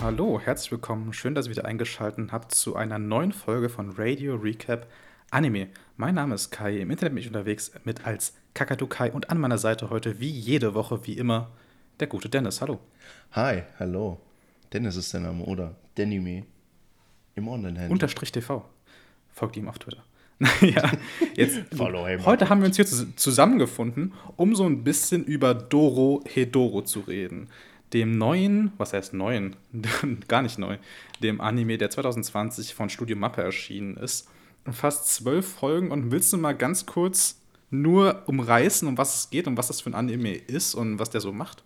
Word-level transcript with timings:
Hallo, 0.00 0.40
herzlich 0.40 0.72
willkommen. 0.72 1.12
Schön, 1.12 1.34
dass 1.34 1.46
ihr 1.46 1.52
wieder 1.52 1.64
eingeschaltet 1.64 2.32
habt 2.32 2.54
zu 2.54 2.76
einer 2.76 2.98
neuen 2.98 3.32
Folge 3.32 3.68
von 3.68 3.90
Radio 3.96 4.34
Recap 4.34 4.86
Anime. 5.30 5.68
Mein 5.96 6.14
Name 6.14 6.34
ist 6.34 6.50
Kai, 6.50 6.78
im 6.78 6.90
Internet 6.90 7.14
bin 7.14 7.22
ich 7.22 7.28
unterwegs 7.28 7.72
mit 7.84 8.06
als 8.06 8.34
Kakadu 8.52 8.86
Kai 8.86 9.12
und 9.12 9.30
an 9.30 9.38
meiner 9.38 9.58
Seite 9.58 9.90
heute, 9.90 10.20
wie 10.20 10.30
jede 10.30 10.74
Woche, 10.74 11.06
wie 11.06 11.16
immer, 11.16 11.50
der 12.00 12.08
gute 12.08 12.28
Dennis. 12.28 12.60
Hallo. 12.60 12.80
Hi, 13.32 13.62
hallo. 13.78 14.20
Dennis 14.72 14.96
ist 14.96 15.12
der 15.14 15.20
Name, 15.20 15.44
oder? 15.44 15.76
Denime. 15.96 16.44
Im 17.34 17.48
Online-Handel. 17.48 17.90
Unterstrich 17.90 18.32
TV. 18.32 18.64
Folgt 19.32 19.56
ihm 19.56 19.68
auf 19.68 19.78
Twitter. 19.78 20.02
ja, 20.60 20.90
jetzt, 21.36 21.60
Follow 21.76 22.06
him. 22.06 22.24
heute 22.26 22.48
haben 22.48 22.60
wir 22.60 22.66
uns 22.66 22.76
hier 22.76 22.84
zus- 22.86 23.06
zusammengefunden, 23.16 24.12
um 24.36 24.54
so 24.56 24.64
ein 24.66 24.82
bisschen 24.82 25.24
über 25.24 25.54
Doro 25.54 26.22
Hedoro 26.26 26.82
zu 26.82 27.00
reden. 27.00 27.48
Dem 27.92 28.16
neuen, 28.18 28.72
was 28.78 28.92
heißt 28.92 29.12
neuen? 29.14 29.54
Gar 30.28 30.42
nicht 30.42 30.58
neu. 30.58 30.78
Dem 31.22 31.40
Anime, 31.40 31.78
der 31.78 31.90
2020 31.90 32.74
von 32.74 32.88
Studio 32.88 33.16
Mappe 33.16 33.42
erschienen 33.42 33.96
ist. 33.96 34.28
Fast 34.70 35.14
zwölf 35.14 35.46
Folgen. 35.46 35.90
Und 35.90 36.10
willst 36.10 36.32
du 36.32 36.38
mal 36.38 36.54
ganz 36.54 36.86
kurz 36.86 37.40
nur 37.70 38.22
umreißen, 38.26 38.88
um 38.88 38.96
was 38.98 39.14
es 39.16 39.30
geht 39.30 39.46
und 39.46 39.56
was 39.56 39.68
das 39.68 39.80
für 39.80 39.90
ein 39.90 39.94
Anime 39.94 40.34
ist 40.34 40.74
und 40.74 40.98
was 40.98 41.10
der 41.10 41.20
so 41.20 41.32
macht? 41.32 41.62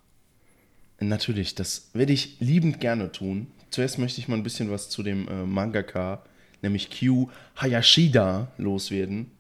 Natürlich, 0.99 1.55
das 1.55 1.91
werde 1.93 2.13
ich 2.13 2.41
liebend 2.41 2.81
gerne 2.81 3.13
tun. 3.13 3.49
Zuerst 3.71 3.99
möchte 3.99 4.21
ich 4.21 4.29
mal 4.29 4.37
ein 4.37 4.43
bisschen 4.43 4.71
was 4.71 4.89
zu 4.89 5.03
dem 5.03 5.29
äh, 5.29 5.45
Mangaka, 5.45 6.23
nämlich 6.63 6.89
Q 6.91 7.29
Hayashida, 7.57 8.53
loswerden. 8.59 9.31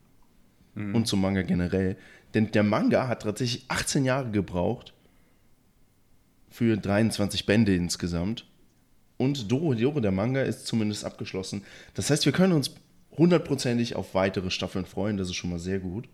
Und 0.92 1.06
zum 1.06 1.22
Manga 1.22 1.40
generell. 1.40 1.96
Denn 2.34 2.50
der 2.50 2.62
Manga 2.62 3.08
hat 3.08 3.22
tatsächlich 3.22 3.64
18 3.68 4.04
Jahre 4.04 4.30
gebraucht. 4.30 4.92
Für 6.50 6.76
23 6.76 7.46
Bände 7.46 7.74
insgesamt. 7.74 8.46
Und 9.16 9.50
Doro 9.50 9.74
Doro, 9.74 10.00
der 10.00 10.12
Manga, 10.12 10.42
ist 10.42 10.66
zumindest 10.66 11.06
abgeschlossen. 11.06 11.64
Das 11.94 12.10
heißt, 12.10 12.26
wir 12.26 12.32
können 12.32 12.52
uns 12.52 12.74
hundertprozentig 13.16 13.96
auf 13.96 14.14
weitere 14.14 14.50
Staffeln 14.50 14.84
freuen. 14.84 15.16
Das 15.16 15.28
ist 15.28 15.36
schon 15.36 15.50
mal 15.50 15.58
sehr 15.58 15.78
gut. 15.78 16.08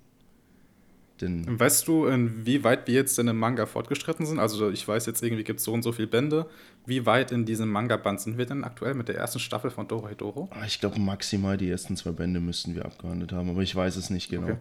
Denn 1.20 1.58
Weißt 1.60 1.86
du, 1.86 2.06
inwieweit 2.06 2.86
wir 2.88 2.94
jetzt 2.94 3.18
in 3.18 3.28
einem 3.28 3.38
Manga 3.38 3.66
fortgeschritten 3.66 4.26
sind? 4.26 4.38
Also 4.38 4.70
ich 4.70 4.86
weiß 4.86 5.06
jetzt 5.06 5.22
irgendwie 5.22 5.44
gibt 5.44 5.58
es 5.60 5.64
so 5.64 5.72
und 5.72 5.82
so 5.82 5.92
viele 5.92 6.08
Bände. 6.08 6.46
Wie 6.86 7.06
weit 7.06 7.30
in 7.30 7.44
diesem 7.44 7.68
Manga-Band 7.68 8.20
sind 8.20 8.38
wir 8.38 8.46
denn 8.46 8.64
aktuell 8.64 8.94
mit 8.94 9.08
der 9.08 9.16
ersten 9.16 9.38
Staffel 9.38 9.70
von 9.70 9.86
Doro 9.86 10.08
Hedoro? 10.08 10.48
Ah, 10.52 10.64
Ich 10.66 10.80
glaube, 10.80 10.98
maximal 10.98 11.56
die 11.56 11.68
ersten 11.70 11.96
zwei 11.96 12.10
Bände 12.10 12.40
müssten 12.40 12.74
wir 12.74 12.84
abgehandelt 12.84 13.30
haben, 13.32 13.50
aber 13.50 13.62
ich 13.62 13.74
weiß 13.76 13.96
es 13.96 14.10
nicht 14.10 14.30
genau. 14.30 14.44
Okay. 14.48 14.56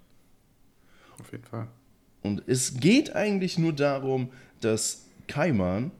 Auf 1.20 1.32
jeden 1.32 1.44
Fall. 1.44 1.68
Und 2.24 2.42
es 2.48 2.80
geht 2.80 3.16
eigentlich 3.16 3.60
nur 3.60 3.74
darum, 3.74 4.32
dass 4.62 5.06
Kaiman 5.28 5.92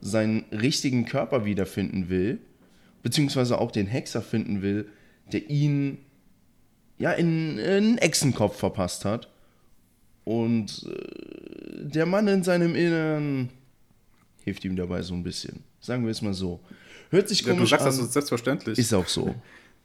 seinen 0.00 0.44
richtigen 0.52 1.06
Körper 1.06 1.44
wiederfinden 1.44 2.08
will, 2.08 2.38
beziehungsweise 3.02 3.58
auch 3.58 3.72
den 3.72 3.88
Hexer 3.88 4.22
finden 4.22 4.62
will, 4.62 4.88
der 5.32 5.50
ihn 5.50 5.98
ja 6.98 7.10
in 7.10 7.58
einen 7.58 7.98
Echsenkopf 7.98 8.56
verpasst 8.56 9.04
hat. 9.04 9.28
Und 10.26 10.84
äh, 10.90 11.84
der 11.86 12.04
Mann 12.04 12.26
in 12.26 12.42
seinem 12.42 12.74
Innern 12.74 13.48
hilft 14.42 14.64
ihm 14.64 14.74
dabei 14.74 15.00
so 15.02 15.14
ein 15.14 15.22
bisschen. 15.22 15.62
Sagen 15.80 16.02
wir 16.04 16.10
es 16.10 16.20
mal 16.20 16.34
so. 16.34 16.58
Hört 17.10 17.28
sich 17.28 17.42
Ja, 17.42 17.52
komisch 17.52 17.60
du 17.60 17.66
sagst 17.76 17.86
das 17.86 17.98
an. 18.00 18.06
so 18.06 18.10
selbstverständlich. 18.10 18.76
Ist 18.76 18.92
auch 18.92 19.06
so. 19.06 19.36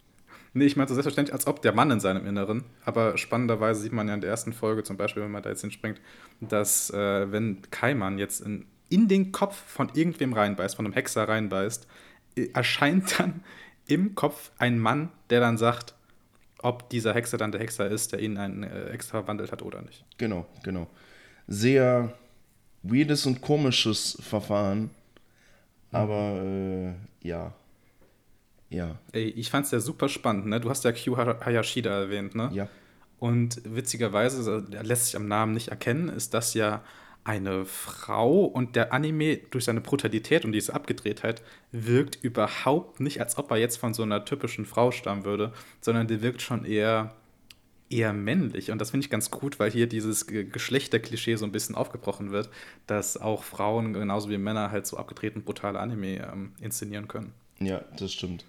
nee, 0.56 0.66
ich 0.66 0.76
meinte 0.76 0.96
selbstverständlich, 0.96 1.32
als 1.36 1.46
ob 1.46 1.62
der 1.62 1.74
Mann 1.74 1.92
in 1.92 2.00
seinem 2.00 2.26
Inneren. 2.26 2.64
Aber 2.84 3.20
spannenderweise 3.20 3.82
sieht 3.82 3.92
man 3.94 4.08
ja 4.08 4.16
in 4.16 4.22
der 4.22 4.32
ersten 4.32 4.52
Folge 4.52 4.82
zum 4.82 4.98
Beispiel, 4.98 5.22
wenn 5.22 5.30
man 5.30 5.44
da 5.44 5.50
jetzt 5.52 5.62
hinspringt, 5.62 6.02
dass 6.40 6.90
äh, 6.90 7.32
wenn 7.32 7.62
Kaiman 7.70 8.18
jetzt 8.18 8.42
in, 8.42 8.66
in 8.90 9.08
den 9.08 9.32
Kopf 9.32 9.56
von 9.56 9.92
irgendwem 9.94 10.34
reinbeißt, 10.34 10.76
von 10.76 10.86
einem 10.86 10.94
Hexer 10.94 11.28
reinbeißt, 11.30 11.86
äh, 12.36 12.48
erscheint 12.56 13.20
dann 13.20 13.44
im 13.86 14.16
Kopf 14.16 14.50
ein 14.58 14.80
Mann, 14.80 15.10
der 15.30 15.40
dann 15.40 15.60
sagt, 15.60 15.94
ob 16.64 16.90
dieser 16.90 17.14
Hexer 17.14 17.38
dann 17.38 17.52
der 17.52 17.62
Hexer 17.62 17.88
ist, 17.88 18.12
der 18.12 18.20
ihn 18.20 18.34
in 18.34 18.38
einen 18.38 18.64
äh, 18.64 18.92
Hexer 18.92 19.12
verwandelt 19.12 19.52
hat 19.52 19.62
oder 19.62 19.82
nicht. 19.82 20.06
Genau, 20.18 20.46
genau. 20.64 20.88
Sehr 21.48 22.14
weirdes 22.84 23.26
und 23.26 23.42
komisches 23.42 24.18
Verfahren. 24.22 24.90
Aber 25.92 26.42
äh, 26.44 26.94
ja. 27.28 27.54
Ja. 28.70 28.96
Ey, 29.12 29.30
ich 29.30 29.50
fand's 29.50 29.72
ja 29.72 29.80
super 29.80 30.08
spannend, 30.08 30.46
ne? 30.46 30.62
Du 30.62 30.70
hast 30.70 30.86
ja 30.86 30.92
Q 30.94 31.18
Hayashida 31.18 31.90
erwähnt, 31.90 32.36
ne? 32.36 32.50
Ja. 32.54 32.70
Und 33.20 33.62
witzigerweise, 33.66 34.66
lässt 34.82 35.08
sich 35.08 35.16
am 35.16 35.28
Namen 35.28 35.54
nicht 35.54 35.68
erkennen, 35.68 36.10
ist 36.10 36.34
das 36.34 36.54
ja 36.54 36.82
eine 37.24 37.66
Frau 37.66 38.46
und 38.46 38.76
der 38.76 38.94
Anime 38.94 39.38
durch 39.52 39.66
seine 39.66 39.82
Brutalität 39.82 40.44
und 40.44 40.54
diese 40.54 40.74
Abgedrehtheit 40.74 41.44
wirkt 41.72 42.18
überhaupt 42.24 43.00
nicht, 43.00 43.20
als 43.20 43.38
ob 43.38 43.52
er 43.52 43.58
jetzt 43.58 43.78
von 43.78 43.94
so 43.94 44.04
einer 44.04 44.26
typischen 44.26 44.66
Frau 44.66 44.92
stammen 44.92 45.24
würde, 45.24 45.54
sondern 45.82 46.08
der 46.08 46.22
wirkt 46.24 46.42
schon 46.42 46.66
eher, 46.66 47.14
eher 47.90 48.12
männlich. 48.14 48.72
Und 48.72 48.80
das 48.80 48.90
finde 48.90 49.06
ich 49.06 49.12
ganz 49.12 49.30
gut, 49.30 49.60
weil 49.60 49.70
hier 49.70 49.88
dieses 49.88 50.26
Ge- 50.26 50.46
Geschlechterklischee 50.46 51.36
so 51.36 51.46
ein 51.46 51.52
bisschen 51.52 51.76
aufgebrochen 51.76 52.32
wird, 52.32 52.50
dass 52.88 53.18
auch 53.18 53.44
Frauen 53.44 53.94
genauso 53.94 54.30
wie 54.30 54.40
Männer 54.40 54.72
halt 54.72 54.88
so 54.88 54.98
abgedreht 54.98 55.36
und 55.36 55.46
brutale 55.46 55.80
Anime 55.80 56.28
ähm, 56.32 56.54
inszenieren 56.60 57.08
können. 57.08 57.34
Ja, 57.60 57.82
das 58.00 58.14
stimmt. 58.14 58.46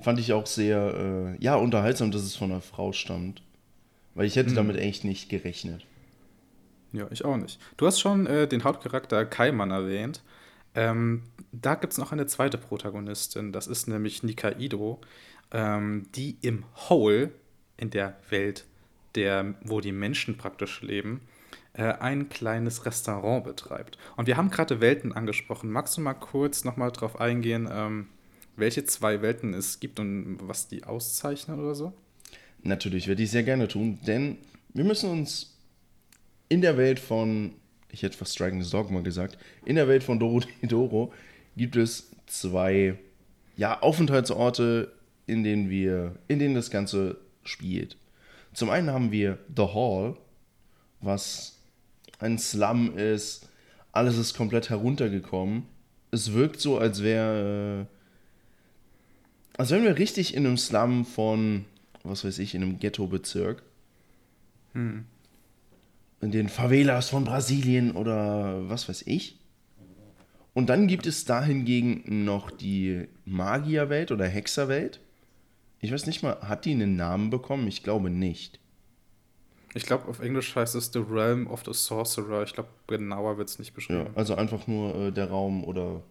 Fand 0.00 0.18
ich 0.18 0.34
auch 0.34 0.46
sehr, 0.46 1.36
äh, 1.38 1.42
ja, 1.42 1.56
unterhaltsam, 1.56 2.10
dass 2.10 2.22
es 2.22 2.36
von 2.36 2.50
einer 2.50 2.60
Frau 2.60 2.92
stammt. 2.92 3.42
Weil 4.14 4.26
ich 4.26 4.36
hätte 4.36 4.52
damit 4.54 4.76
echt 4.76 5.04
nicht 5.04 5.28
gerechnet. 5.28 5.86
Ja, 6.92 7.06
ich 7.10 7.24
auch 7.24 7.36
nicht. 7.36 7.60
Du 7.76 7.86
hast 7.86 8.00
schon 8.00 8.26
äh, 8.26 8.48
den 8.48 8.64
Hauptcharakter 8.64 9.24
Kaiman 9.24 9.70
erwähnt. 9.70 10.22
Ähm, 10.74 11.22
da 11.52 11.74
gibt 11.74 11.92
es 11.92 11.98
noch 11.98 12.12
eine 12.12 12.26
zweite 12.26 12.58
Protagonistin, 12.58 13.52
das 13.52 13.66
ist 13.66 13.88
nämlich 13.88 14.22
Nikaido, 14.22 15.00
ähm, 15.50 16.06
die 16.14 16.36
im 16.42 16.64
Whole, 16.88 17.32
in 17.76 17.90
der 17.90 18.16
Welt, 18.28 18.66
der, 19.16 19.54
wo 19.62 19.80
die 19.80 19.92
Menschen 19.92 20.36
praktisch 20.36 20.82
leben, 20.82 21.22
äh, 21.72 21.84
ein 21.84 22.28
kleines 22.28 22.86
Restaurant 22.86 23.44
betreibt. 23.44 23.98
Und 24.16 24.26
wir 24.26 24.36
haben 24.36 24.50
gerade 24.50 24.80
Welten 24.80 25.12
angesprochen. 25.12 25.70
Magst 25.70 25.96
du 25.96 26.00
mal 26.00 26.14
kurz 26.14 26.64
nochmal 26.64 26.92
drauf 26.92 27.20
eingehen, 27.20 27.68
ähm, 27.70 28.08
welche 28.56 28.84
zwei 28.84 29.22
Welten 29.22 29.54
es 29.54 29.80
gibt 29.80 29.98
und 29.98 30.38
was 30.42 30.68
die 30.68 30.84
auszeichnen 30.84 31.58
oder 31.58 31.74
so? 31.74 31.92
Natürlich 32.62 33.08
werde 33.08 33.22
ich 33.22 33.30
sehr 33.30 33.42
gerne 33.42 33.68
tun, 33.68 33.98
denn 34.06 34.38
wir 34.74 34.84
müssen 34.84 35.10
uns 35.10 35.56
in 36.50 36.60
der 36.60 36.76
Welt 36.76 37.00
von, 37.00 37.54
ich 37.90 38.02
hätte 38.02 38.18
fast 38.18 38.34
Striking 38.34 38.62
the 38.62 38.70
Dogma 38.70 39.00
gesagt, 39.00 39.38
in 39.64 39.76
der 39.76 39.88
Welt 39.88 40.04
von 40.04 40.18
Doro 40.18 40.42
Doro 40.62 41.14
gibt 41.56 41.76
es 41.76 42.10
zwei 42.26 42.98
ja, 43.56 43.80
Aufenthaltsorte, 43.80 44.92
in 45.26 45.42
denen 45.44 45.70
wir, 45.70 46.16
in 46.28 46.38
denen 46.38 46.54
das 46.54 46.70
Ganze 46.70 47.18
spielt. 47.44 47.96
Zum 48.52 48.68
einen 48.68 48.90
haben 48.90 49.12
wir 49.12 49.38
The 49.56 49.62
Hall, 49.62 50.16
was 51.00 51.58
ein 52.18 52.38
Slum 52.38 52.98
ist, 52.98 53.48
alles 53.92 54.18
ist 54.18 54.34
komplett 54.34 54.70
heruntergekommen. 54.70 55.64
Es 56.10 56.32
wirkt 56.32 56.60
so, 56.60 56.78
als 56.78 57.02
wäre, 57.02 57.86
äh, 59.56 59.58
als 59.58 59.70
wären 59.70 59.84
wir 59.84 59.98
richtig 59.98 60.34
in 60.34 60.46
einem 60.46 60.56
Slum 60.56 61.04
von, 61.04 61.64
was 62.02 62.24
weiß 62.24 62.38
ich, 62.40 62.54
in 62.54 62.62
einem 62.62 62.80
Ghetto-Bezirk. 62.80 63.62
In 66.20 66.30
den 66.30 66.48
Favelas 66.48 67.08
von 67.10 67.24
Brasilien 67.24 67.92
oder 67.92 68.68
was 68.68 68.88
weiß 68.88 69.02
ich. 69.06 69.38
Und 70.52 70.68
dann 70.68 70.86
gibt 70.88 71.06
es 71.06 71.24
da 71.24 71.42
hingegen 71.42 72.24
noch 72.24 72.50
die 72.50 73.06
Magierwelt 73.24 74.10
oder 74.12 74.26
Hexerwelt. 74.26 75.00
Ich 75.78 75.92
weiß 75.92 76.06
nicht 76.06 76.22
mal, 76.22 76.36
hat 76.42 76.64
die 76.66 76.72
einen 76.72 76.96
Namen 76.96 77.30
bekommen? 77.30 77.66
Ich 77.68 77.82
glaube 77.82 78.10
nicht. 78.10 78.58
Ich 79.72 79.84
glaube, 79.86 80.08
auf 80.08 80.18
Englisch 80.20 80.54
heißt 80.56 80.74
es 80.74 80.90
The 80.92 80.98
Realm 80.98 81.46
of 81.46 81.62
the 81.64 81.72
Sorcerer. 81.72 82.42
Ich 82.42 82.52
glaube, 82.52 82.68
genauer 82.88 83.38
wird 83.38 83.48
es 83.48 83.58
nicht 83.58 83.70
Ja, 83.70 83.74
beschrieben. 83.76 84.10
also 84.16 84.34
einfach 84.34 84.66
nur 84.66 84.94
äh, 84.96 85.12
der 85.12 85.30
Raum 85.30 85.62
oder 85.64 86.02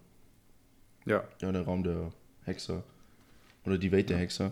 Ja. 1.04 1.22
ja, 1.40 1.52
der 1.52 1.62
Raum 1.62 1.84
der 1.84 2.10
Hexer 2.44 2.82
oder 3.66 3.76
die 3.78 3.92
Welt 3.92 4.08
der 4.10 4.16
Hexer. 4.18 4.50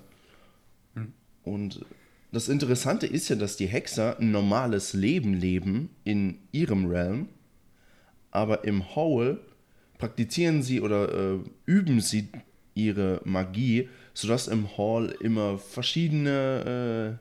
Und 1.45 1.85
das 2.31 2.49
Interessante 2.49 3.07
ist 3.07 3.29
ja, 3.29 3.37
dass 3.37 3.57
die 3.57 3.67
Hexer 3.67 4.19
ein 4.19 4.31
normales 4.31 4.93
Leben 4.93 5.35
leben 5.35 5.91
in 6.05 6.39
ihrem 6.53 6.87
Realm, 6.87 7.29
aber 8.31 8.65
im 8.65 8.95
Hole 8.95 9.41
praktizieren 9.97 10.63
sie 10.63 10.81
oder 10.81 11.35
äh, 11.35 11.39
üben 11.67 12.01
sie 12.01 12.29
ihre 12.75 13.21
Magie, 13.25 13.89
sodass 14.15 14.47
im 14.47 14.77
Hall 14.77 15.15
immer 15.21 15.59
verschiedene 15.59 17.19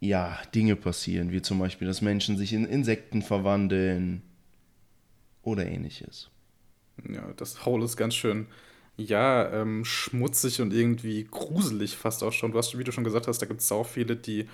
äh, 0.00 0.06
ja, 0.06 0.38
Dinge 0.54 0.74
passieren, 0.74 1.30
wie 1.30 1.42
zum 1.42 1.58
Beispiel, 1.60 1.86
dass 1.86 2.02
Menschen 2.02 2.36
sich 2.36 2.52
in 2.52 2.64
Insekten 2.64 3.22
verwandeln 3.22 4.22
oder 5.42 5.66
ähnliches. 5.66 6.30
Ja, 7.08 7.32
das 7.36 7.64
Hole 7.64 7.84
ist 7.84 7.96
ganz 7.96 8.14
schön 8.14 8.46
ja, 8.96 9.50
ähm, 9.52 9.84
schmutzig 9.84 10.60
und 10.60 10.72
irgendwie 10.72 11.24
gruselig 11.24 11.96
fast 11.96 12.22
auch 12.22 12.32
schon. 12.32 12.52
Du 12.52 12.58
hast, 12.58 12.76
wie 12.78 12.84
du 12.84 12.92
schon 12.92 13.04
gesagt 13.04 13.26
hast, 13.26 13.40
da 13.40 13.46
gibt 13.46 13.60
es 13.60 13.72
auch 13.72 13.86
viele, 13.86 14.16
die 14.16 14.46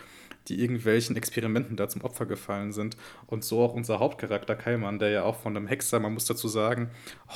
die 0.49 0.61
irgendwelchen 0.61 1.17
Experimenten 1.17 1.77
da 1.77 1.89
zum 1.89 2.03
Opfer 2.03 2.27
gefallen 2.27 2.73
sind. 2.73 2.97
Und 3.27 3.45
so 3.45 3.63
auch 3.63 3.75
unser 3.75 3.99
Hauptcharakter 3.99 4.57
Kaiman, 4.57 4.99
der 4.99 5.11
ja 5.11 5.23
auch 5.23 5.37
von 5.37 5.57
einem 5.57 5.67
Hexer, 5.67 6.01
man 6.01 6.15
muss 6.15 6.27
dazu 6.27 6.49
sagen, 6.49 6.91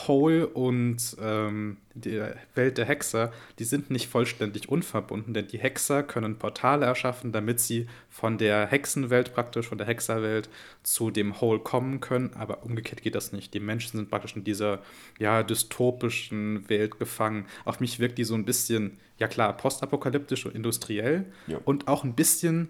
Hole 0.07 0.47
und 0.47 1.17
ähm, 1.21 1.77
die 1.95 2.23
Welt 2.55 2.79
der 2.79 2.87
Hexer, 2.87 3.33
die 3.59 3.65
sind 3.65 3.91
nicht 3.91 4.09
vollständig 4.09 4.69
unverbunden, 4.69 5.35
denn 5.35 5.49
die 5.49 5.59
Hexer 5.59 6.03
können 6.03 6.39
Portale 6.39 6.87
erschaffen, 6.87 7.33
damit 7.33 7.61
sie 7.61 7.87
von 8.09 8.39
der 8.39 8.67
Hexenwelt 8.67 9.35
praktisch, 9.35 9.69
von 9.69 9.79
der 9.79 9.87
Hexerwelt 9.87 10.49
zu 10.83 11.11
dem 11.11 11.41
Hole 11.41 11.59
kommen 11.59 12.01
können, 12.01 12.33
aber 12.35 12.63
umgekehrt 12.65 13.03
geht 13.03 13.15
das 13.15 13.33
nicht. 13.33 13.53
Die 13.55 13.61
Menschen 13.61 13.99
sind 13.99 14.11
praktisch 14.11 14.37
in 14.37 14.45
dieser 14.45 14.81
ja, 15.19 15.43
dystopischen 15.43 16.69
Welt 16.69 16.99
gefangen. 16.99 17.47
Auf 17.65 17.81
mich 17.81 17.99
wirkt 17.99 18.19
die 18.19 18.25
so 18.25 18.35
ein 18.35 18.45
bisschen, 18.45 18.99
ja 19.19 19.29
klar, 19.29 19.57
postapokalyptisch 19.57 20.47
und 20.47 20.55
industriell 20.55 21.27
ja. 21.47 21.59
und 21.65 21.89
auch 21.89 22.05
ein 22.05 22.15
bisschen 22.15 22.69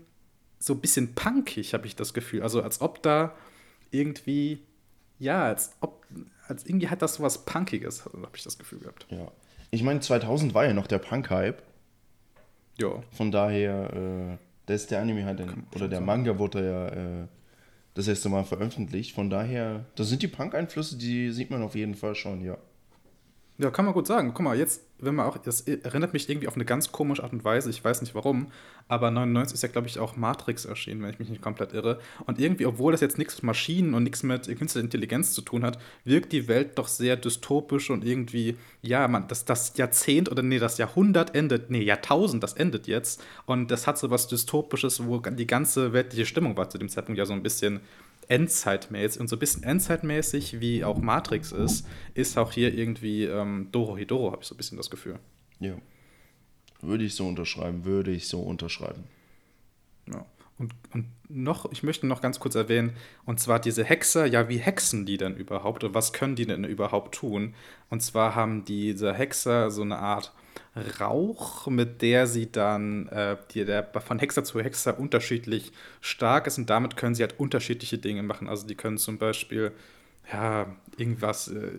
so 0.63 0.75
ein 0.75 0.81
bisschen 0.81 1.15
punkig, 1.15 1.75
habe 1.75 1.87
ich 1.87 1.97
das 1.97 2.15
Gefühl. 2.15 2.43
Also 2.43 2.63
als 2.63 2.81
ob 2.81 3.03
da 3.03 3.35
irgendwie, 3.91 4.61
ja, 5.19 5.45
als 5.45 5.73
ob, 5.81 6.07
als 6.47 6.65
irgendwie 6.65 6.89
hat 6.89 7.03
das 7.03 7.15
so 7.15 7.23
was 7.25 7.45
Punkiges, 7.45 8.05
habe 8.05 8.29
ich 8.37 8.45
das 8.45 8.59
Gefühl 8.59 8.79
gehabt. 8.79 9.07
Ja. 9.11 9.31
Ich 9.73 9.83
meine, 9.83 10.01
2000 10.01 10.55
war 10.55 10.65
ja 10.65 10.73
noch 10.73 10.87
der 10.87 10.99
Punk-Hype. 10.99 11.63
Ja. 12.79 13.03
Von 13.11 13.33
daher, 13.33 13.93
äh, 13.93 14.39
da 14.67 14.75
ist 14.75 14.91
der 14.93 15.01
Anime 15.01 15.25
halt, 15.25 15.41
in, 15.41 15.67
oder 15.75 15.89
der 15.89 16.01
Manga 16.01 16.39
wurde 16.39 16.65
ja 16.65 16.89
äh, 16.89 17.27
das 17.95 18.07
erste 18.07 18.29
Mal 18.29 18.45
veröffentlicht. 18.45 19.15
Von 19.15 19.31
daher, 19.31 19.85
da 19.97 20.05
sind 20.05 20.23
die 20.23 20.29
Punk-Einflüsse, 20.29 20.97
die 20.97 21.31
sieht 21.33 21.51
man 21.51 21.63
auf 21.63 21.75
jeden 21.75 21.97
Fall 21.97 22.15
schon, 22.15 22.41
ja. 22.41 22.57
Ja, 23.59 23.71
kann 23.71 23.85
man 23.85 23.93
gut 23.93 24.07
sagen. 24.07 24.33
Guck 24.33 24.45
mal, 24.45 24.57
jetzt, 24.57 24.83
wenn 24.99 25.15
man 25.15 25.27
auch, 25.27 25.37
das 25.37 25.61
erinnert 25.61 26.15
mich 26.15 26.29
irgendwie 26.29 26.49
auf 26.49 26.55
eine 26.55 26.65
ganz 26.65 26.91
komische 26.91 27.23
Art 27.23 27.35
und 27.35 27.45
Weise, 27.45 27.69
ich 27.69 27.85
weiß 27.85 28.01
nicht 28.01 28.15
warum, 28.15 28.51
aber 28.89 29.11
99 29.11 29.55
ist 29.55 29.63
ja, 29.63 29.69
glaube 29.69 29.89
ich, 29.89 29.99
auch 29.99 30.17
Matrix 30.17 30.65
erschienen, 30.65 31.03
wenn 31.03 31.11
ich 31.11 31.19
mich 31.19 31.29
nicht 31.29 31.43
komplett 31.43 31.75
irre. 31.75 32.01
Und 32.25 32.41
irgendwie, 32.41 32.65
obwohl 32.65 32.93
das 32.93 33.03
jetzt 33.03 33.19
nichts 33.19 33.37
mit 33.37 33.45
Maschinen 33.45 33.93
und 33.93 34.05
nichts 34.05 34.23
mit 34.23 34.47
künstlicher 34.47 34.85
Intelligenz 34.85 35.35
zu 35.35 35.43
tun 35.43 35.65
hat, 35.65 35.79
wirkt 36.05 36.33
die 36.33 36.49
Welt 36.49 36.79
doch 36.79 36.89
sehr 36.89 37.17
dystopisch 37.17 37.91
und 37.91 38.05
irgendwie, 38.05 38.57
ja, 38.81 39.07
man, 39.07 39.29
das, 39.29 39.45
das 39.45 39.77
Jahrzehnt 39.77 40.31
oder 40.31 40.43
nee, 40.43 40.59
das 40.59 40.79
Jahrhundert 40.79 41.35
endet, 41.35 41.71
nee, 41.71 41.83
Jahrtausend, 41.83 42.43
das 42.43 42.55
endet 42.55 42.87
jetzt. 42.87 43.23
Und 43.45 43.71
das 43.71 43.87
hat 43.87 43.99
so 43.99 44.11
was 44.11 44.29
Dystopisches, 44.29 45.07
wo 45.07 45.19
die 45.19 45.47
ganze 45.47 45.93
weltliche 45.93 46.25
Stimmung 46.25 46.57
war 46.57 46.71
zu 46.71 46.79
dem 46.79 46.89
Zeitpunkt 46.89 47.19
ja 47.19 47.27
so 47.27 47.35
ein 47.35 47.43
bisschen 47.43 47.81
Endzeitmäßig 48.33 49.21
und 49.21 49.29
so 49.29 49.37
ein 49.37 49.39
bisschen 49.39 49.63
Endzeitmäßig, 49.63 50.59
wie 50.59 50.85
auch 50.85 50.99
Matrix 50.99 51.53
ist, 51.53 51.87
ist 52.15 52.39
auch 52.39 52.51
hier 52.51 52.73
irgendwie 52.73 53.25
ähm, 53.25 53.69
Doro 53.73 53.95
Hidoro, 53.99 54.33
habe 54.33 54.41
ich 54.41 54.49
so 54.49 54.55
ein 54.55 54.57
bisschen 54.57 54.79
das 54.79 54.89
Gefühl. 54.89 55.19
Ja. 55.61 55.75
Würde 56.81 57.05
ich 57.05 57.15
so 57.15 57.29
unterschreiben, 57.29 57.85
würde 57.85 58.11
ich 58.11 58.29
so 58.29 58.41
unterschreiben. 58.41 59.05
Ja. 60.11 60.25
Und, 60.57 60.73
und 60.95 61.09
noch, 61.29 61.71
ich 61.73 61.83
möchte 61.83 62.07
noch 62.07 62.23
ganz 62.23 62.41
kurz 62.41 62.55
erwähnen, 62.55 62.95
und 63.27 63.39
zwar 63.39 63.61
diese 63.61 63.85
Hexer, 63.85 64.25
ja, 64.25 64.49
wie 64.49 64.59
hexen 64.59 65.05
die 65.05 65.19
denn 65.19 65.37
überhaupt 65.37 65.85
und 65.85 65.93
was 65.93 66.15
können 66.15 66.35
die 66.35 66.47
denn 66.47 66.65
überhaupt 66.65 67.15
tun? 67.15 67.55
Und 67.91 68.01
zwar 68.01 68.35
haben 68.35 68.65
diese 68.65 69.13
Hexer 69.13 69.71
so 69.71 69.83
eine 69.83 69.99
Art 69.99 70.33
Rauch, 71.01 71.67
mit 71.67 72.01
der 72.01 72.27
sie 72.27 72.51
dann, 72.51 73.09
äh, 73.09 73.37
die, 73.53 73.65
der 73.65 73.85
von 73.85 74.19
Hexer 74.19 74.43
zu 74.45 74.61
Hexer 74.61 74.99
unterschiedlich 74.99 75.73
stark 76.01 76.47
ist 76.47 76.59
und 76.59 76.71
damit 76.71 76.97
können 76.97 77.15
sie 77.15 77.23
halt 77.23 77.39
unterschiedliche 77.39 77.99
Dinge 77.99 78.23
machen. 78.23 78.49
Also 78.49 78.67
die 78.67 78.75
können 78.75 78.97
zum 78.97 79.19
Beispiel, 79.19 79.73
ja, 80.33 80.75
irgendwas, 80.97 81.49
äh, 81.49 81.73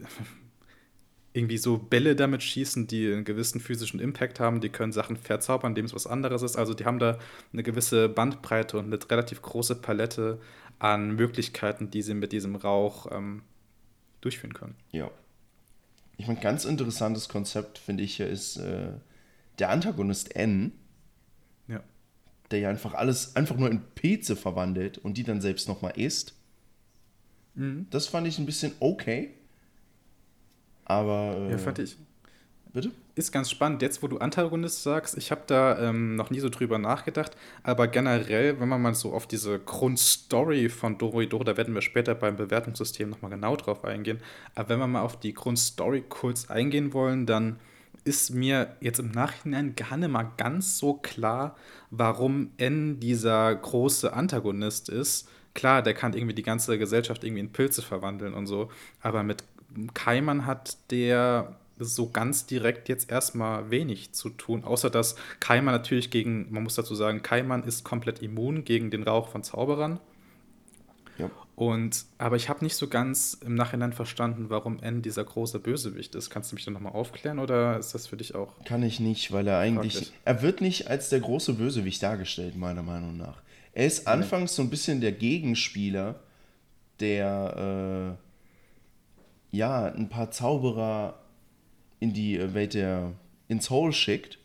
irgendwie 1.34 1.58
so 1.58 1.80
Bälle 1.80 2.16
damit 2.16 2.44
schießen, 2.44 2.86
die 2.86 3.12
einen 3.12 3.24
gewissen 3.24 3.60
physischen 3.60 4.00
Impact 4.00 4.40
haben. 4.40 4.62
Die 4.62 4.70
können 4.70 4.92
Sachen 4.92 5.18
verzaubern, 5.18 5.72
indem 5.72 5.86
es 5.86 5.96
was 5.96 6.06
anderes 6.06 6.44
ist. 6.44 6.56
Also 6.56 6.76
die 6.76 6.86
haben 6.86 7.00
da 7.00 7.18
eine 7.52 7.64
gewisse 7.64 8.08
Bandbreite 8.08 8.78
und 8.78 8.86
eine 8.86 9.00
relativ 9.10 9.42
große 9.42 9.76
Palette 9.76 10.40
an 10.78 11.16
Möglichkeiten, 11.16 11.90
die 11.90 12.04
sie 12.04 12.14
mit 12.14 12.32
diesem 12.32 12.56
Rauch 12.56 13.08
ähm, 13.12 13.42
durchführen 14.22 14.54
können. 14.54 14.76
Ja, 14.92 15.10
ich 16.24 16.28
meine, 16.30 16.40
ganz 16.40 16.64
interessantes 16.64 17.28
Konzept, 17.28 17.78
finde 17.78 18.02
ich, 18.02 18.16
hier 18.16 18.28
ist 18.28 18.56
äh, 18.56 18.94
der 19.60 19.70
Antagonist 19.72 20.38
N. 20.38 20.72
Ja. 21.68 21.84
Der 22.50 22.60
ja 22.60 22.70
einfach 22.70 22.94
alles 22.94 23.36
einfach 23.36 23.58
nur 23.58 23.70
in 23.70 23.82
Pilze 23.94 24.38
verwandelt 24.38 24.98
und 24.98 25.18
die 25.18 25.24
dann 25.24 25.42
selbst 25.42 25.68
nochmal 25.68 26.00
isst. 26.00 26.34
Mhm. 27.56 27.88
Das 27.90 28.08
fand 28.08 28.26
ich 28.26 28.40
ein 28.40 28.46
bisschen 28.46 28.72
okay. 28.80 29.34
Aber. 30.86 31.36
Äh, 31.50 31.52
ja, 31.52 31.58
fand 31.58 31.80
ich. 31.80 31.98
Bitte? 32.74 32.92
Ist 33.14 33.32
ganz 33.32 33.52
spannend. 33.52 33.84
Jetzt, 33.84 34.02
wo 34.02 34.08
du 34.08 34.18
Antagonist 34.18 34.82
sagst, 34.82 35.16
ich 35.16 35.30
habe 35.30 35.44
da 35.46 35.78
ähm, 35.78 36.16
noch 36.16 36.32
nie 36.32 36.40
so 36.40 36.50
drüber 36.50 36.80
nachgedacht, 36.80 37.38
aber 37.62 37.88
generell, 37.88 38.60
wenn 38.60 38.68
man 38.68 38.82
mal 38.82 38.96
so 38.96 39.14
auf 39.14 39.28
diese 39.28 39.60
Grundstory 39.60 40.70
von 40.70 40.98
Doro 40.98 41.22
da 41.22 41.56
werden 41.56 41.76
wir 41.76 41.84
später 41.84 42.16
beim 42.16 42.36
Bewertungssystem 42.36 43.12
nochmal 43.12 43.30
genau 43.30 43.56
drauf 43.56 43.86
eingehen, 43.86 44.20
aber 44.56 44.70
wenn 44.70 44.80
wir 44.80 44.88
mal 44.88 45.02
auf 45.04 45.20
die 45.20 45.36
Grundstory 45.36 46.04
kurz 46.10 46.50
eingehen 46.50 46.94
wollen, 46.94 47.28
dann 47.28 47.58
ist 48.06 48.32
mir 48.32 48.76
jetzt 48.82 49.00
im 49.00 49.12
Nachhinein 49.12 49.76
gar 49.76 49.96
nicht 49.96 50.10
mal 50.10 50.32
ganz 50.38 50.80
so 50.80 50.96
klar, 50.96 51.56
warum 51.92 52.50
N 52.58 53.00
dieser 53.00 53.54
große 53.54 54.12
Antagonist 54.14 54.90
ist. 54.90 55.30
Klar, 55.54 55.84
der 55.84 55.94
kann 55.94 56.14
irgendwie 56.14 56.34
die 56.34 56.44
ganze 56.44 56.80
Gesellschaft 56.80 57.24
irgendwie 57.24 57.42
in 57.42 57.52
Pilze 57.52 57.84
verwandeln 57.84 58.34
und 58.34 58.48
so, 58.48 58.72
aber 59.00 59.22
mit 59.22 59.44
Keimann 59.94 60.48
hat 60.48 60.78
der 60.90 61.56
so 61.80 62.10
ganz 62.10 62.46
direkt 62.46 62.90
jetzt 62.90 63.12
erstmal 63.12 63.72
wenig 63.72 64.14
zu 64.14 64.30
tun, 64.30 64.64
außer 64.64 64.90
dass 64.90 65.16
Kaiman 65.40 65.74
natürlich 65.74 66.12
gegen, 66.12 66.52
man 66.52 66.64
muss 66.64 66.76
dazu 66.76 66.96
sagen, 66.96 67.24
Kaiman 67.24 67.64
ist 67.64 67.84
komplett 67.84 68.22
immun 68.22 68.64
gegen 68.64 68.92
den 68.92 69.04
Rauch 69.04 69.30
von 69.30 69.44
Zauberern. 69.44 70.00
Ja. 71.18 71.30
Und, 71.56 72.06
aber 72.18 72.36
ich 72.36 72.50
habe 72.50 72.64
nicht 72.64 72.76
so 72.76 72.88
ganz 72.88 73.38
im 73.46 73.54
Nachhinein 73.54 73.94
verstanden, 73.94 74.50
warum 74.50 74.80
N 74.80 75.04
dieser 75.04 75.24
große 75.24 75.60
Bösewicht 75.60 76.16
ist. 76.16 76.32
Kannst 76.32 76.52
du 76.52 76.56
mich 76.56 76.66
dann 76.66 76.74
nochmal 76.74 76.94
aufklären 76.94 77.38
oder 77.38 77.78
ist 77.78 77.94
das 77.94 78.08
für 78.08 78.18
dich 78.18 78.34
auch? 78.34 78.54
Kann 78.66 78.82
ich 78.82 79.00
nicht, 79.00 79.32
weil 79.32 79.48
er 79.48 79.60
eigentlich. 79.60 79.94
Fraglich. 79.94 80.14
Er 80.26 80.42
wird 80.42 80.62
nicht 80.62 80.88
als 80.90 81.10
der 81.10 81.20
große 81.20 81.54
Bösewicht 81.54 82.02
dargestellt, 82.02 82.56
meiner 82.56 82.82
Meinung 82.82 83.18
nach. 83.18 83.38
Er 83.74 83.86
ist 83.86 84.08
anfangs 84.08 84.56
so 84.56 84.62
ein 84.64 84.70
bisschen 84.70 85.02
der 85.02 85.12
Gegenspieler, 85.12 86.20
der 87.00 88.18
äh, 89.54 89.56
ja 89.56 89.86
ein 89.86 90.10
paar 90.10 90.32
Zauberer 90.32 91.20
in 92.04 92.14
die 92.14 92.38
äh, 92.38 92.54
Welt 92.54 92.74
der 92.74 93.14
ins 93.48 93.70
Hole 93.70 93.94
schickt. 93.94 94.38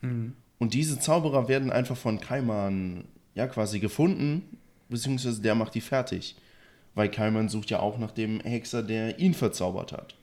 Mhm. 0.00 0.32
Und 0.58 0.72
diese 0.72 0.98
Zauberer 0.98 1.48
werden 1.48 1.70
einfach 1.70 1.96
von 1.96 2.18
Kaiman 2.18 3.04
ja 3.34 3.46
quasi 3.46 3.78
gefunden, 3.78 4.58
beziehungsweise 4.88 5.42
der 5.42 5.54
macht 5.54 5.74
die 5.74 5.82
fertig. 5.82 6.36
Weil 6.94 7.10
Kaiman 7.10 7.50
sucht 7.50 7.68
ja 7.70 7.80
auch 7.80 7.98
nach 7.98 8.10
dem 8.10 8.40
Hexer, 8.40 8.82
der 8.82 9.18
ihn 9.18 9.34
verzaubert 9.34 9.92
hat. 9.92 10.14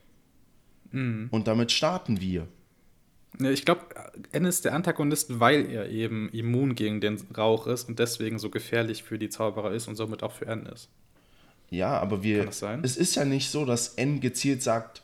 Mhm. 0.92 1.28
Und 1.30 1.48
damit 1.48 1.72
starten 1.72 2.20
wir. 2.20 2.48
Ich 3.40 3.66
glaube, 3.66 3.82
N 4.32 4.46
ist 4.46 4.66
der 4.66 4.74
Antagonist, 4.74 5.40
weil 5.40 5.70
er 5.70 5.90
eben 5.90 6.30
immun 6.30 6.76
gegen 6.76 7.02
den 7.02 7.20
Rauch 7.36 7.68
ist 7.68 7.90
und 7.90 7.98
deswegen 8.00 8.38
so 8.38 8.50
gefährlich 8.50 9.04
für 9.04 9.18
die 9.18 9.30
Zauberer 9.30 9.72
ist 9.72 9.88
und 9.88 9.96
somit 9.96 10.22
auch 10.24 10.32
für 10.32 10.46
N 10.48 10.68
ist. 10.68 10.90
Ja, 11.70 12.00
aber 12.00 12.22
wir. 12.22 12.38
Kann 12.40 12.46
das 12.48 12.60
sein? 12.60 12.82
Es 12.84 12.98
ist 12.98 13.16
ja 13.16 13.26
nicht 13.26 13.50
so, 13.50 13.66
dass 13.66 13.96
N 13.96 14.20
gezielt 14.20 14.62
sagt, 14.62 15.04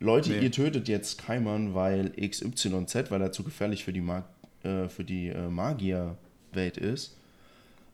Leute, 0.00 0.30
nee. 0.30 0.40
ihr 0.40 0.50
tötet 0.50 0.88
jetzt 0.88 1.18
Kaiman, 1.18 1.74
weil 1.74 2.10
XYZ, 2.12 3.10
weil 3.10 3.20
er 3.20 3.32
zu 3.32 3.44
gefährlich 3.44 3.84
für 3.84 3.92
die, 3.92 4.00
Mag 4.00 4.24
äh, 4.64 4.88
für 4.88 5.04
die 5.04 5.28
äh, 5.28 5.48
Magierwelt 5.48 6.78
ist. 6.78 7.18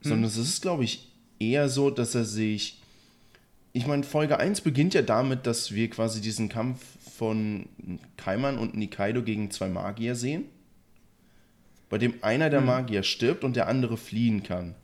Hm. 0.02 0.10
Sondern 0.10 0.24
es 0.24 0.36
ist, 0.36 0.62
glaube 0.62 0.84
ich, 0.84 1.12
eher 1.40 1.68
so, 1.68 1.90
dass 1.90 2.14
er 2.14 2.24
sich. 2.24 2.80
Ich 3.72 3.86
meine, 3.86 4.04
Folge 4.04 4.38
1 4.38 4.62
beginnt 4.62 4.94
ja 4.94 5.02
damit, 5.02 5.46
dass 5.46 5.74
wir 5.74 5.90
quasi 5.90 6.20
diesen 6.20 6.48
Kampf 6.48 6.80
von 7.16 7.68
Kaiman 8.16 8.56
und 8.56 8.74
Nikaido 8.74 9.22
gegen 9.22 9.50
zwei 9.50 9.68
Magier 9.68 10.14
sehen. 10.14 10.44
Bei 11.90 11.98
dem 11.98 12.14
einer 12.22 12.50
der 12.50 12.60
hm. 12.60 12.66
Magier 12.66 13.02
stirbt 13.02 13.42
und 13.42 13.56
der 13.56 13.66
andere 13.66 13.96
fliehen 13.96 14.44
kann. 14.44 14.76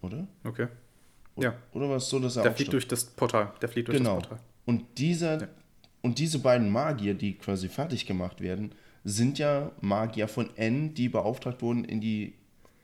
Oder? 0.00 0.26
Okay. 0.44 0.68
Ja. 1.36 1.54
Oder 1.72 1.90
war 1.90 1.96
es 1.96 2.08
so, 2.08 2.18
dass 2.18 2.36
er 2.36 2.44
Der 2.44 2.54
fliegt 2.54 2.72
durch 2.72 2.88
das 2.88 3.04
Portal. 3.04 3.52
Der 3.60 3.68
fliegt 3.68 3.88
durch 3.88 3.98
genau. 3.98 4.16
das 4.16 4.28
Portal. 4.28 4.44
Und, 4.68 4.98
dieser, 4.98 5.40
ja. 5.40 5.48
und 6.02 6.18
diese 6.18 6.40
beiden 6.40 6.68
Magier, 6.68 7.14
die 7.14 7.38
quasi 7.38 7.70
fertig 7.70 8.04
gemacht 8.04 8.42
werden, 8.42 8.72
sind 9.02 9.38
ja 9.38 9.72
Magier 9.80 10.28
von 10.28 10.54
N, 10.58 10.92
die 10.92 11.08
beauftragt 11.08 11.62
wurden, 11.62 11.86
in 11.86 12.02
die 12.02 12.34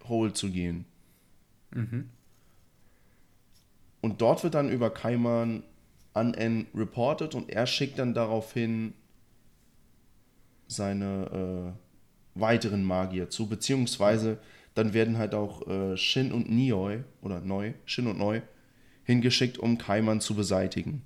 Hole 0.09 0.33
zu 0.33 0.51
gehen. 0.51 0.87
Mhm. 1.73 2.09
Und 4.01 4.23
dort 4.23 4.45
wird 4.45 4.55
dann 4.55 4.71
über 4.71 4.89
Kaiman 4.89 5.63
an 6.15 6.33
N 6.33 6.69
reported 6.75 7.35
und 7.35 7.51
er 7.51 7.67
schickt 7.67 7.99
dann 7.99 8.15
daraufhin 8.15 8.95
seine 10.67 11.75
äh, 12.35 12.41
weiteren 12.41 12.83
Magier 12.83 13.29
zu, 13.29 13.47
beziehungsweise 13.47 14.39
dann 14.73 14.95
werden 14.95 15.19
halt 15.19 15.35
auch 15.35 15.69
äh, 15.69 15.99
Shin 15.99 16.33
und 16.33 16.51
Nioi, 16.51 17.05
oder 17.21 17.43
Neu, 17.43 17.75
Shin 17.85 18.07
und 18.07 18.17
Neu, 18.17 18.41
hingeschickt, 19.03 19.59
um 19.59 19.77
Kaiman 19.77 20.23
zu 20.23 20.35
beseitigen. 20.35 21.03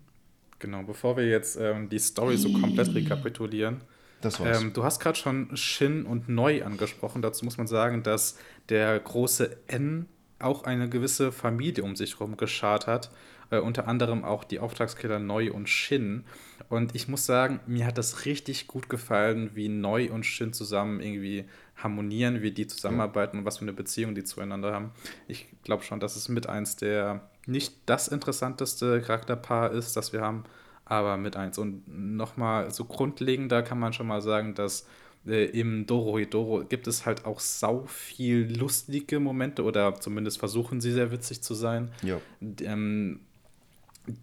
Genau, 0.59 0.83
bevor 0.83 1.17
wir 1.17 1.27
jetzt 1.27 1.57
ähm, 1.61 1.89
die 1.89 1.99
Story 1.99 2.37
so 2.37 2.53
komplett 2.53 2.95
rekapitulieren. 2.95 3.81
Das 4.21 4.41
war's. 4.41 4.61
Ähm, 4.61 4.73
du 4.73 4.83
hast 4.83 5.01
gerade 5.01 5.17
schon 5.17 5.57
Shin 5.57 6.05
und 6.05 6.29
Neu 6.29 6.65
angesprochen. 6.65 7.23
Dazu 7.23 7.45
muss 7.45 7.59
man 7.59 7.67
sagen, 7.67 8.03
dass 8.03 8.37
der 8.69 8.99
große 8.99 9.57
N 9.69 10.07
auch 10.41 10.65
eine 10.65 10.89
gewisse 10.89 11.33
Familie 11.33 11.85
um 11.85 11.97
sich 11.97 12.15
herum 12.15 12.37
geschart 12.37 12.87
hat. 12.87 13.11
Äh, 13.51 13.59
unter 13.61 13.89
anderem 13.89 14.25
auch 14.25 14.45
die 14.45 14.59
Auftragskiller 14.59 15.19
Neu 15.19 15.53
und 15.53 15.69
Shin. 15.69 16.25
Und 16.69 16.95
ich 16.95 17.09
muss 17.09 17.25
sagen, 17.25 17.61
mir 17.67 17.87
hat 17.87 17.97
das 17.97 18.25
richtig 18.27 18.67
gut 18.67 18.89
gefallen, 18.89 19.51
wie 19.55 19.69
Neu 19.69 20.11
und 20.11 20.27
Shin 20.27 20.53
zusammen 20.53 21.01
irgendwie 21.01 21.45
harmonieren, 21.77 22.43
wie 22.43 22.51
die 22.51 22.67
zusammenarbeiten 22.67 23.39
und 23.39 23.45
was 23.45 23.59
für 23.59 23.63
eine 23.63 23.73
Beziehung 23.73 24.15
die 24.15 24.25
zueinander 24.25 24.73
haben. 24.73 24.91
Ich 25.29 25.47
glaube 25.63 25.85
schon, 25.85 26.01
dass 26.01 26.17
es 26.17 26.29
mit 26.29 26.49
eins 26.49 26.77
der 26.77 27.31
nicht 27.49 27.75
das 27.87 28.09
interessanteste 28.09 29.01
Charakterpaar 29.01 29.73
ist, 29.73 29.97
das 29.97 30.13
wir 30.13 30.21
haben, 30.21 30.45
aber 30.85 31.17
mit 31.17 31.37
eins. 31.37 31.59
Und 31.59 31.83
nochmal 31.89 32.71
so 32.71 32.85
grundlegender 32.85 33.63
kann 33.63 33.79
man 33.79 33.93
schon 33.93 34.07
mal 34.07 34.21
sagen, 34.21 34.55
dass 34.55 34.87
äh, 35.27 35.45
im 35.47 35.87
Doro 35.87 36.19
Doro 36.25 36.65
gibt 36.65 36.87
es 36.87 37.07
halt 37.07 37.25
auch 37.25 37.41
sau 37.41 37.85
viel 37.87 38.57
lustige 38.59 39.19
Momente 39.19 39.65
oder 39.65 40.01
zumindest 40.01 40.39
versuchen 40.39 40.81
sie 40.81 40.93
sehr 40.93 41.11
witzig 41.11 41.43
zu 41.43 41.55
sein. 41.55 41.91
Ja. 42.03 42.21
Ähm, 42.63 43.21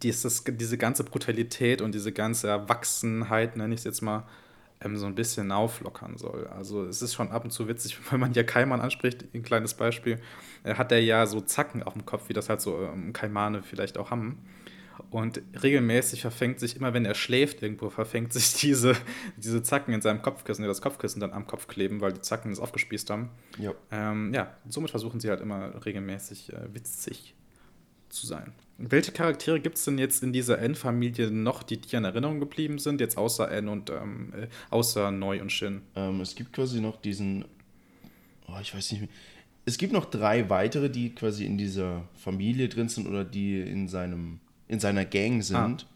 dieses, 0.02 0.44
diese 0.48 0.78
ganze 0.78 1.04
Brutalität 1.04 1.82
und 1.82 1.94
diese 1.94 2.12
ganze 2.12 2.48
Erwachsenheit, 2.48 3.56
nenne 3.58 3.74
ich 3.74 3.82
es 3.82 3.84
jetzt 3.84 4.02
mal, 4.02 4.24
ähm, 4.86 4.98
so 4.98 5.06
ein 5.06 5.16
bisschen 5.16 5.52
auflockern 5.52 6.18
soll. 6.18 6.48
Also 6.48 6.86
es 6.86 7.02
ist 7.02 7.14
schon 7.14 7.32
ab 7.32 7.44
und 7.44 7.52
zu 7.52 7.68
witzig, 7.68 7.98
wenn 8.12 8.20
man 8.20 8.34
ja 8.34 8.44
Kaiman 8.44 8.82
anspricht, 8.82 9.26
ein 9.34 9.44
kleines 9.44 9.74
Beispiel, 9.74 10.20
äh, 10.64 10.76
hat 10.76 10.92
er 10.92 11.02
ja 11.02 11.26
so 11.26 11.42
Zacken 11.42 11.84
auf 11.84 11.94
dem 11.94 12.06
Kopf, 12.06 12.30
wie 12.30 12.34
das 12.34 12.50
halt 12.50 12.62
so 12.62 12.82
ähm, 12.82 13.14
Kaimane 13.14 13.64
vielleicht 13.64 13.98
auch 13.98 14.12
haben. 14.12 14.38
Und 15.12 15.42
regelmäßig 15.62 16.22
verfängt 16.22 16.60
sich, 16.60 16.78
immer 16.78 16.94
wenn 16.94 17.06
er 17.06 17.16
schläft 17.16 17.62
irgendwo, 17.62 17.90
verfängt 17.90 18.32
sich 18.32 18.54
diese, 18.62 18.96
diese 19.38 19.62
Zacken 19.62 19.94
in 19.94 20.02
seinem 20.02 20.22
Kopfkissen, 20.22 20.64
die 20.64 20.68
das 20.68 20.82
Kopfkissen 20.82 21.20
dann 21.20 21.34
am 21.34 21.48
Kopf 21.48 21.68
kleben, 21.68 22.02
weil 22.02 22.14
die 22.14 22.22
Zacken 22.22 22.52
es 22.52 22.60
aufgespießt 22.60 23.10
haben. 23.10 23.30
Ja. 23.58 23.74
Ähm, 23.92 24.34
ja, 24.34 24.56
somit 24.68 24.92
versuchen 24.92 25.20
sie 25.20 25.30
halt 25.30 25.42
immer 25.42 25.86
regelmäßig 25.86 26.54
äh, 26.54 26.74
witzig 26.74 27.36
zu 28.10 28.26
sein. 28.26 28.54
Welche 28.78 29.14
Charaktere 29.14 29.60
gibt 29.62 29.78
es 29.78 29.86
denn 29.86 29.98
jetzt 29.98 30.22
in 30.22 30.34
dieser 30.34 30.60
N-Familie 30.60 31.32
noch, 31.32 31.64
die 31.64 31.78
dir 31.78 31.98
in 31.98 32.04
Erinnerung 32.04 32.40
geblieben 32.42 32.78
sind, 32.78 33.00
jetzt 33.00 33.18
außer 33.18 33.50
N 33.50 33.70
und 33.70 33.90
ähm, 33.90 34.34
äh, 34.36 34.48
außer 34.70 35.12
Neu 35.12 35.42
und 35.42 35.52
Shin? 35.52 35.82
Ähm, 35.96 36.20
es 36.20 36.36
gibt 36.36 36.52
quasi 36.52 36.82
noch 36.82 36.98
diesen, 36.98 37.46
oh, 38.48 38.58
ich 38.62 38.76
weiß 38.76 38.92
nicht 38.92 39.02
mehr. 39.02 39.10
Es 39.64 39.78
gibt 39.78 39.94
noch 39.94 40.06
drei 40.06 40.50
weitere, 40.50 40.90
die 40.90 41.16
quasi 41.16 41.46
in 41.46 41.58
dieser 41.58 42.08
Familie 42.16 42.68
drin 42.68 42.90
sind 42.90 43.08
oder 43.08 43.24
die 43.24 43.62
in 43.62 43.88
seinem, 43.88 44.40
in 44.68 44.80
seiner 44.80 45.06
Gang 45.06 45.42
sind. 45.42 45.88
Ah. 45.88 45.96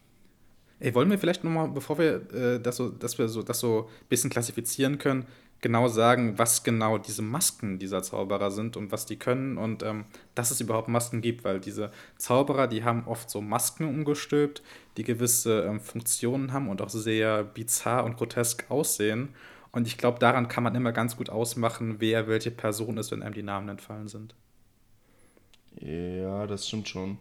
Ey, 0.79 0.95
wollen 0.95 1.09
wir 1.11 1.19
vielleicht 1.19 1.43
nochmal, 1.43 1.67
bevor 1.67 1.97
wir 1.99 2.33
äh, 2.33 2.61
das 2.61 2.77
so, 2.77 2.89
dass 2.89 3.17
wir 3.17 3.27
so 3.27 3.43
das 3.43 3.59
so 3.59 3.89
ein 3.89 4.07
bisschen 4.07 4.29
klassifizieren 4.29 4.97
können, 4.97 5.25
genau 5.61 5.87
sagen, 5.87 6.37
was 6.37 6.63
genau 6.63 6.97
diese 6.97 7.21
Masken 7.21 7.79
dieser 7.79 8.01
Zauberer 8.01 8.51
sind 8.51 8.77
und 8.77 8.91
was 8.91 9.05
die 9.05 9.17
können 9.17 9.57
und 9.57 9.83
ähm, 9.83 10.05
dass 10.35 10.51
es 10.51 10.61
überhaupt 10.61 10.87
Masken 10.87 11.21
gibt, 11.21 11.43
weil 11.43 11.59
diese 11.59 11.91
Zauberer, 12.17 12.67
die 12.67 12.83
haben 12.83 13.05
oft 13.07 13.29
so 13.29 13.41
Masken 13.41 13.87
umgestülpt, 13.87 14.61
die 14.97 15.03
gewisse 15.03 15.63
ähm, 15.63 15.79
Funktionen 15.79 16.53
haben 16.53 16.69
und 16.69 16.81
auch 16.81 16.89
sehr 16.89 17.43
bizarr 17.43 18.03
und 18.05 18.17
grotesk 18.17 18.69
aussehen. 18.69 19.29
Und 19.71 19.85
ich 19.85 19.97
glaube, 19.97 20.19
daran 20.19 20.47
kann 20.47 20.63
man 20.63 20.75
immer 20.75 20.91
ganz 20.91 21.15
gut 21.15 21.29
ausmachen, 21.29 21.97
wer 21.99 22.27
welche 22.27 22.51
Person 22.51 22.97
ist, 22.97 23.11
wenn 23.11 23.21
einem 23.21 23.35
die 23.35 23.43
Namen 23.43 23.69
entfallen 23.69 24.07
sind. 24.07 24.33
Ja, 25.79 26.47
das 26.47 26.67
stimmt 26.67 26.89
schon. 26.89 27.17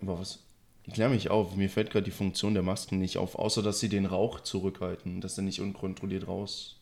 Aber 0.00 0.18
was? 0.18 0.42
Ich 0.84 0.94
kläre 0.94 1.10
mich 1.10 1.30
auf. 1.30 1.54
Mir 1.54 1.70
fällt 1.70 1.90
gerade 1.90 2.04
die 2.04 2.10
Funktion 2.10 2.54
der 2.54 2.62
Masken 2.62 2.98
nicht 2.98 3.18
auf, 3.18 3.36
außer 3.36 3.62
dass 3.62 3.80
sie 3.80 3.88
den 3.88 4.06
Rauch 4.06 4.40
zurückhalten, 4.40 5.20
dass 5.20 5.36
er 5.36 5.44
nicht 5.44 5.60
unkontrolliert 5.60 6.26
raus. 6.26 6.80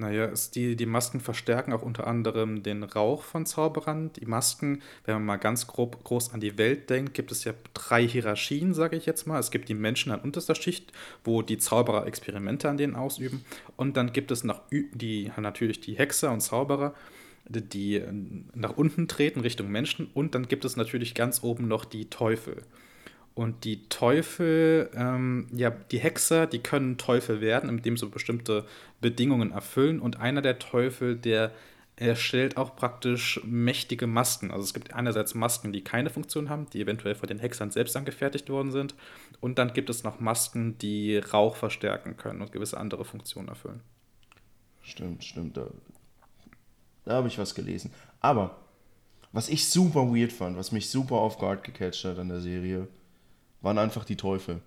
Naja, 0.00 0.30
die, 0.54 0.76
die 0.76 0.86
Masken 0.86 1.20
verstärken 1.20 1.74
auch 1.74 1.82
unter 1.82 2.06
anderem 2.06 2.62
den 2.62 2.84
Rauch 2.84 3.22
von 3.22 3.44
Zauberern. 3.44 4.10
Die 4.14 4.24
Masken, 4.24 4.80
wenn 5.04 5.16
man 5.16 5.26
mal 5.26 5.36
ganz 5.36 5.66
grob 5.66 6.02
groß 6.04 6.32
an 6.32 6.40
die 6.40 6.56
Welt 6.56 6.88
denkt, 6.88 7.12
gibt 7.12 7.30
es 7.30 7.44
ja 7.44 7.52
drei 7.74 8.08
Hierarchien, 8.08 8.72
sage 8.72 8.96
ich 8.96 9.04
jetzt 9.04 9.26
mal. 9.26 9.38
Es 9.38 9.50
gibt 9.50 9.68
die 9.68 9.74
Menschen 9.74 10.10
an 10.10 10.20
unterster 10.20 10.54
Schicht, 10.54 10.90
wo 11.22 11.42
die 11.42 11.58
Zauberer 11.58 12.06
Experimente 12.06 12.70
an 12.70 12.78
denen 12.78 12.96
ausüben. 12.96 13.44
Und 13.76 13.98
dann 13.98 14.14
gibt 14.14 14.30
es 14.30 14.42
noch 14.42 14.62
die, 14.70 15.30
natürlich 15.36 15.82
die 15.82 15.98
Hexer 15.98 16.32
und 16.32 16.40
Zauberer, 16.40 16.94
die 17.46 18.02
nach 18.54 18.78
unten 18.78 19.06
treten 19.06 19.40
Richtung 19.40 19.68
Menschen. 19.68 20.08
Und 20.14 20.34
dann 20.34 20.48
gibt 20.48 20.64
es 20.64 20.76
natürlich 20.76 21.14
ganz 21.14 21.42
oben 21.42 21.68
noch 21.68 21.84
die 21.84 22.08
Teufel. 22.08 22.62
Und 23.40 23.64
die 23.64 23.88
Teufel, 23.88 24.90
ähm, 24.94 25.46
ja, 25.50 25.70
die 25.70 25.98
Hexer, 25.98 26.46
die 26.46 26.58
können 26.58 26.98
Teufel 26.98 27.40
werden, 27.40 27.70
indem 27.70 27.96
sie 27.96 28.04
bestimmte 28.04 28.66
Bedingungen 29.00 29.50
erfüllen. 29.50 29.98
Und 29.98 30.20
einer 30.20 30.42
der 30.42 30.58
Teufel, 30.58 31.16
der 31.16 31.50
erstellt 31.96 32.58
auch 32.58 32.76
praktisch 32.76 33.40
mächtige 33.42 34.06
Masken. 34.06 34.50
Also 34.50 34.64
es 34.64 34.74
gibt 34.74 34.92
einerseits 34.92 35.34
Masken, 35.34 35.72
die 35.72 35.82
keine 35.82 36.10
Funktion 36.10 36.50
haben, 36.50 36.68
die 36.74 36.82
eventuell 36.82 37.14
von 37.14 37.28
den 37.28 37.38
Hexern 37.38 37.70
selbst 37.70 37.96
angefertigt 37.96 38.50
worden 38.50 38.72
sind. 38.72 38.94
Und 39.40 39.58
dann 39.58 39.72
gibt 39.72 39.88
es 39.88 40.04
noch 40.04 40.20
Masken, 40.20 40.76
die 40.76 41.16
Rauch 41.16 41.56
verstärken 41.56 42.18
können 42.18 42.42
und 42.42 42.52
gewisse 42.52 42.76
andere 42.76 43.06
Funktionen 43.06 43.48
erfüllen. 43.48 43.80
Stimmt, 44.82 45.24
stimmt. 45.24 45.56
Da, 45.56 45.66
da 47.06 47.12
habe 47.14 47.28
ich 47.28 47.38
was 47.38 47.54
gelesen. 47.54 47.90
Aber 48.20 48.58
was 49.32 49.48
ich 49.48 49.66
super 49.66 50.14
weird 50.14 50.30
fand, 50.30 50.58
was 50.58 50.72
mich 50.72 50.90
super 50.90 51.14
auf 51.14 51.38
Guard 51.38 51.64
gecatcht 51.64 52.04
hat 52.04 52.18
an 52.18 52.28
der 52.28 52.42
Serie, 52.42 52.86
waren 53.62 53.78
einfach 53.78 54.04
die 54.04 54.16
Teufel. 54.16 54.60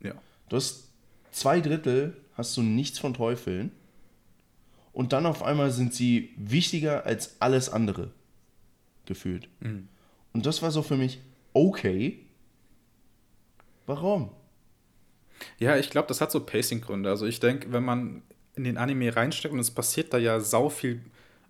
Ja. 0.00 0.14
Du 0.48 0.56
hast 0.56 0.90
zwei 1.32 1.60
Drittel, 1.60 2.16
hast 2.34 2.56
du 2.56 2.62
nichts 2.62 2.98
von 2.98 3.14
Teufeln. 3.14 3.72
Und 4.92 5.12
dann 5.12 5.26
auf 5.26 5.42
einmal 5.42 5.70
sind 5.70 5.92
sie 5.92 6.32
wichtiger 6.36 7.04
als 7.04 7.40
alles 7.40 7.68
andere. 7.68 8.12
Gefühlt. 9.04 9.48
Mhm. 9.60 9.88
Und 10.32 10.46
das 10.46 10.62
war 10.62 10.70
so 10.70 10.82
für 10.82 10.96
mich, 10.96 11.20
okay. 11.52 12.26
Warum? 13.86 14.30
Ja, 15.58 15.76
ich 15.76 15.90
glaube, 15.90 16.08
das 16.08 16.20
hat 16.20 16.32
so 16.32 16.44
Pacing-Gründe. 16.44 17.10
Also 17.10 17.26
ich 17.26 17.40
denke, 17.40 17.72
wenn 17.72 17.84
man 17.84 18.22
in 18.54 18.64
den 18.64 18.78
Anime 18.78 19.14
reinsteckt 19.14 19.52
und 19.52 19.60
es 19.60 19.70
passiert 19.70 20.12
da 20.12 20.18
ja 20.18 20.40
sau 20.40 20.70
viel 20.70 21.02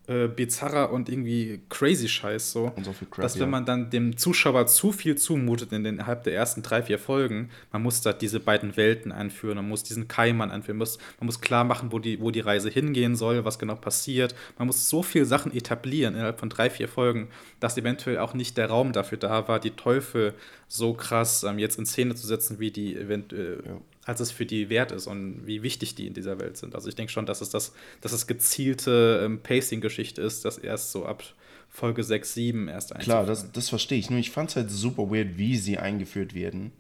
äh, 0.08 0.28
bizarrer 0.28 0.92
und 0.92 1.08
irgendwie 1.08 1.60
crazy 1.68 2.08
Scheiß 2.08 2.52
so, 2.52 2.72
Und 2.76 2.84
so 2.84 2.92
viel 2.92 3.08
Crap, 3.08 3.22
dass 3.22 3.40
wenn 3.40 3.50
man 3.50 3.64
dann 3.64 3.90
dem 3.90 4.16
Zuschauer 4.16 4.66
zu 4.66 4.92
viel 4.92 5.16
zumutet 5.16 5.72
in 5.72 5.82
den, 5.82 5.94
innerhalb 5.94 6.22
der 6.22 6.34
ersten 6.34 6.62
drei, 6.62 6.82
vier 6.82 6.98
Folgen, 6.98 7.50
man 7.72 7.82
muss 7.82 8.02
da 8.02 8.12
diese 8.12 8.38
beiden 8.38 8.76
Welten 8.76 9.10
einführen, 9.10 9.56
man 9.56 9.68
muss 9.68 9.82
diesen 9.82 10.06
Keimann 10.06 10.50
einführen, 10.50 10.76
man 10.76 10.82
muss, 10.86 10.98
man 11.18 11.26
muss 11.26 11.40
klar 11.40 11.64
machen, 11.64 11.90
wo 11.90 11.98
die, 11.98 12.20
wo 12.20 12.30
die 12.30 12.40
Reise 12.40 12.70
hingehen 12.70 13.16
soll, 13.16 13.44
was 13.44 13.58
genau 13.58 13.74
passiert. 13.74 14.34
Man 14.58 14.66
muss 14.66 14.88
so 14.88 15.02
viele 15.02 15.26
Sachen 15.26 15.52
etablieren 15.52 16.14
innerhalb 16.14 16.38
von 16.38 16.50
drei, 16.50 16.70
vier 16.70 16.88
Folgen, 16.88 17.28
dass 17.58 17.76
eventuell 17.76 18.18
auch 18.18 18.34
nicht 18.34 18.56
der 18.56 18.68
Raum 18.68 18.92
dafür 18.92 19.18
da 19.18 19.48
war, 19.48 19.58
die 19.58 19.72
Teufel 19.72 20.34
so 20.68 20.94
krass 20.94 21.42
ähm, 21.44 21.58
jetzt 21.58 21.78
in 21.78 21.86
Szene 21.86 22.14
zu 22.14 22.26
setzen, 22.26 22.58
wie 22.58 22.70
die 22.70 22.96
eventuell 22.96 23.62
Ja. 23.66 23.80
als 24.04 24.20
es 24.20 24.30
für 24.30 24.46
die 24.46 24.68
wert 24.68 24.92
ist 24.92 25.06
und 25.06 25.46
wie 25.46 25.62
wichtig 25.62 25.94
die 25.94 26.06
in 26.06 26.14
dieser 26.14 26.38
Welt 26.40 26.56
sind. 26.56 26.74
Also 26.74 26.88
ich 26.88 26.94
denke 26.94 27.12
schon, 27.12 27.26
dass 27.26 27.40
es 27.40 27.50
das, 27.50 27.72
dass 28.00 28.12
es 28.12 28.26
gezielte 28.26 29.22
ähm, 29.24 29.40
Pacing-Geschichte 29.42 30.20
ist, 30.22 30.44
dass 30.44 30.58
erst 30.58 30.92
so 30.92 31.06
ab 31.06 31.22
Folge 31.68 32.02
6, 32.04 32.34
7 32.34 32.68
erst 32.68 32.94
Klar, 32.98 33.26
das, 33.26 33.52
das 33.52 33.68
verstehe 33.68 33.98
ich. 33.98 34.08
Nur 34.10 34.18
ich 34.18 34.30
fand 34.30 34.50
es 34.50 34.56
halt 34.56 34.70
super 34.70 35.10
weird, 35.10 35.36
wie 35.38 35.56
sie 35.56 35.78
eingeführt 35.78 36.34
werden. 36.34 36.72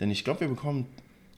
Denn 0.00 0.10
ich 0.10 0.22
glaube, 0.24 0.40
wir 0.40 0.48
bekommen 0.48 0.86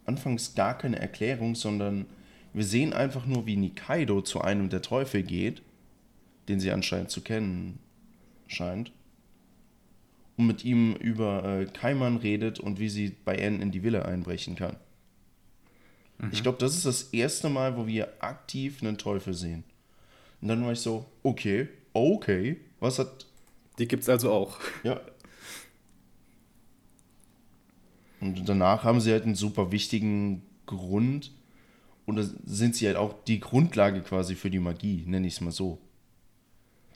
anfangs 0.07 0.55
gar 0.55 0.77
keine 0.77 0.99
Erklärung, 0.99 1.55
sondern 1.55 2.07
wir 2.53 2.65
sehen 2.65 2.93
einfach 2.93 3.27
nur, 3.27 3.47
wie 3.47 3.57
Nikaido 3.57 4.23
zu 4.23 4.41
einem 4.41 4.71
der 4.71 4.83
Teufel 4.83 5.23
geht, 5.23 5.63
den 6.49 6.59
sie 6.61 6.73
anscheinend 6.73 7.11
zu 7.11 7.21
kennen 7.21 7.79
scheint. 8.49 8.91
Und 10.41 10.47
mit 10.47 10.65
ihm 10.65 10.95
über 10.95 11.45
äh, 11.45 11.65
Kaiman 11.67 12.17
redet 12.17 12.61
und 12.61 12.79
wie 12.79 12.89
sie 12.89 13.17
bei 13.25 13.37
N 13.37 13.61
in 13.61 13.71
die 13.71 13.83
Villa 13.83 14.03
einbrechen 14.03 14.57
kann. 14.57 14.77
Ich 16.33 16.43
glaube, 16.43 16.59
das 16.59 16.77
ist 16.77 16.85
das 16.85 17.03
erste 17.15 17.49
Mal, 17.49 17.77
wo 17.77 17.87
wir 17.87 18.09
aktiv 18.23 18.83
einen 18.83 18.99
Teufel 18.99 19.33
sehen. 19.33 19.65
Und 20.41 20.49
dann 20.49 20.63
war 20.65 20.73
ich 20.73 20.81
so, 20.81 21.07
okay, 21.23 21.69
okay, 21.93 22.61
was 22.79 22.99
hat 22.99 23.27
Die 23.79 23.89
gibt 23.89 24.03
es 24.03 24.09
also 24.09 24.31
auch. 24.31 24.59
ja. 24.83 25.01
Und 28.21 28.47
danach 28.47 28.85
haben 28.85 29.01
sie 29.01 29.13
halt 29.13 29.25
einen 29.25 29.35
super 29.35 29.73
wichtigen 29.73 30.43
Grund 30.67 31.33
oder 32.05 32.23
sind 32.45 32.77
sie 32.77 32.87
halt 32.87 32.97
auch 32.97 33.25
die 33.25 33.41
Grundlage 33.41 34.03
quasi 34.03 34.35
für 34.35 34.51
die 34.51 34.59
Magie, 34.59 35.05
nenne 35.07 35.27
ich 35.27 35.35
es 35.35 35.41
mal 35.41 35.53
so. 35.53 35.79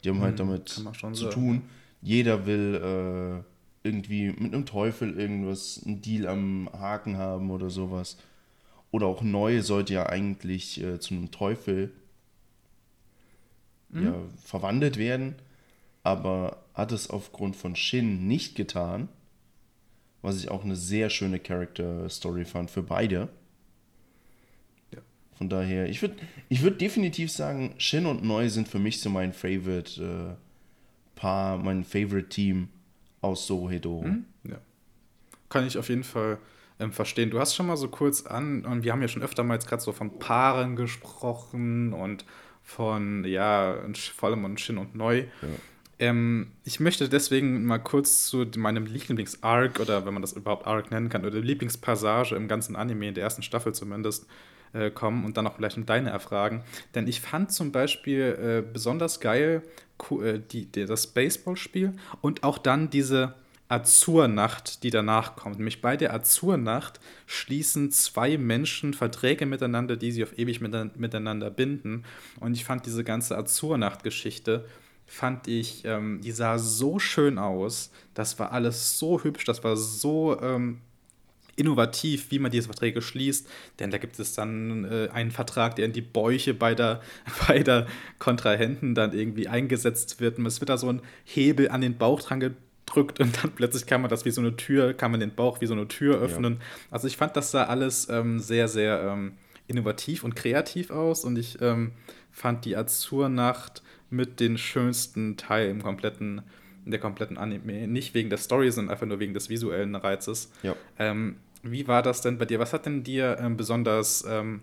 Die 0.02 0.10
haben 0.10 0.20
halt 0.20 0.38
damit 0.38 0.68
zu 0.68 0.82
sagen. 1.14 1.30
tun. 1.30 1.62
Jeder 2.04 2.44
will 2.44 3.42
äh, 3.82 3.88
irgendwie 3.88 4.26
mit 4.26 4.52
einem 4.52 4.66
Teufel 4.66 5.18
irgendwas, 5.18 5.82
einen 5.84 6.02
Deal 6.02 6.28
am 6.28 6.68
Haken 6.72 7.16
haben 7.16 7.50
oder 7.50 7.70
sowas. 7.70 8.18
Oder 8.90 9.06
auch 9.06 9.22
Neu 9.22 9.62
sollte 9.62 9.94
ja 9.94 10.06
eigentlich 10.06 10.82
äh, 10.82 11.00
zu 11.00 11.14
einem 11.14 11.30
Teufel 11.30 11.92
ja, 13.92 14.14
verwandelt 14.42 14.96
werden, 14.98 15.36
aber 16.02 16.64
hat 16.74 16.90
es 16.92 17.08
aufgrund 17.08 17.54
von 17.54 17.76
Shin 17.76 18.26
nicht 18.26 18.54
getan, 18.56 19.08
was 20.20 20.36
ich 20.36 20.50
auch 20.50 20.64
eine 20.64 20.74
sehr 20.74 21.10
schöne 21.10 21.38
Character-Story 21.38 22.44
fand 22.44 22.70
für 22.70 22.82
beide. 22.82 23.28
Von 25.36 25.48
daher, 25.48 25.88
ich 25.88 26.00
würde 26.00 26.16
ich 26.48 26.62
würd 26.62 26.80
definitiv 26.80 27.30
sagen, 27.30 27.74
Shin 27.78 28.06
und 28.06 28.22
Neu 28.24 28.48
sind 28.48 28.68
für 28.68 28.78
mich 28.78 29.00
so 29.00 29.10
mein 29.10 29.32
Favorite 29.32 30.02
äh, 30.02 30.43
Paar, 31.24 31.56
mein 31.56 31.84
Favorite 31.84 32.28
Team 32.28 32.68
aus 33.22 33.46
Sohedoro. 33.46 34.04
Hm? 34.04 34.26
Ja. 34.42 34.58
Kann 35.48 35.66
ich 35.66 35.78
auf 35.78 35.88
jeden 35.88 36.04
Fall 36.04 36.36
ähm, 36.78 36.92
verstehen. 36.92 37.30
Du 37.30 37.40
hast 37.40 37.54
schon 37.54 37.66
mal 37.66 37.78
so 37.78 37.88
kurz 37.88 38.26
an, 38.26 38.66
und 38.66 38.84
wir 38.84 38.92
haben 38.92 39.00
ja 39.00 39.08
schon 39.08 39.22
öfter 39.22 39.42
mal 39.42 39.54
jetzt 39.54 39.66
gerade 39.66 39.80
so 39.80 39.92
von 39.92 40.18
Paaren 40.18 40.76
gesprochen 40.76 41.94
und 41.94 42.26
von, 42.62 43.24
ja, 43.24 43.74
vor 44.14 44.28
allem 44.28 44.42
von 44.42 44.58
Shin 44.58 44.76
und 44.76 44.94
Neu. 44.94 45.20
Ja. 45.20 45.48
Ähm, 45.98 46.48
ich 46.64 46.78
möchte 46.78 47.08
deswegen 47.08 47.64
mal 47.64 47.78
kurz 47.78 48.26
zu 48.26 48.44
meinem 48.58 48.84
Lieblings-Arc 48.84 49.80
oder 49.80 50.04
wenn 50.04 50.12
man 50.12 50.20
das 50.20 50.34
überhaupt 50.34 50.66
Arc 50.66 50.90
nennen 50.90 51.08
kann, 51.08 51.24
oder 51.24 51.40
Lieblingspassage 51.40 52.34
im 52.34 52.48
ganzen 52.48 52.76
Anime, 52.76 53.08
in 53.08 53.14
der 53.14 53.24
ersten 53.24 53.42
Staffel 53.42 53.74
zumindest, 53.74 54.26
äh, 54.74 54.90
kommen 54.90 55.24
und 55.24 55.36
dann 55.36 55.46
auch 55.46 55.56
vielleicht 55.56 55.78
deine 55.88 56.10
erfragen. 56.10 56.62
Denn 56.94 57.08
ich 57.08 57.20
fand 57.20 57.52
zum 57.52 57.72
Beispiel 57.72 58.64
äh, 58.66 58.72
besonders 58.72 59.20
geil 59.20 59.62
äh, 60.22 60.38
die, 60.38 60.66
die, 60.66 60.84
das 60.84 61.06
Baseballspiel 61.06 61.94
und 62.20 62.42
auch 62.42 62.58
dann 62.58 62.90
diese 62.90 63.34
Azurnacht, 63.68 64.82
die 64.82 64.90
danach 64.90 65.36
kommt. 65.36 65.56
Nämlich 65.56 65.80
bei 65.80 65.96
der 65.96 66.12
Azurnacht 66.12 67.00
schließen 67.26 67.90
zwei 67.90 68.36
Menschen 68.36 68.92
Verträge 68.92 69.46
miteinander, 69.46 69.96
die 69.96 70.12
sie 70.12 70.22
auf 70.22 70.38
ewig 70.38 70.60
miteinander 70.60 71.50
binden. 71.50 72.04
Und 72.40 72.54
ich 72.54 72.64
fand 72.64 72.84
diese 72.84 73.04
ganze 73.04 73.38
Azurnacht-Geschichte 73.38 74.66
fand 75.06 75.48
ich, 75.48 75.84
ähm, 75.84 76.20
die 76.22 76.32
sah 76.32 76.58
so 76.58 76.98
schön 76.98 77.38
aus. 77.38 77.90
Das 78.14 78.38
war 78.38 78.52
alles 78.52 78.98
so 78.98 79.22
hübsch, 79.22 79.44
das 79.44 79.62
war 79.62 79.76
so 79.76 80.40
ähm, 80.40 80.80
innovativ, 81.56 82.30
wie 82.30 82.38
man 82.38 82.50
diese 82.50 82.66
Verträge 82.66 83.02
schließt. 83.02 83.48
Denn 83.78 83.90
da 83.90 83.98
gibt 83.98 84.18
es 84.18 84.34
dann 84.34 84.84
äh, 84.84 85.08
einen 85.12 85.30
Vertrag, 85.30 85.76
der 85.76 85.86
in 85.86 85.92
die 85.92 86.00
Bäuche 86.00 86.54
beider, 86.54 87.00
beider 87.48 87.86
Kontrahenten 88.18 88.94
dann 88.94 89.12
irgendwie 89.12 89.48
eingesetzt 89.48 90.20
wird. 90.20 90.38
Und 90.38 90.46
es 90.46 90.60
wird 90.60 90.68
da 90.68 90.78
so 90.78 90.90
ein 90.90 91.02
Hebel 91.24 91.70
an 91.70 91.80
den 91.80 91.96
Bauch 91.96 92.20
dran 92.22 92.40
gedrückt 92.40 93.20
und 93.20 93.42
dann 93.42 93.52
plötzlich 93.52 93.86
kann 93.86 94.00
man 94.00 94.10
das 94.10 94.24
wie 94.24 94.30
so 94.30 94.40
eine 94.40 94.56
Tür, 94.56 94.94
kann 94.94 95.10
man 95.10 95.20
den 95.20 95.34
Bauch 95.34 95.60
wie 95.60 95.66
so 95.66 95.74
eine 95.74 95.88
Tür 95.88 96.20
öffnen. 96.20 96.54
Ja. 96.54 96.60
Also 96.90 97.06
ich 97.06 97.16
fand 97.16 97.36
das 97.36 97.50
sah 97.50 97.64
alles 97.64 98.08
ähm, 98.08 98.38
sehr, 98.38 98.68
sehr 98.68 99.02
ähm, 99.12 99.32
innovativ 99.66 100.24
und 100.24 100.36
kreativ 100.36 100.90
aus 100.90 101.24
und 101.24 101.38
ich 101.38 101.60
ähm, 101.60 101.92
fand 102.30 102.64
die 102.64 102.76
Azurnacht 102.76 103.82
mit 104.10 104.40
den 104.40 104.58
schönsten 104.58 105.36
Teil 105.36 105.70
im 105.70 105.82
kompletten, 105.82 106.42
in 106.84 106.90
der 106.90 107.00
kompletten 107.00 107.38
Anime. 107.38 107.88
Nicht 107.88 108.14
wegen 108.14 108.28
der 108.28 108.38
Story, 108.38 108.70
sondern 108.70 108.92
einfach 108.92 109.06
nur 109.06 109.20
wegen 109.20 109.34
des 109.34 109.48
visuellen 109.48 109.94
Reizes. 109.94 110.52
Ja. 110.62 110.76
Ähm, 110.98 111.36
wie 111.64 111.88
war 111.88 112.02
das 112.02 112.20
denn 112.20 112.38
bei 112.38 112.44
dir? 112.44 112.58
Was 112.58 112.72
hat 112.72 112.86
denn 112.86 113.02
dir 113.02 113.38
ähm, 113.40 113.56
besonders 113.56 114.24
ähm, 114.28 114.60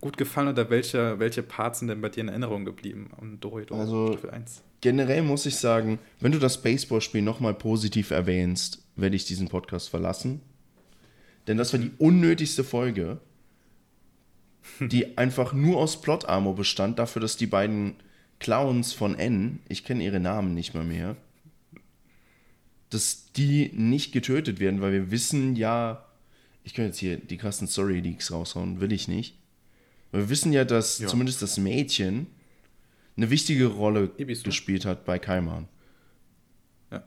gut 0.00 0.16
gefallen 0.16 0.48
oder 0.48 0.70
welche, 0.70 1.18
welche 1.18 1.42
Parts 1.42 1.80
sind 1.80 1.88
denn 1.88 2.00
bei 2.00 2.10
dir 2.10 2.20
in 2.20 2.28
Erinnerung 2.28 2.64
geblieben 2.64 3.10
an 3.20 3.40
Dorito 3.40 3.74
also, 3.74 4.12
Staffel 4.12 4.30
1? 4.30 4.62
Generell 4.80 5.22
muss 5.22 5.46
ich 5.46 5.56
sagen, 5.56 5.98
wenn 6.20 6.32
du 6.32 6.38
das 6.38 6.62
Baseballspiel 6.62 7.22
nochmal 7.22 7.54
positiv 7.54 8.10
erwähnst, 8.10 8.82
werde 8.94 9.16
ich 9.16 9.24
diesen 9.24 9.48
Podcast 9.48 9.88
verlassen. 9.88 10.40
Denn 11.46 11.56
das 11.56 11.72
war 11.72 11.80
die 11.80 11.92
unnötigste 11.98 12.62
Folge, 12.62 13.18
die 14.80 15.16
einfach 15.16 15.52
nur 15.52 15.78
aus 15.78 16.00
Plot-Armor 16.00 16.54
bestand, 16.54 16.98
dafür, 16.98 17.20
dass 17.20 17.36
die 17.36 17.46
beiden 17.46 17.96
Clowns 18.38 18.92
von 18.92 19.18
N, 19.18 19.60
ich 19.68 19.82
kenne 19.82 20.04
ihre 20.04 20.20
Namen 20.20 20.54
nicht 20.54 20.74
mal 20.74 20.84
mehr, 20.84 21.16
dass 22.90 23.32
die 23.32 23.70
nicht 23.74 24.12
getötet 24.12 24.60
werden, 24.60 24.80
weil 24.80 24.92
wir 24.92 25.10
wissen 25.10 25.56
ja, 25.56 26.04
ich 26.68 26.74
kann 26.74 26.84
jetzt 26.84 26.98
hier 26.98 27.16
die 27.16 27.38
krassen 27.38 27.66
Story-Leaks 27.66 28.30
raushauen, 28.30 28.82
will 28.82 28.92
ich 28.92 29.08
nicht. 29.08 29.38
Weil 30.10 30.24
wir 30.24 30.28
wissen 30.28 30.52
ja, 30.52 30.66
dass 30.66 30.98
ja. 30.98 31.08
zumindest 31.08 31.40
das 31.40 31.56
Mädchen 31.56 32.26
eine 33.16 33.30
wichtige 33.30 33.68
Rolle 33.68 34.08
gespielt 34.18 34.84
hat 34.84 35.06
bei 35.06 35.18
Kaiman. 35.18 35.66
Ja. 36.90 37.04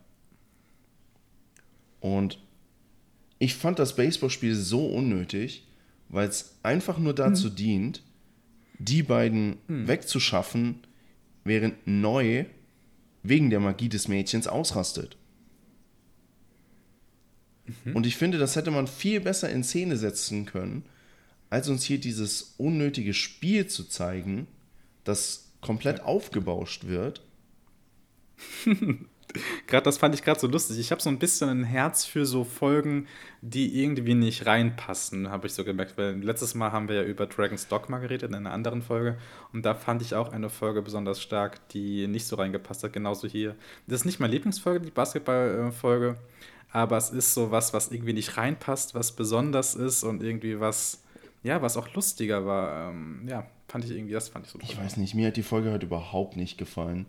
Und 2.00 2.40
ich 3.38 3.54
fand 3.54 3.78
das 3.78 3.96
Baseballspiel 3.96 4.56
so 4.56 4.88
unnötig, 4.88 5.68
weil 6.10 6.28
es 6.28 6.58
einfach 6.64 6.98
nur 6.98 7.14
dazu 7.14 7.50
hm. 7.50 7.56
dient, 7.56 8.04
die 8.80 9.04
beiden 9.04 9.60
hm. 9.68 9.88
wegzuschaffen, 9.88 10.80
während 11.44 11.86
Neu 11.86 12.46
wegen 13.22 13.52
der 13.52 13.60
Magie 13.60 13.90
des 13.90 14.08
Mädchens 14.08 14.48
ausrastet. 14.48 15.18
Mhm. 17.86 17.96
Und 17.96 18.06
ich 18.06 18.18
finde, 18.18 18.38
das 18.38 18.56
hätte 18.56 18.72
man 18.72 18.88
viel 18.88 19.20
besser 19.20 19.50
in 19.50 19.64
Szene 19.64 19.98
setzen 19.98 20.46
können, 20.46 20.84
als 21.50 21.70
uns 21.70 21.84
hier 21.84 22.00
dieses 22.00 22.56
unnötige 22.58 23.14
Spiel 23.14 23.68
zu 23.68 23.84
zeigen, 23.84 24.48
das 25.04 25.52
komplett 25.62 26.02
aufgebauscht 26.02 26.86
wird. 26.86 27.22
gerade 29.68 29.84
das 29.84 29.98
fand 29.98 30.16
ich 30.16 30.24
gerade 30.24 30.40
so 30.40 30.48
lustig. 30.48 30.80
Ich 30.80 30.92
habe 30.92 31.02
so 31.02 31.10
ein 31.10 31.20
bisschen 31.20 31.50
ein 31.50 31.64
Herz 31.64 32.06
für 32.06 32.26
so 32.26 32.44
Folgen, 32.44 33.08
die 33.42 33.82
irgendwie 33.82 34.14
nicht 34.14 34.46
reinpassen, 34.46 35.30
habe 35.30 35.48
ich 35.48 35.54
so 35.54 35.64
gemerkt. 35.64 35.98
Weil 35.98 36.22
letztes 36.24 36.56
Mal 36.56 36.72
haben 36.72 36.88
wir 36.88 36.96
ja 36.96 37.04
über 37.04 37.26
Dragon's 37.26 37.68
Dogma 37.68 38.00
geredet 38.00 38.30
in 38.30 38.36
einer 38.36 38.52
anderen 38.52 38.82
Folge. 38.82 39.18
Und 39.54 39.66
da 39.66 39.74
fand 39.74 40.02
ich 40.02 40.16
auch 40.16 40.32
eine 40.32 40.50
Folge 40.50 40.82
besonders 40.82 41.22
stark, 41.22 41.68
die 41.70 42.08
nicht 42.08 42.28
so 42.28 42.36
reingepasst 42.36 42.84
hat. 42.84 42.94
Genauso 42.94 43.28
hier. 43.28 43.56
Das 43.88 44.02
ist 44.02 44.06
nicht 44.06 44.20
meine 44.20 44.34
Lieblingsfolge, 44.34 44.86
die 44.86 44.92
Basketballfolge. 44.92 46.18
Aber 46.72 46.98
es 46.98 47.10
ist 47.10 47.34
so 47.34 47.52
was, 47.52 47.74
was 47.74 47.92
irgendwie 47.92 48.14
nicht 48.14 48.38
reinpasst, 48.38 48.96
was 48.96 49.12
besonders 49.14 49.76
ist 49.76 50.04
und 50.04 50.24
irgendwie 50.24 50.60
was, 50.60 51.04
ja, 51.44 51.62
was 51.62 51.76
auch 51.78 51.94
lustiger 51.94 52.46
war. 52.46 52.90
Ähm, 52.90 53.28
ja, 53.28 53.46
fand 53.68 53.86
ich 53.86 53.92
irgendwie, 53.92 54.14
das 54.14 54.30
fand 54.30 54.46
ich 54.46 54.52
so 54.52 54.60
toll. 54.60 54.70
Ich 54.72 54.78
weiß 54.78 54.98
nicht, 54.98 55.14
mir 55.14 55.28
hat 55.28 55.38
die 55.38 55.44
Folge 55.44 55.72
heute 55.72 55.86
überhaupt 55.86 56.38
nicht 56.38 56.58
gefallen. 56.58 57.06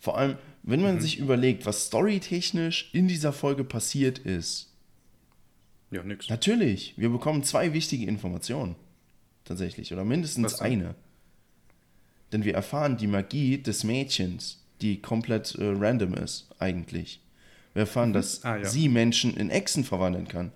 Vor 0.00 0.18
allem, 0.18 0.36
wenn 0.62 0.82
man 0.82 0.96
mhm. 0.96 1.00
sich 1.00 1.18
überlegt, 1.18 1.64
was 1.64 1.86
storytechnisch 1.86 2.90
in 2.92 3.08
dieser 3.08 3.32
Folge 3.32 3.64
passiert 3.64 4.18
ist. 4.18 4.72
Ja, 5.90 6.02
nix. 6.02 6.28
Natürlich, 6.28 6.94
wir 6.96 7.10
bekommen 7.10 7.44
zwei 7.44 7.72
wichtige 7.72 8.06
Informationen. 8.06 8.74
Tatsächlich. 9.44 9.92
Oder 9.92 10.04
mindestens 10.04 10.60
eine. 10.60 10.94
Denn 12.32 12.44
wir 12.44 12.54
erfahren 12.54 12.96
die 12.96 13.06
Magie 13.06 13.58
des 13.58 13.84
Mädchens, 13.84 14.64
die 14.80 15.00
komplett 15.00 15.54
äh, 15.54 15.72
random 15.76 16.14
ist, 16.14 16.48
eigentlich. 16.58 17.20
Wir 17.74 17.80
erfahren, 17.80 18.10
mhm. 18.10 18.14
dass 18.14 18.44
ah, 18.44 18.56
ja. 18.56 18.64
sie 18.64 18.88
Menschen 18.88 19.36
in 19.36 19.50
Echsen 19.50 19.84
verwandeln 19.84 20.28
kann. 20.28 20.52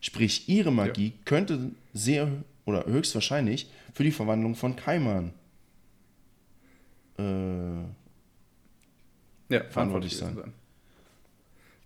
Sprich, 0.00 0.48
ihre 0.48 0.70
Magie 0.70 1.08
ja. 1.08 1.12
könnte 1.24 1.72
sehr 1.92 2.28
oder 2.64 2.86
höchstwahrscheinlich 2.86 3.68
für 3.92 4.04
die 4.04 4.12
Verwandlung 4.12 4.54
von 4.54 4.76
Kaiman 4.76 5.32
äh, 7.18 7.82
ja, 9.54 9.64
verantwortlich 9.68 10.16
sein. 10.16 10.36
sein. 10.36 10.52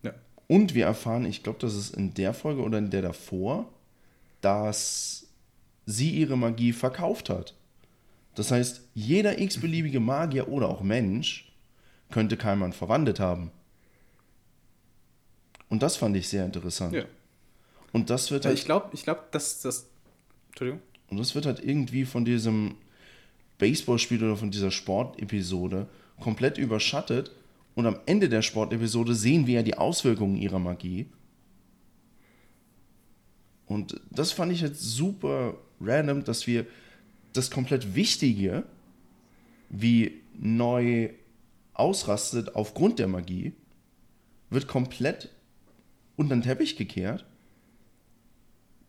Ja. 0.02 0.12
Und 0.46 0.74
wir 0.74 0.86
erfahren, 0.86 1.24
ich 1.24 1.42
glaube, 1.42 1.58
das 1.60 1.74
ist 1.74 1.96
in 1.96 2.14
der 2.14 2.34
Folge 2.34 2.62
oder 2.62 2.78
in 2.78 2.90
der 2.90 3.02
davor, 3.02 3.68
dass 4.40 5.26
sie 5.86 6.10
ihre 6.10 6.36
Magie 6.36 6.72
verkauft 6.72 7.30
hat. 7.30 7.54
Das 8.34 8.50
heißt, 8.50 8.82
jeder 8.94 9.38
x-beliebige 9.38 10.00
Magier 10.00 10.48
oder 10.48 10.68
auch 10.68 10.82
Mensch 10.82 11.52
könnte 12.10 12.36
Kaiman 12.36 12.72
verwandelt 12.72 13.20
haben. 13.20 13.50
Und 15.68 15.82
das 15.82 15.96
fand 15.96 16.16
ich 16.16 16.28
sehr 16.28 16.44
interessant. 16.44 16.94
Ja. 16.94 17.04
Und 17.92 18.10
das 18.10 18.30
wird 18.30 18.44
halt. 18.44 18.58
Ich 18.58 18.64
glaube, 18.64 18.90
ich 18.92 19.04
glaube, 19.04 19.22
dass 19.30 19.60
das. 19.60 19.88
Entschuldigung. 20.48 20.82
Und 21.08 21.18
das 21.18 21.34
wird 21.34 21.46
halt 21.46 21.62
irgendwie 21.64 22.04
von 22.04 22.24
diesem 22.24 22.76
Baseballspiel 23.58 24.22
oder 24.22 24.36
von 24.36 24.50
dieser 24.50 24.70
Sportepisode 24.70 25.88
komplett 26.20 26.58
überschattet, 26.58 27.30
und 27.74 27.86
am 27.86 27.98
Ende 28.06 28.28
der 28.28 28.42
Sportepisode 28.42 29.14
sehen 29.14 29.46
wir 29.46 29.54
ja 29.54 29.62
die 29.62 29.76
Auswirkungen 29.76 30.36
ihrer 30.36 30.58
Magie. 30.58 31.06
Und 33.66 34.00
das 34.10 34.32
fand 34.32 34.52
ich 34.52 34.60
jetzt 34.60 34.80
super 34.80 35.56
random, 35.80 36.22
dass 36.24 36.46
wir 36.46 36.66
das 37.32 37.50
komplett 37.50 37.94
Wichtige, 37.94 38.64
wie 39.70 40.20
neu 40.38 41.10
ausrastet 41.72 42.54
aufgrund 42.54 43.00
der 43.00 43.08
Magie, 43.08 43.52
wird 44.50 44.68
komplett 44.68 45.30
unter 46.16 46.34
den 46.36 46.42
Teppich 46.42 46.76
gekehrt. 46.76 47.24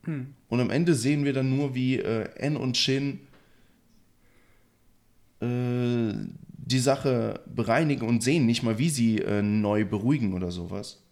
Hm. 0.03 0.33
Und 0.49 0.59
am 0.59 0.69
Ende 0.69 0.93
sehen 0.93 1.25
wir 1.25 1.33
dann 1.33 1.55
nur, 1.55 1.75
wie 1.75 1.97
äh, 1.97 2.29
N 2.35 2.57
und 2.57 2.77
Shin 2.77 3.19
äh, 5.41 6.13
die 6.67 6.79
Sache 6.79 7.41
bereinigen 7.45 8.07
und 8.07 8.23
sehen 8.23 8.45
nicht 8.45 8.63
mal, 8.63 8.77
wie 8.77 8.89
sie 8.89 9.19
äh, 9.19 9.41
neu 9.41 9.85
beruhigen 9.85 10.33
oder 10.33 10.51
sowas. 10.51 11.03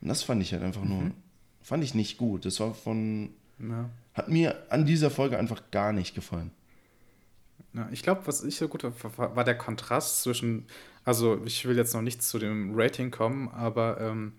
Und 0.00 0.08
das 0.08 0.22
fand 0.22 0.42
ich 0.42 0.52
halt 0.52 0.62
einfach 0.62 0.84
nur, 0.84 1.02
mhm. 1.02 1.14
fand 1.62 1.84
ich 1.84 1.94
nicht 1.94 2.18
gut. 2.18 2.44
Das 2.44 2.60
war 2.60 2.74
von, 2.74 3.30
ja. 3.58 3.88
hat 4.14 4.28
mir 4.28 4.70
an 4.70 4.84
dieser 4.84 5.10
Folge 5.10 5.38
einfach 5.38 5.70
gar 5.70 5.92
nicht 5.92 6.14
gefallen. 6.14 6.50
Ja, 7.72 7.88
ich 7.90 8.02
glaube, 8.02 8.22
was 8.26 8.44
ich 8.44 8.56
so 8.56 8.68
gut 8.68 8.84
war, 8.84 9.36
war 9.36 9.44
der 9.44 9.58
Kontrast 9.58 10.22
zwischen, 10.22 10.66
also 11.04 11.42
ich 11.44 11.64
will 11.64 11.76
jetzt 11.76 11.94
noch 11.94 12.02
nicht 12.02 12.22
zu 12.22 12.38
dem 12.38 12.72
Rating 12.74 13.10
kommen, 13.10 13.48
aber 13.48 14.00
ähm, 14.00 14.32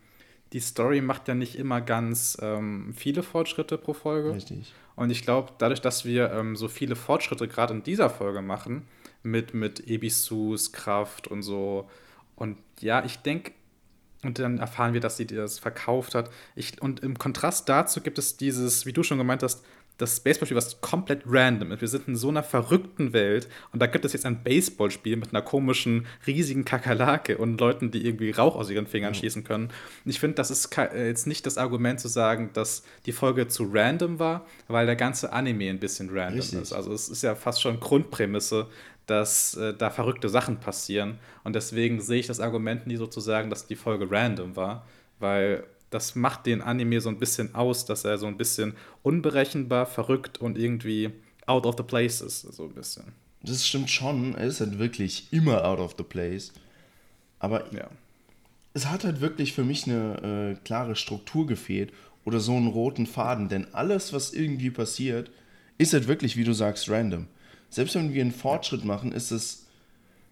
die 0.53 0.59
Story 0.59 1.01
macht 1.01 1.27
ja 1.27 1.35
nicht 1.35 1.55
immer 1.55 1.81
ganz 1.81 2.37
ähm, 2.41 2.93
viele 2.95 3.23
Fortschritte 3.23 3.77
pro 3.77 3.93
Folge. 3.93 4.33
Richtig. 4.33 4.73
Und 4.95 5.09
ich 5.09 5.23
glaube, 5.23 5.51
dadurch, 5.57 5.81
dass 5.81 6.05
wir 6.05 6.31
ähm, 6.31 6.55
so 6.55 6.67
viele 6.67 6.95
Fortschritte 6.95 7.47
gerade 7.47 7.73
in 7.73 7.83
dieser 7.83 8.09
Folge 8.09 8.41
machen, 8.41 8.87
mit, 9.23 9.53
mit 9.53 9.87
Ebisus 9.87 10.71
Kraft 10.71 11.27
und 11.27 11.41
so. 11.41 11.89
Und 12.35 12.57
ja, 12.79 13.03
ich 13.03 13.17
denke, 13.17 13.51
und 14.23 14.39
dann 14.39 14.57
erfahren 14.57 14.93
wir, 14.93 15.01
dass 15.01 15.17
sie 15.17 15.27
das 15.27 15.59
verkauft 15.59 16.15
hat. 16.15 16.31
Ich, 16.55 16.81
und 16.81 17.01
im 17.01 17.17
Kontrast 17.17 17.69
dazu 17.69 18.01
gibt 18.01 18.17
es 18.17 18.37
dieses, 18.37 18.85
wie 18.85 18.93
du 18.93 19.03
schon 19.03 19.17
gemeint 19.17 19.43
hast, 19.43 19.63
das 19.97 20.19
Baseballspiel, 20.19 20.57
was 20.57 20.81
komplett 20.81 21.23
random 21.25 21.71
ist. 21.71 21.81
Wir 21.81 21.87
sind 21.87 22.07
in 22.07 22.15
so 22.15 22.29
einer 22.29 22.43
verrückten 22.43 23.13
Welt 23.13 23.47
und 23.71 23.81
da 23.81 23.87
gibt 23.87 24.03
es 24.03 24.13
jetzt 24.13 24.25
ein 24.25 24.43
Baseballspiel 24.43 25.15
mit 25.15 25.29
einer 25.29 25.41
komischen, 25.41 26.05
riesigen 26.27 26.65
Kakerlake 26.65 27.37
und 27.37 27.59
Leuten, 27.59 27.91
die 27.91 28.05
irgendwie 28.05 28.31
Rauch 28.31 28.55
aus 28.55 28.69
ihren 28.69 28.87
Fingern 28.87 29.13
ja. 29.13 29.19
schießen 29.19 29.43
können. 29.43 29.65
Und 30.03 30.11
ich 30.11 30.19
finde, 30.19 30.35
das 30.35 30.51
ist 30.51 30.77
äh, 30.77 31.07
jetzt 31.07 31.27
nicht 31.27 31.45
das 31.45 31.57
Argument 31.57 31.99
zu 31.99 32.07
sagen, 32.07 32.49
dass 32.53 32.83
die 33.05 33.13
Folge 33.13 33.47
zu 33.47 33.69
random 33.71 34.19
war, 34.19 34.45
weil 34.67 34.85
der 34.85 34.97
ganze 34.97 35.31
Anime 35.31 35.69
ein 35.69 35.79
bisschen 35.79 36.09
random 36.09 36.39
Richtig. 36.39 36.61
ist. 36.61 36.73
Also 36.73 36.91
es 36.91 37.07
ist 37.07 37.23
ja 37.23 37.35
fast 37.35 37.61
schon 37.61 37.79
Grundprämisse, 37.79 38.67
dass 39.05 39.55
äh, 39.55 39.73
da 39.73 39.89
verrückte 39.89 40.29
Sachen 40.29 40.59
passieren. 40.59 41.19
Und 41.43 41.55
deswegen 41.55 42.01
sehe 42.01 42.19
ich 42.19 42.27
das 42.27 42.39
Argument 42.39 42.87
nie 42.87 42.97
sozusagen, 42.97 43.49
dass 43.49 43.67
die 43.67 43.75
Folge 43.75 44.09
random 44.09 44.55
war, 44.55 44.85
weil 45.19 45.63
das 45.95 46.15
macht 46.15 46.45
den 46.45 46.61
Anime 46.61 47.01
so 47.01 47.09
ein 47.09 47.19
bisschen 47.19 47.55
aus, 47.55 47.85
dass 47.85 48.05
er 48.05 48.17
so 48.17 48.27
ein 48.27 48.37
bisschen 48.37 48.73
unberechenbar, 49.01 49.85
verrückt 49.85 50.39
und 50.39 50.57
irgendwie 50.57 51.09
out 51.45 51.65
of 51.65 51.75
the 51.77 51.83
place 51.83 52.21
ist, 52.21 52.41
so 52.41 52.65
ein 52.65 52.73
bisschen. 52.73 53.05
Das 53.41 53.65
stimmt 53.65 53.89
schon, 53.89 54.35
er 54.35 54.47
ist 54.47 54.59
halt 54.59 54.77
wirklich 54.77 55.27
immer 55.31 55.65
out 55.65 55.79
of 55.79 55.95
the 55.97 56.03
place. 56.03 56.51
Aber 57.39 57.73
ja. 57.73 57.89
es 58.73 58.87
hat 58.87 59.03
halt 59.03 59.21
wirklich 59.21 59.53
für 59.53 59.63
mich 59.63 59.85
eine 59.85 60.55
äh, 60.57 60.63
klare 60.63 60.95
Struktur 60.95 61.47
gefehlt 61.47 61.93
oder 62.25 62.39
so 62.39 62.55
einen 62.55 62.67
roten 62.67 63.05
Faden, 63.05 63.49
denn 63.49 63.73
alles, 63.73 64.13
was 64.13 64.33
irgendwie 64.33 64.71
passiert, 64.71 65.31
ist 65.77 65.93
halt 65.93 66.07
wirklich, 66.07 66.37
wie 66.37 66.43
du 66.43 66.53
sagst, 66.53 66.89
random 66.89 67.27
selbst 67.75 67.95
wenn 67.95 68.13
wir 68.13 68.21
einen 68.21 68.31
Fortschritt 68.31 68.85
machen, 68.85 69.11
ist 69.11 69.31
es 69.31 69.65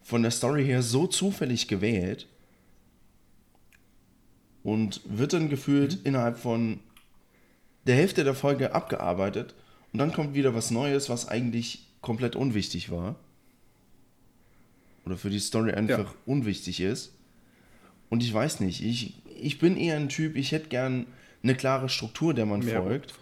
von 0.02 0.22
der 0.22 0.32
Story 0.32 0.66
her 0.66 0.82
so 0.82 1.08
zufällig 1.08 1.68
gewählt 1.68 2.28
und 4.64 5.02
wird 5.06 5.34
dann 5.34 5.50
gefühlt 5.50 6.00
mhm. 6.00 6.06
innerhalb 6.06 6.38
von 6.38 6.80
der 7.86 7.96
Hälfte 7.96 8.24
der 8.24 8.34
Folge 8.34 8.74
abgearbeitet 8.74 9.56
und 9.92 10.00
dann 10.00 10.14
kommt 10.14 10.34
wieder 10.34 10.56
was 10.56 10.72
Neues, 10.72 11.10
was 11.10 11.28
eigentlich 11.28 11.88
komplett 12.02 12.36
unwichtig 12.36 12.92
war. 12.92 13.16
Oder 15.06 15.18
für 15.18 15.30
die 15.30 15.40
Story 15.40 15.74
einfach 15.74 15.98
ja. 16.00 16.14
unwichtig 16.26 16.80
ist. 16.80 17.14
Und 18.10 18.24
ich 18.24 18.34
weiß 18.34 18.62
nicht, 18.62 18.84
ich, 18.84 19.22
ich 19.42 19.60
bin 19.60 19.76
eher 19.76 19.98
ein 19.98 20.10
Typ, 20.10 20.36
ich 20.36 20.52
hätte 20.52 20.70
gern 20.70 21.08
eine 21.44 21.56
klare 21.56 21.90
Struktur, 21.90 22.34
der 22.34 22.46
man 22.46 22.62
Mehr 22.62 22.82
folgt. 22.82 23.14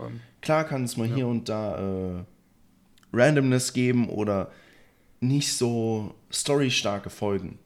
Klar 0.41 0.63
kann 0.65 0.83
es 0.83 0.95
mal 0.95 1.07
ja. 1.09 1.15
hier 1.15 1.27
und 1.27 1.49
da 1.49 2.19
äh, 2.19 2.23
Randomness 3.13 3.73
geben 3.73 4.09
oder 4.09 4.51
nicht 5.19 5.53
so 5.53 6.13
storystarke 6.29 7.09
Folgen. 7.09 7.57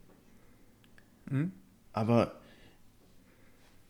Mhm. 1.29 1.51
Aber 1.93 2.39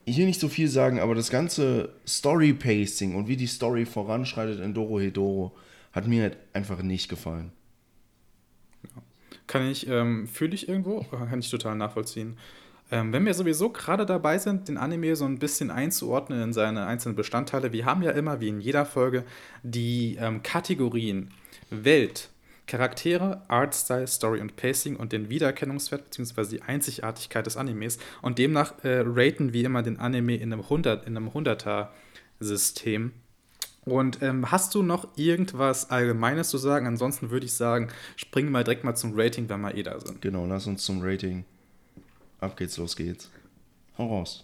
ich 0.05 0.17
will 0.17 0.25
nicht 0.25 0.39
so 0.39 0.47
viel 0.47 0.67
sagen, 0.67 0.99
aber 0.99 1.15
das 1.15 1.31
ganze 1.31 1.89
Story-Pacing 2.07 3.15
und 3.15 3.27
wie 3.27 3.37
die 3.37 3.47
Story 3.47 3.85
voranschreitet 3.85 4.59
in 4.59 4.73
Doro 4.73 4.99
Hedoro 4.99 5.55
hat 5.91 6.07
mir 6.07 6.23
halt 6.23 6.37
einfach 6.53 6.81
nicht 6.81 7.09
gefallen. 7.09 7.51
Kann 9.47 9.67
ich, 9.67 9.87
ähm, 9.87 10.27
fühle 10.27 10.53
ich 10.53 10.69
irgendwo, 10.69 11.01
kann 11.29 11.39
ich 11.39 11.49
total 11.49 11.75
nachvollziehen. 11.75 12.37
Ähm, 12.91 13.11
wenn 13.11 13.25
wir 13.25 13.33
sowieso 13.33 13.69
gerade 13.69 14.05
dabei 14.05 14.37
sind, 14.37 14.67
den 14.67 14.77
Anime 14.77 15.15
so 15.15 15.25
ein 15.25 15.39
bisschen 15.39 15.71
einzuordnen 15.71 16.41
in 16.41 16.53
seine 16.53 16.85
einzelnen 16.85 17.15
Bestandteile, 17.15 17.73
wir 17.73 17.85
haben 17.85 18.03
ja 18.03 18.11
immer, 18.11 18.39
wie 18.41 18.49
in 18.49 18.61
jeder 18.61 18.85
Folge, 18.85 19.23
die 19.63 20.17
ähm, 20.19 20.43
Kategorien 20.43 21.31
Welt, 21.71 22.29
Charaktere, 22.67 23.41
Artstyle, 23.47 24.07
Story 24.07 24.41
und 24.41 24.55
Pacing 24.55 24.95
und 24.95 25.11
den 25.11 25.29
Wiedererkennungswert 25.29 26.05
bzw. 26.05 26.57
die 26.57 26.61
Einzigartigkeit 26.61 27.45
des 27.45 27.57
Animes. 27.57 27.99
Und 28.21 28.39
demnach 28.39 28.83
äh, 28.83 29.03
raten 29.05 29.53
wir 29.53 29.65
immer 29.65 29.83
den 29.83 29.99
Anime 29.99 30.35
in 30.35 30.51
einem, 30.51 30.61
100, 30.61 31.05
in 31.05 31.15
einem 31.15 31.29
100er-System. 31.29 33.11
Und 33.85 34.23
ähm, 34.23 34.51
hast 34.51 34.73
du 34.73 34.81
noch 34.81 35.09
irgendwas 35.15 35.91
Allgemeines 35.91 36.49
zu 36.49 36.57
sagen? 36.57 36.87
Ansonsten 36.87 37.29
würde 37.29 37.45
ich 37.45 37.53
sagen, 37.53 37.89
springen 38.15 38.51
wir 38.51 38.63
direkt 38.63 38.83
mal 38.83 38.95
zum 38.95 39.13
Rating, 39.15 39.47
wenn 39.47 39.61
wir 39.61 39.75
eh 39.75 39.83
da 39.83 39.99
sind. 39.99 40.21
Genau, 40.21 40.47
lass 40.47 40.65
uns 40.65 40.83
zum 40.83 41.01
Rating. 41.03 41.45
Ab 42.39 42.57
geht's, 42.57 42.77
los 42.77 42.95
geht's. 42.95 43.29
Hau 43.97 44.07
raus. 44.07 44.43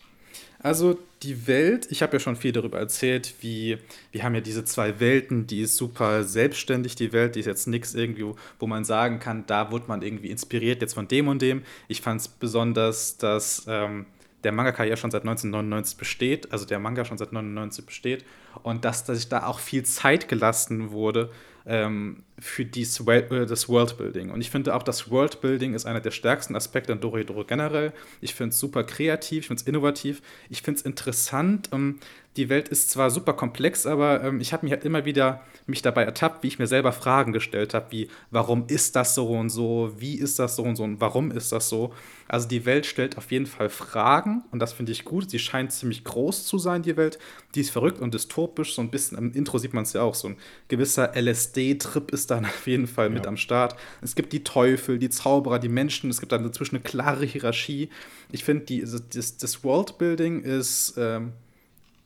Also 0.63 0.97
die 1.24 1.47
Welt, 1.47 1.88
ich 1.89 2.04
habe 2.04 2.13
ja 2.13 2.19
schon 2.19 2.36
viel 2.36 2.52
darüber 2.52 2.78
erzählt, 2.78 3.34
wie 3.41 3.78
wir 4.12 4.24
haben 4.24 4.36
ja 4.36 4.41
diese 4.41 4.63
zwei 4.63 5.00
Welten, 5.00 5.47
die 5.47 5.62
ist 5.62 5.76
super 5.76 6.24
selbstständig, 6.24 6.95
die 6.95 7.13
Welt, 7.13 7.36
die 7.36 7.39
ist 7.39 7.47
jetzt 7.47 7.67
nichts 7.67 7.95
irgendwie, 7.95 8.26
wo 8.60 8.67
man 8.67 8.86
sagen 8.86 9.19
kann, 9.19 9.45
da 9.47 9.71
wurde 9.71 9.86
man 9.88 10.04
irgendwie 10.04 10.30
inspiriert 10.30 10.82
jetzt 10.82 10.93
von 10.93 11.08
dem 11.08 11.28
und 11.28 11.41
dem. 11.41 11.63
Ich 11.88 12.02
fand 12.02 12.21
es 12.21 12.28
besonders, 12.28 13.17
dass 13.17 13.65
ähm, 13.67 14.06
der 14.43 14.52
Mangaka 14.52 14.84
ja 14.84 14.97
schon 14.97 15.10
seit 15.10 15.24
1999 15.24 15.97
besteht, 15.97 16.52
also 16.52 16.65
der 16.65 16.80
Manga 16.80 17.06
schon 17.06 17.17
seit 17.17 17.30
1999 17.30 17.86
besteht 17.86 18.26
und 18.62 18.86
dass, 18.86 19.04
dass 19.04 19.17
sich 19.17 19.30
da 19.30 19.47
auch 19.47 19.60
viel 19.60 19.84
Zeit 19.84 20.28
gelassen 20.28 20.91
wurde, 20.91 21.32
ähm, 21.65 22.24
für 22.41 22.65
dies, 22.65 22.99
äh, 22.99 23.45
das 23.45 23.69
Worldbuilding. 23.69 24.32
Und 24.32 24.41
ich 24.41 24.49
finde 24.49 24.75
auch, 24.75 24.84
das 24.84 25.10
Worldbuilding 25.10 25.73
ist 25.73 25.86
einer 25.86 26.01
der 26.01 26.12
stärksten 26.12 26.56
Aspekte 26.56 26.91
in 26.91 26.99
Doro 26.99 27.45
generell. 27.45 27.93
Ich 28.19 28.36
finde 28.36 28.49
es 28.49 28.60
super 28.60 28.84
kreativ, 28.84 29.41
ich 29.41 29.47
finde 29.47 29.62
es 29.62 29.67
innovativ, 29.67 30.21
ich 30.49 30.62
finde 30.62 30.80
es 30.80 30.86
interessant. 30.86 31.69
Ähm, 31.71 31.99
die 32.38 32.47
Welt 32.47 32.69
ist 32.69 32.89
zwar 32.89 33.10
super 33.10 33.34
komplex, 33.34 33.86
aber 33.86 34.23
ähm, 34.23 34.39
ich 34.39 34.54
habe 34.54 34.65
mich 34.65 34.71
halt 34.71 34.86
immer 34.86 35.04
wieder 35.04 35.41
mich 35.67 35.82
dabei 35.82 36.04
ertappt, 36.04 36.43
wie 36.43 36.47
ich 36.47 36.60
mir 36.60 36.67
selber 36.67 36.93
Fragen 36.93 37.34
gestellt 37.34 37.73
habe, 37.73 37.91
wie 37.91 38.08
warum 38.30 38.65
ist 38.67 38.95
das 38.95 39.15
so 39.15 39.27
und 39.32 39.49
so, 39.49 39.93
wie 39.97 40.15
ist 40.15 40.39
das 40.39 40.56
so 40.56 40.63
und 40.63 40.77
so 40.77 40.84
und 40.84 41.01
warum 41.01 41.32
ist 41.32 41.51
das 41.51 41.67
so. 41.67 41.93
Also 42.30 42.47
die 42.47 42.65
Welt 42.65 42.86
stellt 42.86 43.17
auf 43.17 43.32
jeden 43.32 43.45
Fall 43.45 43.69
Fragen 43.69 44.43
und 44.51 44.60
das 44.60 44.71
finde 44.71 44.93
ich 44.93 45.04
gut. 45.04 45.30
Sie 45.30 45.39
scheint 45.39 45.73
ziemlich 45.73 46.06
groß 46.06 46.45
zu 46.45 46.58
sein, 46.58 46.84
die 46.84 46.95
Welt. 46.95 47.19
Die 47.54 47.60
ist 47.60 47.71
verrückt 47.71 47.99
und 47.99 48.13
dystopisch, 48.13 48.75
so 48.75 48.82
ein 48.82 48.91
bisschen 48.91 49.17
im 49.17 49.34
Intro 49.34 49.58
sieht 49.58 49.73
man 49.73 49.84
es 49.84 49.91
ja 49.91 50.01
auch, 50.01 50.15
so 50.15 50.30
ein 50.30 50.38
gewisser 50.69 51.12
LSD-Trip 51.15 52.12
ist 52.12 52.31
dann 52.32 52.46
auf 52.46 52.67
jeden 52.67 52.88
Fall 52.88 53.10
mit 53.10 53.26
ja. 53.26 53.30
am 53.30 53.38
Start. 53.38 53.76
Es 54.02 54.15
gibt 54.15 54.34
die 54.34 54.44
Teufel, 54.44 54.98
die 54.98 55.10
Zauberer, 55.10 55.60
die 55.60 55.70
Menschen, 55.70 56.10
es 56.10 56.20
gibt 56.20 56.32
dann 56.32 56.44
dazwischen 56.44 56.76
eine 56.76 56.84
klare 56.84 57.26
Hierarchie. 57.26 57.89
Ich 58.32 58.44
finde, 58.44 58.86
das, 59.13 59.38
das 59.38 59.63
Worldbuilding 59.63 60.41
ist 60.41 60.96
ähm, 60.98 61.34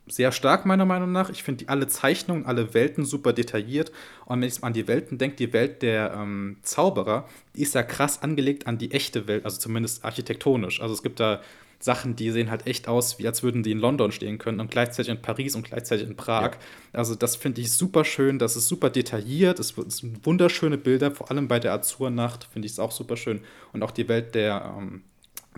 sehr 0.08 0.32
stark, 0.32 0.66
meiner 0.66 0.86
Meinung 0.86 1.12
nach. 1.12 1.30
Ich 1.30 1.44
finde 1.44 1.68
alle 1.68 1.88
Zeichnungen, 1.88 2.46
alle 2.46 2.74
Welten 2.74 3.06
super 3.06 3.34
detailliert. 3.34 3.92
Und 4.26 4.42
wenn 4.42 4.48
ich 4.48 4.64
an 4.64 4.74
die 4.74 4.88
Welten 4.88 5.18
denke, 5.18 5.36
die 5.36 5.54
Welt 5.54 5.82
der 5.82 6.14
ähm, 6.14 6.58
Zauberer, 6.62 7.28
die 7.56 7.64
ist 7.64 7.76
ja 7.76 7.84
krass 7.84 8.22
angelegt 8.22 8.68
an 8.68 8.78
die 8.78 8.92
echte 8.92 9.28
Welt, 9.28 9.46
also 9.46 9.58
zumindest 9.58 10.06
architektonisch. 10.06 10.82
Also 10.82 10.94
es 10.94 11.02
gibt 11.02 11.20
da 11.20 11.42
Sachen, 11.80 12.16
die 12.16 12.32
sehen 12.32 12.50
halt 12.50 12.68
echt 12.68 12.88
aus, 12.88 13.20
wie 13.20 13.28
als 13.28 13.44
würden 13.44 13.64
die 13.64 13.72
in 13.72 13.80
London 13.80 14.12
stehen 14.12 14.38
können 14.38 14.60
und 14.60 14.72
gleichzeitig 14.72 15.12
in 15.12 15.22
Paris 15.22 15.56
und 15.56 15.66
gleichzeitig 15.66 16.08
in 16.08 16.16
Prag. 16.16 16.54
Ja. 16.54 16.60
Also 16.94 17.16
das 17.16 17.36
finde 17.36 17.62
ich 17.62 17.72
super 17.72 18.06
schön, 18.06 18.40
das 18.40 18.56
ist 18.56 18.68
super 18.68 18.90
detailliert, 18.90 19.60
es 19.60 19.70
sind 19.70 20.26
wunderschöne 20.26 20.78
Bilder, 20.78 21.12
vor 21.12 21.30
allem 21.32 21.48
bei 21.48 21.60
der 21.60 21.74
Azurnacht 21.74 22.46
finde 22.46 22.66
ich 22.66 22.74
es 22.74 22.80
auch 22.80 22.92
super 22.92 23.18
schön. 23.18 23.42
Und 23.74 23.84
auch 23.84 23.92
die 23.92 24.08
Welt 24.08 24.36
der, 24.36 24.76
ähm, 24.78 25.04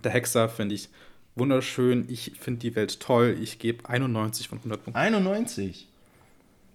der 0.03 0.11
Hexer 0.11 0.49
finde 0.49 0.75
ich 0.75 0.89
wunderschön. 1.37 2.05
Ich 2.09 2.33
finde 2.39 2.59
die 2.59 2.75
Welt 2.75 2.99
toll. 2.99 3.37
Ich 3.41 3.59
gebe 3.59 3.87
91 3.87 4.47
von 4.47 4.57
100 4.59 4.83
Punkten. 4.83 4.99
91? 4.99 5.87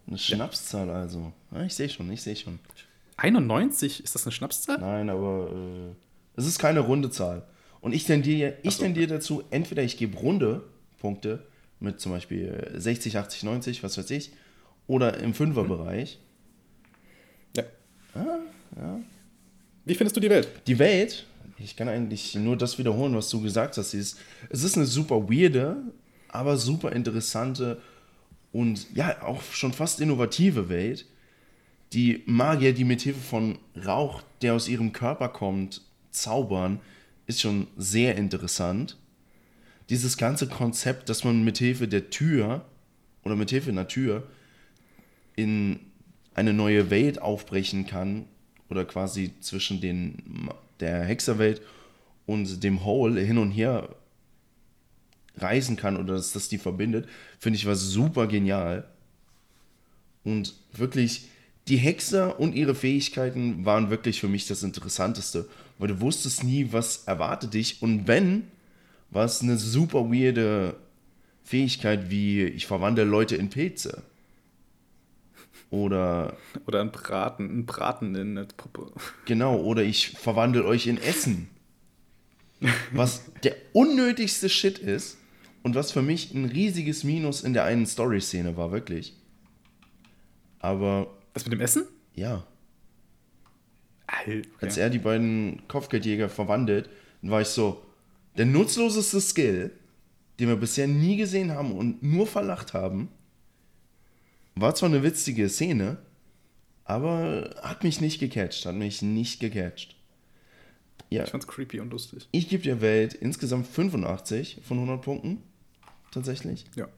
Eine 0.06 0.18
Schnapszahl 0.18 0.88
ja. 0.88 0.94
also. 0.94 1.32
Ja, 1.52 1.62
ich 1.64 1.74
sehe 1.74 1.88
schon, 1.88 2.10
ich 2.10 2.22
sehe 2.22 2.36
schon. 2.36 2.58
91? 3.16 4.02
Ist 4.02 4.14
das 4.14 4.24
eine 4.24 4.32
Schnapszahl? 4.32 4.78
Nein, 4.78 5.10
aber 5.10 5.50
äh, 5.50 5.94
es 6.36 6.46
ist 6.46 6.58
keine 6.58 6.80
runde 6.80 7.10
Zahl. 7.10 7.44
Und 7.80 7.92
ich 7.92 8.04
tendiere, 8.04 8.56
ich 8.62 8.76
so. 8.76 8.82
tendiere 8.82 9.08
dazu, 9.08 9.42
entweder 9.50 9.82
ich 9.82 9.96
gebe 9.96 10.16
runde 10.18 10.62
Punkte 11.00 11.44
mit 11.80 12.00
zum 12.00 12.12
Beispiel 12.12 12.72
60, 12.74 13.18
80, 13.18 13.42
90, 13.42 13.82
was 13.82 13.98
weiß 13.98 14.10
ich, 14.10 14.32
oder 14.86 15.18
im 15.18 15.34
Fünferbereich. 15.34 16.18
Ja. 17.56 17.64
Ah, 18.14 18.38
ja. 18.76 19.00
Wie 19.84 19.94
findest 19.94 20.16
du 20.16 20.20
die 20.20 20.30
Welt? 20.30 20.48
Die 20.66 20.78
Welt 20.78 21.26
ich 21.64 21.76
kann 21.76 21.88
eigentlich 21.88 22.34
nur 22.34 22.56
das 22.56 22.78
wiederholen, 22.78 23.14
was 23.14 23.30
du 23.30 23.40
gesagt 23.40 23.76
hast. 23.76 23.94
Es 23.94 24.16
ist 24.50 24.76
eine 24.76 24.86
super 24.86 25.28
weirde, 25.28 25.76
aber 26.28 26.56
super 26.56 26.92
interessante 26.92 27.80
und 28.52 28.86
ja, 28.94 29.22
auch 29.22 29.42
schon 29.42 29.72
fast 29.72 30.00
innovative 30.00 30.68
Welt. 30.68 31.06
Die 31.92 32.22
Magier, 32.26 32.72
die 32.72 32.84
mit 32.84 33.02
Hilfe 33.02 33.20
von 33.20 33.58
Rauch, 33.86 34.22
der 34.40 34.54
aus 34.54 34.68
ihrem 34.68 34.92
Körper 34.92 35.28
kommt, 35.28 35.82
zaubern, 36.10 36.80
ist 37.26 37.40
schon 37.40 37.66
sehr 37.76 38.16
interessant. 38.16 38.98
Dieses 39.90 40.16
ganze 40.16 40.48
Konzept, 40.48 41.08
dass 41.08 41.24
man 41.24 41.44
mit 41.44 41.58
Hilfe 41.58 41.88
der 41.88 42.10
Tür 42.10 42.64
oder 43.24 43.36
mit 43.36 43.50
Hilfe 43.50 43.70
einer 43.70 43.88
Tür 43.88 44.26
in 45.36 45.80
eine 46.34 46.52
neue 46.52 46.90
Welt 46.90 47.20
aufbrechen 47.20 47.86
kann 47.86 48.26
oder 48.68 48.84
quasi 48.84 49.32
zwischen 49.40 49.80
den, 49.80 50.48
der 50.82 51.04
Hexerwelt 51.04 51.62
und 52.26 52.62
dem 52.62 52.84
Hole 52.84 53.20
hin 53.20 53.38
und 53.38 53.50
her 53.50 53.88
reisen 55.36 55.76
kann 55.76 55.96
oder 55.96 56.14
dass 56.14 56.32
das 56.32 56.48
die 56.48 56.58
verbindet, 56.58 57.08
finde 57.38 57.56
ich 57.56 57.66
was 57.66 57.80
super 57.80 58.26
genial. 58.26 58.84
Und 60.24 60.54
wirklich, 60.72 61.28
die 61.68 61.76
Hexer 61.76 62.38
und 62.38 62.54
ihre 62.54 62.74
Fähigkeiten 62.74 63.64
waren 63.64 63.90
wirklich 63.90 64.20
für 64.20 64.28
mich 64.28 64.46
das 64.46 64.62
Interessanteste, 64.62 65.48
weil 65.78 65.88
du 65.88 66.00
wusstest 66.00 66.44
nie, 66.44 66.68
was 66.72 67.04
erwartet 67.04 67.54
dich. 67.54 67.82
Und 67.82 68.06
wenn, 68.06 68.44
war 69.10 69.24
es 69.24 69.42
eine 69.42 69.56
super 69.56 70.10
weirde 70.12 70.76
Fähigkeit 71.44 72.10
wie 72.10 72.44
ich 72.44 72.66
verwandle 72.66 73.04
Leute 73.04 73.36
in 73.36 73.48
Pilze. 73.50 74.02
Oder. 75.72 76.36
Oder 76.66 76.82
ein 76.82 76.92
Braten, 76.92 77.60
ein 77.60 77.66
Braten 77.66 78.14
in 78.14 78.36
eine 78.36 78.46
Puppe. 78.46 78.92
Genau, 79.24 79.58
oder 79.58 79.82
ich 79.82 80.10
verwandle 80.10 80.66
euch 80.66 80.86
in 80.86 80.98
Essen. 80.98 81.48
Was 82.92 83.32
der 83.42 83.56
unnötigste 83.72 84.50
Shit 84.50 84.78
ist 84.78 85.16
und 85.62 85.74
was 85.74 85.90
für 85.90 86.02
mich 86.02 86.34
ein 86.34 86.44
riesiges 86.44 87.04
Minus 87.04 87.42
in 87.42 87.54
der 87.54 87.64
einen 87.64 87.86
Story-Szene 87.86 88.56
war, 88.56 88.70
wirklich. 88.70 89.16
Aber. 90.60 91.08
Was 91.32 91.46
mit 91.46 91.54
dem 91.54 91.60
Essen? 91.62 91.84
Ja. 92.14 92.46
Alter. 94.06 94.48
Als 94.60 94.76
er 94.76 94.90
die 94.90 94.98
beiden 94.98 95.66
Kopfgeldjäger 95.68 96.28
verwandelt, 96.28 96.90
dann 97.22 97.30
war 97.30 97.40
ich 97.40 97.48
so, 97.48 97.82
der 98.36 98.44
nutzloseste 98.44 99.22
Skill, 99.22 99.72
den 100.38 100.48
wir 100.48 100.56
bisher 100.56 100.86
nie 100.86 101.16
gesehen 101.16 101.52
haben 101.52 101.72
und 101.72 102.02
nur 102.02 102.26
verlacht 102.26 102.74
haben, 102.74 103.08
war 104.54 104.74
zwar 104.74 104.88
eine 104.88 105.02
witzige 105.02 105.48
Szene, 105.48 105.98
aber 106.84 107.54
hat 107.62 107.84
mich 107.84 108.00
nicht 108.00 108.20
gecatcht, 108.20 108.66
hat 108.66 108.74
mich 108.74 109.02
nicht 109.02 109.40
gecatcht. 109.40 109.96
Ja. 111.10 111.24
Ich 111.24 111.30
fand's 111.30 111.46
creepy 111.46 111.80
und 111.80 111.90
lustig. 111.90 112.26
Ich 112.32 112.48
gebe 112.48 112.62
der 112.62 112.80
Welt 112.80 113.14
insgesamt 113.14 113.66
85 113.66 114.60
von 114.62 114.78
100 114.78 115.02
Punkten. 115.02 115.42
Tatsächlich. 116.10 116.64
Ja. 116.74 116.88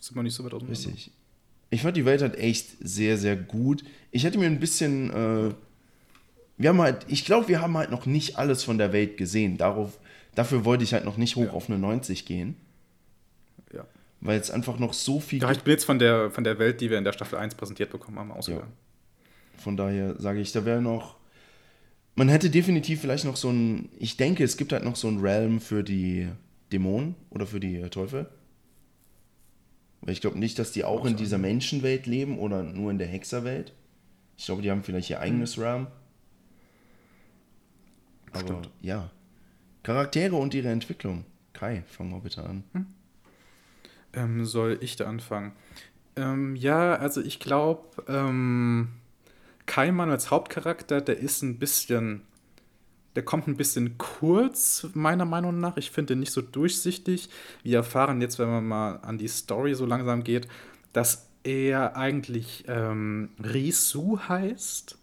Sind 0.00 0.16
wir 0.16 0.22
nicht 0.22 0.34
so 0.34 0.44
weit 0.44 0.52
auseinander. 0.54 0.78
Richtig. 0.78 1.10
Ich 1.70 1.82
fand 1.82 1.96
die 1.96 2.04
Welt 2.04 2.22
halt 2.22 2.36
echt 2.36 2.76
sehr, 2.80 3.16
sehr 3.18 3.36
gut. 3.36 3.84
Ich 4.10 4.24
hätte 4.24 4.38
mir 4.38 4.46
ein 4.46 4.60
bisschen. 4.60 5.10
Äh, 5.10 5.54
wir 6.56 6.68
haben 6.68 6.80
halt, 6.80 7.06
ich 7.08 7.24
glaube, 7.24 7.48
wir 7.48 7.60
haben 7.60 7.76
halt 7.76 7.90
noch 7.90 8.06
nicht 8.06 8.36
alles 8.38 8.62
von 8.62 8.78
der 8.78 8.92
Welt 8.92 9.16
gesehen. 9.16 9.56
Darauf, 9.56 9.98
dafür 10.36 10.64
wollte 10.64 10.84
ich 10.84 10.92
halt 10.92 11.04
noch 11.04 11.16
nicht 11.16 11.34
hoch 11.36 11.46
Ja. 11.46 11.50
auf 11.52 11.68
eine 11.68 11.78
90 11.78 12.26
gehen. 12.26 12.56
Ja. 14.24 14.28
Weil 14.28 14.40
es 14.40 14.50
einfach 14.50 14.78
noch 14.78 14.94
so 14.94 15.20
viel 15.20 15.42
Ja, 15.42 15.52
ich 15.52 15.60
bin 15.60 15.72
jetzt 15.72 15.84
von 15.84 15.98
der, 15.98 16.30
von 16.30 16.44
der 16.44 16.58
Welt, 16.58 16.80
die 16.80 16.90
wir 16.90 16.98
in 16.98 17.04
der 17.04 17.12
Staffel 17.12 17.38
1 17.38 17.54
präsentiert 17.54 17.90
bekommen 17.90 18.18
haben, 18.18 18.32
ausgegangen. 18.32 18.72
Von 19.58 19.76
daher 19.76 20.20
sage 20.20 20.40
ich, 20.40 20.52
da 20.52 20.64
wäre 20.64 20.80
noch. 20.82 21.16
Man 22.16 22.28
hätte 22.28 22.50
definitiv 22.50 23.00
vielleicht 23.00 23.24
noch 23.24 23.36
so 23.36 23.50
ein. 23.50 23.88
Ich 23.98 24.16
denke, 24.16 24.44
es 24.44 24.56
gibt 24.56 24.72
halt 24.72 24.84
noch 24.84 24.96
so 24.96 25.08
ein 25.08 25.20
Realm 25.20 25.60
für 25.60 25.82
die 25.82 26.28
Dämonen 26.72 27.14
oder 27.30 27.46
für 27.46 27.60
die 27.60 27.76
äh, 27.76 27.88
Teufel. 27.90 28.28
Weil 30.00 30.12
ich 30.12 30.20
glaube 30.20 30.38
nicht, 30.38 30.58
dass 30.58 30.72
die 30.72 30.84
auch 30.84 31.06
in 31.06 31.16
dieser 31.16 31.38
Menschenwelt 31.38 32.06
leben 32.06 32.38
oder 32.38 32.62
nur 32.62 32.90
in 32.90 32.98
der 32.98 33.06
Hexerwelt. 33.06 33.72
Ich 34.36 34.46
glaube, 34.46 34.62
die 34.62 34.70
haben 34.70 34.82
vielleicht 34.82 35.08
ihr 35.10 35.20
eigenes 35.20 35.58
Realm. 35.58 35.86
Aber 38.32 38.40
Stimmt. 38.40 38.70
ja. 38.82 39.10
Charaktere 39.82 40.34
und 40.36 40.54
ihre 40.54 40.68
Entwicklung. 40.68 41.24
Kai, 41.52 41.84
fang 41.86 42.10
mal 42.10 42.20
bitte 42.20 42.42
an. 42.44 42.64
Ähm, 44.14 44.44
soll 44.44 44.78
ich 44.80 44.96
da 44.96 45.06
anfangen? 45.06 45.52
Ähm, 46.16 46.56
ja, 46.56 46.94
also 46.94 47.20
ich 47.20 47.40
glaube, 47.40 48.02
ähm, 48.08 48.88
Kaiman 49.66 50.10
als 50.10 50.30
Hauptcharakter, 50.30 51.00
der 51.00 51.18
ist 51.18 51.42
ein 51.42 51.58
bisschen, 51.58 52.22
der 53.16 53.24
kommt 53.24 53.48
ein 53.48 53.56
bisschen 53.56 53.98
kurz, 53.98 54.86
meiner 54.94 55.24
Meinung 55.24 55.58
nach. 55.60 55.76
Ich 55.76 55.90
finde 55.90 56.14
ihn 56.14 56.20
nicht 56.20 56.32
so 56.32 56.42
durchsichtig. 56.42 57.28
Wir 57.62 57.78
erfahren 57.78 58.20
jetzt, 58.20 58.38
wenn 58.38 58.48
man 58.48 58.66
mal 58.66 58.96
an 58.98 59.18
die 59.18 59.28
Story 59.28 59.74
so 59.74 59.86
langsam 59.86 60.22
geht, 60.22 60.48
dass 60.92 61.30
er 61.42 61.96
eigentlich 61.96 62.64
ähm, 62.68 63.30
Risu 63.42 64.18
heißt 64.28 64.98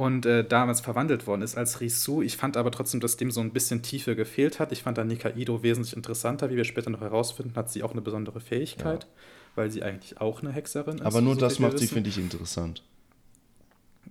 und 0.00 0.24
äh, 0.24 0.42
damals 0.42 0.80
verwandelt 0.80 1.26
worden 1.26 1.42
ist 1.42 1.58
als 1.58 1.82
Risu. 1.82 2.22
Ich 2.22 2.38
fand 2.38 2.56
aber 2.56 2.70
trotzdem, 2.70 3.00
dass 3.00 3.18
dem 3.18 3.30
so 3.30 3.42
ein 3.42 3.52
bisschen 3.52 3.82
Tiefe 3.82 4.16
gefehlt 4.16 4.58
hat. 4.58 4.72
Ich 4.72 4.82
fand 4.82 4.96
da 4.96 5.04
Nikaido 5.04 5.62
wesentlich 5.62 5.94
interessanter. 5.94 6.48
Wie 6.48 6.56
wir 6.56 6.64
später 6.64 6.88
noch 6.88 7.02
herausfinden, 7.02 7.54
hat 7.54 7.70
sie 7.70 7.82
auch 7.82 7.92
eine 7.92 8.00
besondere 8.00 8.40
Fähigkeit, 8.40 9.06
weil 9.56 9.70
sie 9.70 9.82
eigentlich 9.82 10.18
auch 10.18 10.40
eine 10.40 10.52
Hexerin 10.52 10.94
ist. 10.94 11.02
Aber 11.02 11.20
nur 11.20 11.34
so 11.34 11.40
das 11.40 11.58
macht 11.58 11.78
sie, 11.78 11.86
finde 11.86 12.08
ich, 12.08 12.16
interessant. 12.16 12.82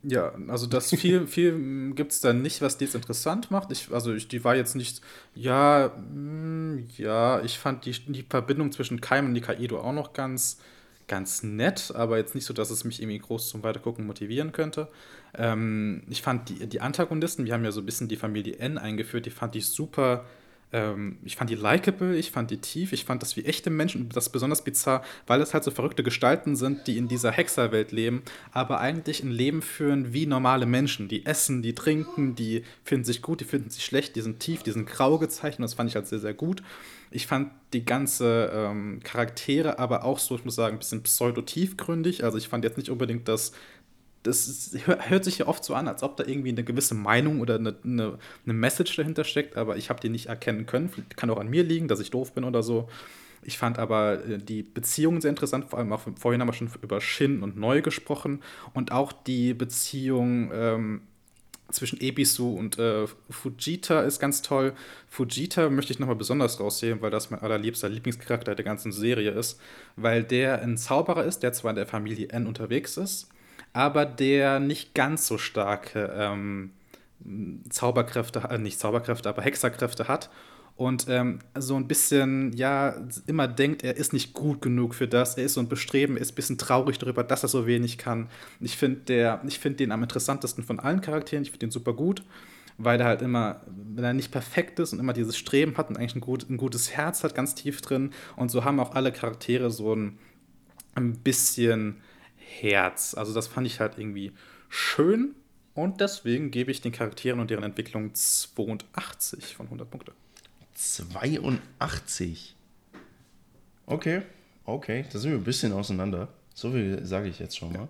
Ja, 0.03 0.31
also 0.47 0.67
das 0.67 0.91
viel, 0.91 1.25
viel 1.27 1.93
gibt 1.95 2.11
es 2.11 2.21
da 2.21 2.33
nicht, 2.33 2.61
was 2.61 2.77
die 2.77 2.85
jetzt 2.85 2.93
interessant 2.93 3.49
macht. 3.49 3.71
Ich, 3.71 3.91
also 3.91 4.13
ich, 4.13 4.27
die 4.27 4.43
war 4.43 4.55
jetzt 4.55 4.75
nicht, 4.75 5.01
ja, 5.33 5.87
mm, 5.87 6.87
ja, 6.97 7.41
ich 7.41 7.57
fand 7.57 7.85
die, 7.85 7.93
die 7.93 8.25
Verbindung 8.29 8.71
zwischen 8.71 9.01
Keim 9.01 9.25
und 9.25 9.33
Nikaido 9.33 9.79
auch 9.79 9.93
noch 9.93 10.13
ganz, 10.13 10.59
ganz 11.09 11.43
nett, 11.43 11.91
aber 11.93 12.17
jetzt 12.17 12.35
nicht 12.35 12.45
so, 12.45 12.53
dass 12.53 12.69
es 12.69 12.85
mich 12.85 13.01
irgendwie 13.01 13.19
groß 13.19 13.49
zum 13.49 13.63
Weitergucken 13.63 14.05
motivieren 14.05 14.53
könnte. 14.53 14.87
Ähm, 15.37 16.03
ich 16.09 16.21
fand 16.21 16.47
die, 16.47 16.67
die 16.67 16.79
Antagonisten, 16.79 17.45
wir 17.45 17.53
haben 17.53 17.65
ja 17.65 17.71
so 17.71 17.81
ein 17.81 17.85
bisschen 17.85 18.07
die 18.07 18.15
Familie 18.15 18.57
N 18.57 18.77
eingeführt, 18.77 19.25
die 19.25 19.31
fand 19.31 19.55
ich 19.57 19.67
super. 19.67 20.25
Ähm, 20.71 21.17
ich 21.23 21.35
fand 21.35 21.49
die 21.49 21.55
likable, 21.55 22.15
ich 22.15 22.31
fand 22.31 22.51
die 22.51 22.57
tief, 22.57 22.93
ich 22.93 23.05
fand 23.05 23.21
das 23.23 23.35
wie 23.35 23.45
echte 23.45 23.69
Menschen 23.69 24.07
das 24.09 24.29
besonders 24.29 24.63
bizarr, 24.63 25.03
weil 25.25 25.41
es 25.41 25.53
halt 25.53 25.63
so 25.63 25.71
verrückte 25.71 26.03
Gestalten 26.03 26.55
sind, 26.55 26.85
die 26.87 26.97
in 26.97 27.07
dieser 27.07 27.31
Hexerwelt 27.31 27.91
leben, 27.91 28.21
aber 28.51 28.79
eigentlich 28.79 29.23
ein 29.23 29.31
Leben 29.31 29.61
führen 29.61 30.13
wie 30.13 30.27
normale 30.27 30.67
Menschen. 30.67 31.07
Die 31.07 31.25
essen, 31.25 31.63
die 31.63 31.73
trinken, 31.73 32.35
die 32.35 32.63
finden 32.83 33.05
sich 33.05 33.21
gut, 33.21 33.41
die 33.41 33.45
finden 33.45 33.71
sich 33.71 33.83
schlecht, 33.83 34.15
die 34.15 34.21
sind 34.21 34.39
tief, 34.39 34.61
die 34.61 34.71
sind 34.71 34.87
grau 34.87 35.17
gezeichnet, 35.17 35.65
das 35.65 35.73
fand 35.73 35.89
ich 35.89 35.95
halt 35.95 36.07
sehr, 36.07 36.19
sehr 36.19 36.35
gut. 36.35 36.61
Ich 37.11 37.27
fand 37.27 37.51
die 37.73 37.85
ganze 37.85 38.51
ähm, 38.53 38.99
Charaktere 39.03 39.79
aber 39.79 40.03
auch 40.03 40.19
so, 40.19 40.35
ich 40.35 40.45
muss 40.45 40.55
sagen, 40.55 40.75
ein 40.75 40.79
bisschen 40.79 41.03
pseudo-tiefgründig. 41.03 42.23
Also 42.23 42.37
ich 42.37 42.47
fand 42.47 42.63
jetzt 42.63 42.77
nicht 42.77 42.89
unbedingt 42.89 43.27
das 43.27 43.53
das 44.23 44.71
hört 44.85 45.23
sich 45.23 45.37
ja 45.37 45.47
oft 45.47 45.63
so 45.63 45.73
an, 45.73 45.87
als 45.87 46.03
ob 46.03 46.17
da 46.17 46.25
irgendwie 46.25 46.49
eine 46.49 46.63
gewisse 46.63 46.93
Meinung 46.93 47.39
oder 47.39 47.55
eine, 47.55 47.75
eine, 47.83 48.17
eine 48.45 48.53
Message 48.53 48.95
dahinter 48.95 49.23
steckt, 49.23 49.55
aber 49.55 49.77
ich 49.77 49.89
habe 49.89 50.01
die 50.01 50.09
nicht 50.09 50.27
erkennen 50.27 50.65
können. 50.65 50.91
Kann 51.15 51.29
auch 51.29 51.39
an 51.39 51.49
mir 51.49 51.63
liegen, 51.63 51.87
dass 51.87 51.99
ich 51.99 52.11
doof 52.11 52.33
bin 52.33 52.43
oder 52.43 52.61
so. 52.61 52.89
Ich 53.43 53.57
fand 53.57 53.79
aber 53.79 54.25
äh, 54.25 54.37
die 54.37 54.63
Beziehungen 54.63 55.21
sehr 55.21 55.29
interessant, 55.29 55.69
vor 55.69 55.79
allem 55.79 55.93
auch 55.93 56.01
vorhin 56.17 56.41
haben 56.41 56.49
wir 56.49 56.53
schon 56.53 56.69
über 56.81 56.99
Shin 56.99 57.41
und 57.41 57.55
Neu 57.55 57.81
gesprochen 57.81 58.41
und 58.73 58.91
auch 58.91 59.13
die 59.13 59.53
Beziehung 59.53 60.51
ähm, 60.53 61.01
zwischen 61.71 62.01
Ebisu 62.01 62.55
und 62.55 62.79
äh, 62.79 63.05
Fujita 63.29 64.01
ist 64.01 64.19
ganz 64.19 64.41
toll. 64.41 64.73
Fujita 65.07 65.69
möchte 65.69 65.93
ich 65.93 65.99
nochmal 65.99 66.15
besonders 66.15 66.59
rausheben, 66.59 67.01
weil 67.01 67.11
das 67.11 67.29
mein 67.29 67.41
allerliebster 67.41 67.89
Lieblingscharakter 67.89 68.55
der 68.55 68.65
ganzen 68.65 68.91
Serie 68.91 69.31
ist, 69.31 69.59
weil 69.95 70.23
der 70.23 70.61
ein 70.61 70.77
Zauberer 70.77 71.25
ist, 71.25 71.43
der 71.43 71.53
zwar 71.53 71.71
in 71.71 71.75
der 71.75 71.87
Familie 71.87 72.29
N 72.29 72.47
unterwegs 72.47 72.97
ist, 72.97 73.29
aber 73.73 74.05
der 74.05 74.59
nicht 74.59 74.93
ganz 74.95 75.27
so 75.27 75.37
starke 75.37 76.11
ähm, 76.15 76.71
Zauberkräfte, 77.69 78.39
äh, 78.49 78.57
nicht 78.57 78.79
Zauberkräfte, 78.79 79.29
aber 79.29 79.41
Hexerkräfte 79.41 80.07
hat 80.07 80.29
und 80.79 81.07
ähm, 81.09 81.39
so 81.57 81.75
ein 81.75 81.89
bisschen, 81.89 82.53
ja, 82.53 82.95
immer 83.27 83.49
denkt, 83.49 83.83
er 83.83 83.97
ist 83.97 84.13
nicht 84.13 84.33
gut 84.33 84.61
genug 84.61 84.95
für 84.95 85.09
das, 85.09 85.37
er 85.37 85.43
ist 85.43 85.55
so 85.55 85.59
ein 85.59 85.67
Bestreben, 85.67 86.15
ist 86.15 86.31
ein 86.31 86.35
bisschen 86.35 86.57
traurig 86.57 86.97
darüber, 86.97 87.21
dass 87.21 87.43
er 87.43 87.49
so 87.49 87.67
wenig 87.67 87.97
kann. 87.97 88.29
Ich 88.61 88.77
finde 88.77 89.41
find 89.49 89.79
den 89.81 89.91
am 89.91 90.03
interessantesten 90.03 90.63
von 90.63 90.79
allen 90.79 91.01
Charakteren, 91.01 91.43
ich 91.43 91.49
finde 91.51 91.65
den 91.65 91.71
super 91.71 91.91
gut, 91.91 92.23
weil 92.77 92.97
er 93.01 93.07
halt 93.07 93.21
immer, 93.21 93.59
wenn 93.67 94.05
er 94.05 94.13
nicht 94.13 94.31
perfekt 94.31 94.79
ist 94.79 94.93
und 94.93 94.99
immer 94.99 95.11
dieses 95.11 95.37
Streben 95.37 95.75
hat 95.75 95.89
und 95.89 95.97
eigentlich 95.97 96.15
ein, 96.15 96.21
gut, 96.21 96.49
ein 96.49 96.55
gutes 96.55 96.91
Herz 96.91 97.25
hat, 97.25 97.35
ganz 97.35 97.55
tief 97.55 97.81
drin 97.81 98.11
und 98.37 98.49
so 98.49 98.63
haben 98.63 98.79
auch 98.79 98.95
alle 98.95 99.11
Charaktere 99.11 99.71
so 99.71 99.93
ein, 99.93 100.17
ein 100.95 101.17
bisschen 101.17 101.97
Herz. 102.37 103.15
Also 103.15 103.33
das 103.33 103.47
fand 103.47 103.67
ich 103.67 103.81
halt 103.81 103.97
irgendwie 103.97 104.31
schön 104.69 105.35
und 105.73 105.99
deswegen 105.99 106.51
gebe 106.51 106.71
ich 106.71 106.79
den 106.79 106.93
Charakteren 106.93 107.41
und 107.41 107.49
deren 107.49 107.65
Entwicklung 107.65 108.15
82 108.15 109.57
von 109.57 109.65
100 109.65 109.91
Punkte. 109.91 110.13
82. 110.79 112.55
Okay, 113.85 114.21
okay, 114.65 115.05
da 115.11 115.19
sind 115.19 115.31
wir 115.31 115.37
ein 115.37 115.43
bisschen 115.43 115.73
auseinander. 115.73 116.29
So 116.53 116.71
viel 116.71 117.05
sage 117.05 117.27
ich 117.27 117.39
jetzt 117.39 117.57
schon 117.57 117.73
mal. 117.73 117.89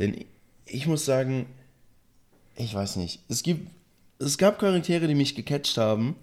Denn 0.00 0.24
ich 0.66 0.86
muss 0.88 1.04
sagen, 1.04 1.46
ich 2.56 2.74
weiß 2.74 2.96
nicht. 2.96 3.20
Es 3.28 3.44
gibt, 3.44 3.70
es 4.18 4.38
gab 4.38 4.58
Charaktere, 4.58 5.06
die 5.06 5.14
mich 5.14 5.36
gecatcht 5.36 5.76
haben 5.78 6.16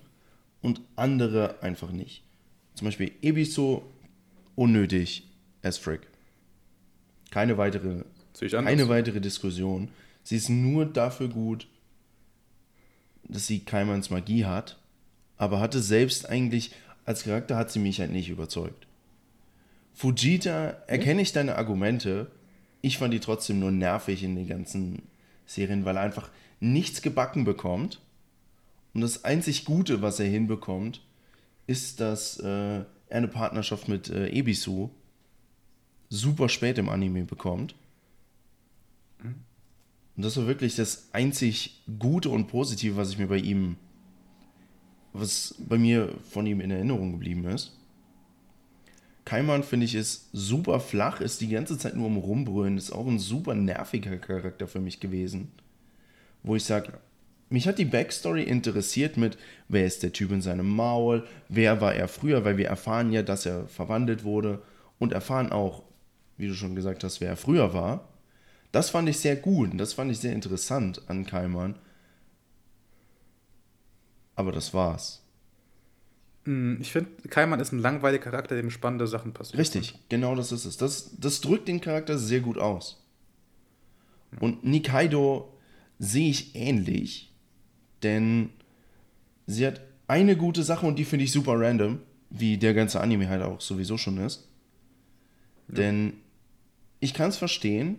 und 0.62 0.82
andere 0.98 1.62
einfach 1.62 1.92
nicht. 1.92 2.24
Zum 2.74 2.86
Beispiel 2.86 3.14
Ebiso 3.22 3.90
unnötig 4.56 5.24
as 5.62 5.78
frick. 5.78 6.02
Keine 7.32 7.58
weitere, 7.58 8.04
keine 8.52 8.90
weitere 8.90 9.22
Diskussion. 9.22 9.90
Sie 10.24 10.36
ist 10.36 10.50
nur 10.50 10.86
dafür 10.86 11.30
gut, 11.30 11.68
dass 13.24 13.48
sie 13.48 13.62
Kaimans 13.62 14.10
Magie 14.10 14.46
hat, 14.46 14.78
aber 15.38 15.60
hatte 15.60 15.82
selbst 15.82 16.30
eigentlich, 16.30 16.72
als 17.06 17.24
Charakter 17.24 17.58
hat 17.58 17.72
sie 17.72 17.80
mich 17.80 18.00
halt 18.00 18.12
nicht 18.12 18.30
überzeugt. 18.30 18.88
Fujita, 19.94 20.76
erkenne 20.88 21.22
ich 21.22 21.32
deine 21.32 21.56
Argumente, 21.56 22.32
ich 22.82 22.98
fand 22.98 23.14
die 23.14 23.20
trotzdem 23.20 23.60
nur 23.60 23.72
nervig 23.72 24.24
in 24.24 24.36
den 24.36 24.48
ganzen 24.48 25.04
Serien, 25.46 25.86
weil 25.86 25.98
er 25.98 26.04
einfach 26.04 26.30
nichts 26.60 27.02
gebacken 27.02 27.44
bekommt. 27.44 28.02
Und 28.94 29.02
das 29.02 29.24
einzig 29.24 29.66
Gute, 29.66 30.02
was 30.02 30.20
er 30.20 30.28
hinbekommt, 30.28 31.02
ist, 31.68 32.00
dass 32.00 32.40
äh, 32.40 32.48
er 32.48 32.86
eine 33.10 33.28
Partnerschaft 33.28 33.88
mit 33.88 34.10
äh, 34.10 34.30
Ebisu 34.30 34.90
super 36.10 36.50
spät 36.50 36.78
im 36.78 36.90
Anime 36.90 37.24
bekommt. 37.24 37.76
Und 40.16 40.24
das 40.24 40.38
war 40.38 40.48
wirklich 40.48 40.76
das 40.76 41.10
einzig 41.12 41.82
Gute 42.00 42.30
und 42.30 42.48
Positive, 42.48 42.96
was 42.96 43.12
ich 43.12 43.18
mir 43.18 43.28
bei 43.28 43.38
ihm, 43.38 43.78
was 45.20 45.56
bei 45.60 45.78
mir 45.78 46.14
von 46.30 46.46
ihm 46.46 46.62
in 46.62 46.72
Erinnerung 46.72 47.12
geblieben 47.12 47.46
ist. 47.46 47.78
Kaiman, 49.26 49.64
finde 49.64 49.86
ich, 49.86 49.96
ist 49.96 50.30
super 50.34 50.80
flach, 50.80 51.20
ist 51.20 51.42
die 51.42 51.50
ganze 51.50 51.78
Zeit 51.78 51.96
nur 51.96 52.06
am 52.06 52.18
Rumbrüllen, 52.18 52.78
ist 52.78 52.92
auch 52.92 53.08
ein 53.08 53.18
super 53.18 53.56
nerviger 53.56 54.18
Charakter 54.18 54.68
für 54.68 54.80
mich 54.80 55.00
gewesen. 55.00 55.52
Wo 56.44 56.56
ich 56.56 56.64
sage, 56.64 56.94
mich 57.50 57.68
hat 57.68 57.80
die 57.80 57.86
Backstory 57.86 58.44
interessiert 58.44 59.18
mit, 59.18 59.38
wer 59.68 59.86
ist 59.86 60.04
der 60.04 60.14
Typ 60.14 60.32
in 60.32 60.42
seinem 60.42 60.68
Maul, 60.68 61.28
wer 61.50 61.82
war 61.82 61.96
er 61.96 62.08
früher, 62.08 62.46
weil 62.46 62.58
wir 62.58 62.68
erfahren 62.68 63.12
ja, 63.12 63.24
dass 63.24 63.48
er 63.48 63.68
verwandelt 63.68 64.24
wurde 64.24 64.62
und 65.00 65.12
erfahren 65.12 65.52
auch, 65.52 65.84
wie 66.38 66.48
du 66.48 66.54
schon 66.54 66.76
gesagt 66.76 67.04
hast, 67.04 67.20
wer 67.20 67.30
er 67.30 67.38
früher 67.38 67.74
war. 67.74 68.08
Das 68.72 68.92
fand 68.92 69.10
ich 69.10 69.20
sehr 69.20 69.36
gut 69.36 69.72
und 69.72 69.78
das 69.78 69.94
fand 69.94 70.12
ich 70.12 70.20
sehr 70.20 70.34
interessant 70.34 71.02
an 71.08 71.26
Kaiman. 71.26 71.76
Aber 74.36 74.52
das 74.52 74.74
war's. 74.74 75.22
Hm, 76.44 76.78
Ich 76.82 76.92
finde, 76.92 77.10
Kaiman 77.30 77.60
ist 77.60 77.72
ein 77.72 77.80
langweiliger 77.80 78.24
Charakter, 78.24 78.56
dem 78.56 78.70
spannende 78.70 79.08
Sachen 79.08 79.34
passieren. 79.34 79.60
Richtig, 79.60 79.96
genau 80.10 80.36
das 80.36 80.52
ist 80.52 80.66
es. 80.66 80.78
Das, 80.78 81.12
das 81.20 81.42
drückt 81.42 81.68
den 81.68 81.82
Charakter 81.82 82.18
sehr 82.18 82.42
gut 82.42 82.58
aus. 82.58 83.02
Und 84.40 84.64
Nikaido 84.66 85.54
sehe 85.98 86.30
ich 86.30 86.56
ähnlich, 86.56 87.34
denn 88.04 88.50
sie 89.48 89.66
hat 89.66 89.82
eine 90.08 90.36
gute 90.36 90.64
Sache 90.64 90.86
und 90.86 91.00
die 91.00 91.06
finde 91.06 91.26
ich 91.26 91.32
super 91.32 91.54
random, 91.58 92.00
wie 92.30 92.58
der 92.58 92.74
ganze 92.74 93.00
Anime 93.00 93.30
halt 93.30 93.42
auch 93.44 93.62
sowieso 93.62 93.98
schon 93.98 94.18
ist. 94.18 94.48
Denn 95.68 96.14
ich 97.00 97.14
kann 97.14 97.30
es 97.30 97.38
verstehen, 97.38 97.98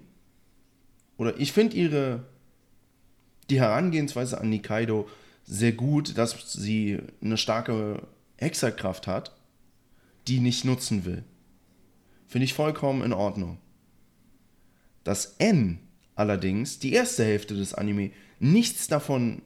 oder 1.16 1.38
ich 1.40 1.53
finde 1.53 1.77
ihre, 1.77 2.25
die 3.49 3.59
Herangehensweise 3.61 4.38
an 4.38 4.51
Nikaido 4.51 5.09
sehr 5.46 5.72
gut, 5.72 6.18
dass 6.18 6.52
sie 6.52 6.98
eine 7.22 7.37
starke 7.37 8.06
Hexerkraft 8.37 9.06
hat, 9.06 9.35
die 10.28 10.40
nicht 10.40 10.64
nutzen 10.64 11.04
will. 11.04 11.24
Finde 12.26 12.44
ich 12.44 12.54
vollkommen 12.54 13.02
in 13.02 13.12
Ordnung. 13.12 13.59
Dass 15.04 15.37
N 15.38 15.78
allerdings, 16.16 16.80
die 16.80 16.92
erste 16.92 17.24
Hälfte 17.24 17.54
des 17.54 17.74
Anime, 17.74 18.11
nichts 18.40 18.88
davon 18.88 19.42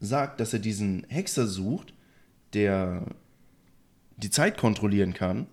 sagt, 0.00 0.40
dass 0.40 0.52
er 0.52 0.58
diesen 0.58 1.06
Hexer 1.08 1.46
sucht, 1.46 1.94
der 2.52 3.06
die 4.16 4.30
Zeit 4.30 4.58
kontrollieren 4.58 5.14
kann. 5.14 5.46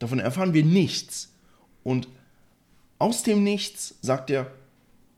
Davon 0.00 0.18
erfahren 0.18 0.52
wir 0.52 0.64
nichts. 0.64 1.32
Und 1.84 2.08
aus 2.98 3.22
dem 3.22 3.44
Nichts 3.44 3.94
sagt 4.02 4.30
er, 4.30 4.52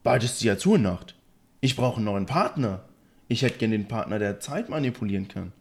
bald 0.02 0.22
ist 0.22 0.42
die 0.42 0.50
Azurnacht. 0.50 1.15
Ich 1.60 1.76
brauche 1.76 1.96
einen 1.96 2.04
neuen 2.04 2.26
Partner. 2.26 2.84
Ich 3.28 3.42
hätte 3.42 3.58
gern 3.58 3.70
den 3.70 3.88
Partner, 3.88 4.18
der 4.18 4.40
Zeit 4.40 4.68
manipulieren 4.68 5.28
kann. 5.28 5.52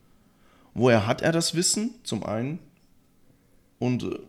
Woher 0.74 1.08
hat 1.08 1.22
er 1.22 1.32
das 1.32 1.56
Wissen? 1.56 1.96
Zum 2.04 2.24
einen. 2.24 2.60
Und 3.80 4.04
äh, 4.04 4.20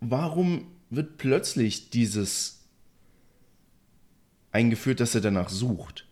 warum 0.00 0.66
wird 0.90 1.18
plötzlich 1.18 1.90
dieses 1.90 2.60
eingeführt, 4.52 5.00
dass 5.00 5.14
er 5.14 5.20
danach 5.20 5.48
sucht? 5.48 6.06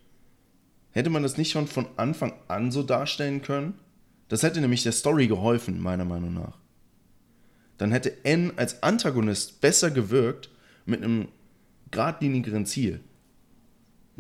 Hätte 0.92 1.10
man 1.10 1.22
das 1.22 1.36
nicht 1.36 1.50
schon 1.50 1.66
von 1.66 1.86
Anfang 1.96 2.32
an 2.48 2.70
so 2.70 2.82
darstellen 2.82 3.42
können? 3.42 3.74
Das 4.28 4.42
hätte 4.42 4.60
nämlich 4.60 4.82
der 4.82 4.92
Story 4.92 5.26
geholfen, 5.26 5.80
meiner 5.80 6.04
Meinung 6.04 6.34
nach. 6.34 6.58
Dann 7.78 7.92
hätte 7.92 8.24
N 8.24 8.52
als 8.56 8.82
Antagonist 8.82 9.60
besser 9.60 9.90
gewirkt 9.90 10.50
mit 10.84 11.02
einem 11.02 11.28
geradlinigeren 11.90 12.66
Ziel. 12.66 13.00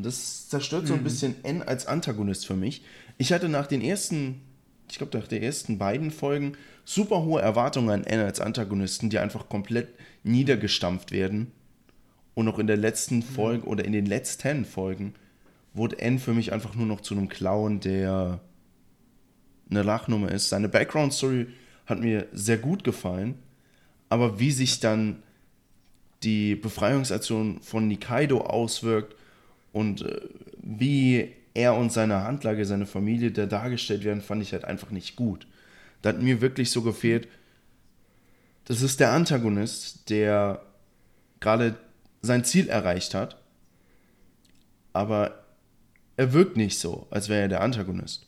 Das 0.00 0.48
zerstört 0.48 0.86
so 0.86 0.94
ein 0.94 1.02
bisschen 1.02 1.44
N 1.44 1.60
als 1.60 1.86
Antagonist 1.86 2.46
für 2.46 2.54
mich. 2.54 2.84
Ich 3.18 3.32
hatte 3.32 3.48
nach 3.48 3.66
den 3.66 3.82
ersten, 3.82 4.40
ich 4.88 4.96
glaube 4.98 5.18
nach 5.18 5.26
den 5.26 5.42
ersten 5.42 5.76
beiden 5.76 6.12
Folgen 6.12 6.52
super 6.84 7.24
hohe 7.24 7.42
Erwartungen 7.42 7.90
an 7.90 8.04
N 8.04 8.20
als 8.20 8.40
Antagonisten, 8.40 9.10
die 9.10 9.18
einfach 9.18 9.48
komplett 9.48 9.88
niedergestampft 10.22 11.10
werden. 11.10 11.50
Und 12.34 12.46
auch 12.46 12.60
in 12.60 12.68
der 12.68 12.76
letzten 12.76 13.22
Folge 13.22 13.66
oder 13.66 13.84
in 13.84 13.92
den 13.92 14.06
letzten 14.06 14.64
Folgen 14.64 15.14
wurde 15.74 15.98
N 15.98 16.20
für 16.20 16.32
mich 16.32 16.52
einfach 16.52 16.76
nur 16.76 16.86
noch 16.86 17.00
zu 17.00 17.14
einem 17.14 17.28
Clown, 17.28 17.80
der 17.80 18.40
eine 19.68 19.82
Lachnummer 19.82 20.30
ist. 20.30 20.48
Seine 20.48 20.68
Background-Story 20.68 21.48
hat 21.86 21.98
mir 21.98 22.28
sehr 22.32 22.58
gut 22.58 22.84
gefallen, 22.84 23.34
aber 24.08 24.38
wie 24.38 24.52
sich 24.52 24.78
dann 24.78 25.24
die 26.22 26.54
Befreiungsaktion 26.54 27.60
von 27.62 27.88
Nikaido 27.88 28.42
auswirkt 28.42 29.16
und 29.72 30.02
äh, 30.02 30.20
wie 30.62 31.34
er 31.54 31.74
und 31.74 31.92
seine 31.92 32.22
Handlage, 32.22 32.64
seine 32.64 32.86
Familie 32.86 33.30
da 33.30 33.46
dargestellt 33.46 34.04
werden, 34.04 34.22
fand 34.22 34.42
ich 34.42 34.52
halt 34.52 34.64
einfach 34.64 34.90
nicht 34.90 35.16
gut. 35.16 35.46
Da 36.02 36.10
hat 36.10 36.22
mir 36.22 36.40
wirklich 36.40 36.70
so 36.70 36.82
gefehlt, 36.82 37.28
das 38.64 38.82
ist 38.82 39.00
der 39.00 39.12
Antagonist, 39.12 40.10
der 40.10 40.62
gerade 41.40 41.76
sein 42.22 42.44
Ziel 42.44 42.68
erreicht 42.68 43.14
hat, 43.14 43.40
aber 44.92 45.44
er 46.16 46.32
wirkt 46.32 46.56
nicht 46.56 46.78
so, 46.78 47.06
als 47.10 47.28
wäre 47.28 47.42
er 47.42 47.48
der 47.48 47.60
Antagonist. 47.62 48.26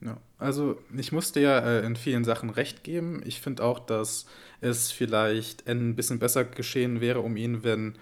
Ja, 0.00 0.18
also 0.38 0.80
ich 0.96 1.12
muss 1.12 1.32
dir 1.32 1.40
ja 1.40 1.58
äh, 1.58 1.86
in 1.86 1.96
vielen 1.96 2.24
Sachen 2.24 2.50
recht 2.50 2.84
geben. 2.84 3.22
Ich 3.24 3.40
finde 3.40 3.64
auch, 3.64 3.78
dass 3.78 4.26
es 4.60 4.92
vielleicht 4.92 5.68
ein 5.68 5.96
bisschen 5.96 6.18
besser 6.18 6.44
geschehen 6.44 7.00
wäre 7.00 7.20
um 7.20 7.36
ihn, 7.36 7.64
wenn, 7.64 7.94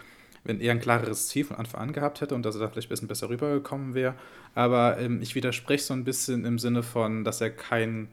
wenn 0.44 0.60
er 0.60 0.72
ein 0.72 0.80
klareres 0.80 1.28
Ziel 1.28 1.44
von 1.44 1.56
Anfang 1.56 1.80
an 1.80 1.92
gehabt 1.92 2.20
hätte 2.20 2.34
und 2.34 2.44
dass 2.44 2.56
er 2.56 2.60
da 2.60 2.68
vielleicht 2.68 2.88
ein 2.88 2.90
bisschen 2.90 3.08
besser 3.08 3.28
rübergekommen 3.28 3.94
wäre. 3.94 4.14
Aber 4.54 4.98
ähm, 4.98 5.22
ich 5.22 5.34
widerspreche 5.34 5.84
so 5.84 5.94
ein 5.94 6.04
bisschen 6.04 6.44
im 6.44 6.58
Sinne 6.58 6.82
von, 6.82 7.24
dass 7.24 7.40
er 7.40 7.50
kein, 7.50 8.08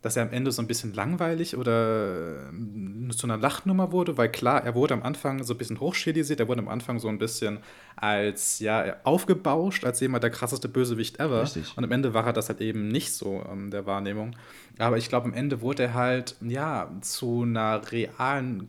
dass 0.00 0.16
er 0.16 0.22
am 0.22 0.32
Ende 0.32 0.52
so 0.52 0.62
ein 0.62 0.68
bisschen 0.68 0.94
langweilig 0.94 1.56
oder 1.56 2.50
äh, 2.50 3.10
zu 3.10 3.26
einer 3.26 3.36
Lachnummer 3.36 3.90
wurde, 3.90 4.16
weil 4.16 4.30
klar, 4.30 4.62
er 4.64 4.74
wurde 4.76 4.94
am 4.94 5.02
Anfang 5.02 5.42
so 5.42 5.54
ein 5.54 5.58
bisschen 5.58 5.80
hochstilisiert, 5.80 6.38
er 6.38 6.48
wurde 6.48 6.60
am 6.60 6.68
Anfang 6.68 7.00
so 7.00 7.08
ein 7.08 7.18
bisschen 7.18 7.58
als, 7.96 8.60
ja, 8.60 8.96
aufgebauscht, 9.02 9.84
als 9.84 9.98
jemand 10.00 10.22
der 10.22 10.30
krasseste 10.30 10.68
Bösewicht 10.68 11.18
ever. 11.18 11.42
Richtig. 11.42 11.72
Und 11.76 11.82
am 11.82 11.90
Ende 11.90 12.14
war 12.14 12.26
er 12.26 12.32
das 12.32 12.48
halt 12.48 12.60
eben 12.60 12.88
nicht 12.88 13.12
so 13.12 13.44
ähm, 13.50 13.72
der 13.72 13.86
Wahrnehmung. 13.86 14.36
Aber 14.78 14.98
ich 14.98 15.08
glaube, 15.08 15.26
am 15.26 15.34
Ende 15.34 15.60
wurde 15.60 15.82
er 15.84 15.94
halt, 15.94 16.36
ja, 16.40 16.90
zu 17.00 17.42
einer 17.42 17.82
realen 17.90 18.68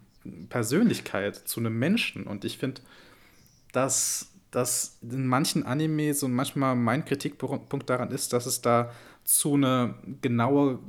Persönlichkeit, 0.50 1.36
zu 1.36 1.60
einem 1.60 1.78
Menschen. 1.78 2.24
Und 2.24 2.46
ich 2.46 2.58
finde, 2.58 2.82
dass, 3.74 4.32
dass 4.52 4.98
in 5.02 5.28
manchen 5.28 5.64
Anime 5.66 6.14
so 6.14 6.28
manchmal 6.30 6.76
mein 6.76 7.04
Kritikpunkt 7.04 7.90
daran 7.90 8.12
ist, 8.12 8.32
dass 8.32 8.46
es 8.46 8.62
da 8.62 8.92
zu 9.26 9.56
eine 9.56 9.96
genaue 10.22 10.80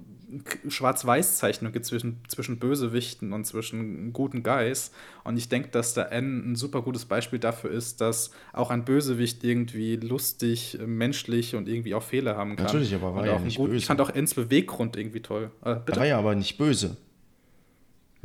Schwarz-Weiß-Zeichnung 0.68 1.72
gibt 1.72 1.87
zwischen, 1.87 2.18
zwischen 2.28 2.58
Bösewichten 2.58 3.32
und 3.32 3.44
zwischen 3.46 4.12
guten 4.12 4.42
Guys. 4.42 4.90
Und 5.22 5.37
ich 5.37 5.48
denke, 5.48 5.68
dass 5.68 5.94
der 5.94 6.10
N 6.12 6.52
ein 6.52 6.56
super 6.56 6.82
gutes 6.82 7.04
Beispiel 7.04 7.38
dafür 7.38 7.70
ist, 7.70 8.00
dass 8.00 8.30
auch 8.52 8.70
ein 8.70 8.85
Bösewicht 8.85 9.44
irgendwie 9.44 9.96
lustig, 9.96 10.78
menschlich 10.85 11.54
und 11.54 11.68
irgendwie 11.68 11.94
auch 11.94 12.02
Fehler 12.02 12.37
haben 12.37 12.56
kann. 12.56 12.66
Natürlich, 12.66 12.94
aber 12.94 13.14
war 13.14 13.22
Und 13.22 13.26
ja 13.28 13.38
nicht 13.38 13.56
gut, 13.56 13.68
Ich 13.68 13.74
böse. 13.74 13.87
fand 13.87 14.00
auch 14.00 14.10
Ns 14.10 14.35
Beweggrund 14.35 14.96
irgendwie 14.96 15.20
toll. 15.20 15.50
Äh, 15.64 15.76
Er 15.87 15.96
war 15.96 16.06
ja 16.06 16.18
aber 16.18 16.35
nicht 16.35 16.58
böse. 16.58 16.96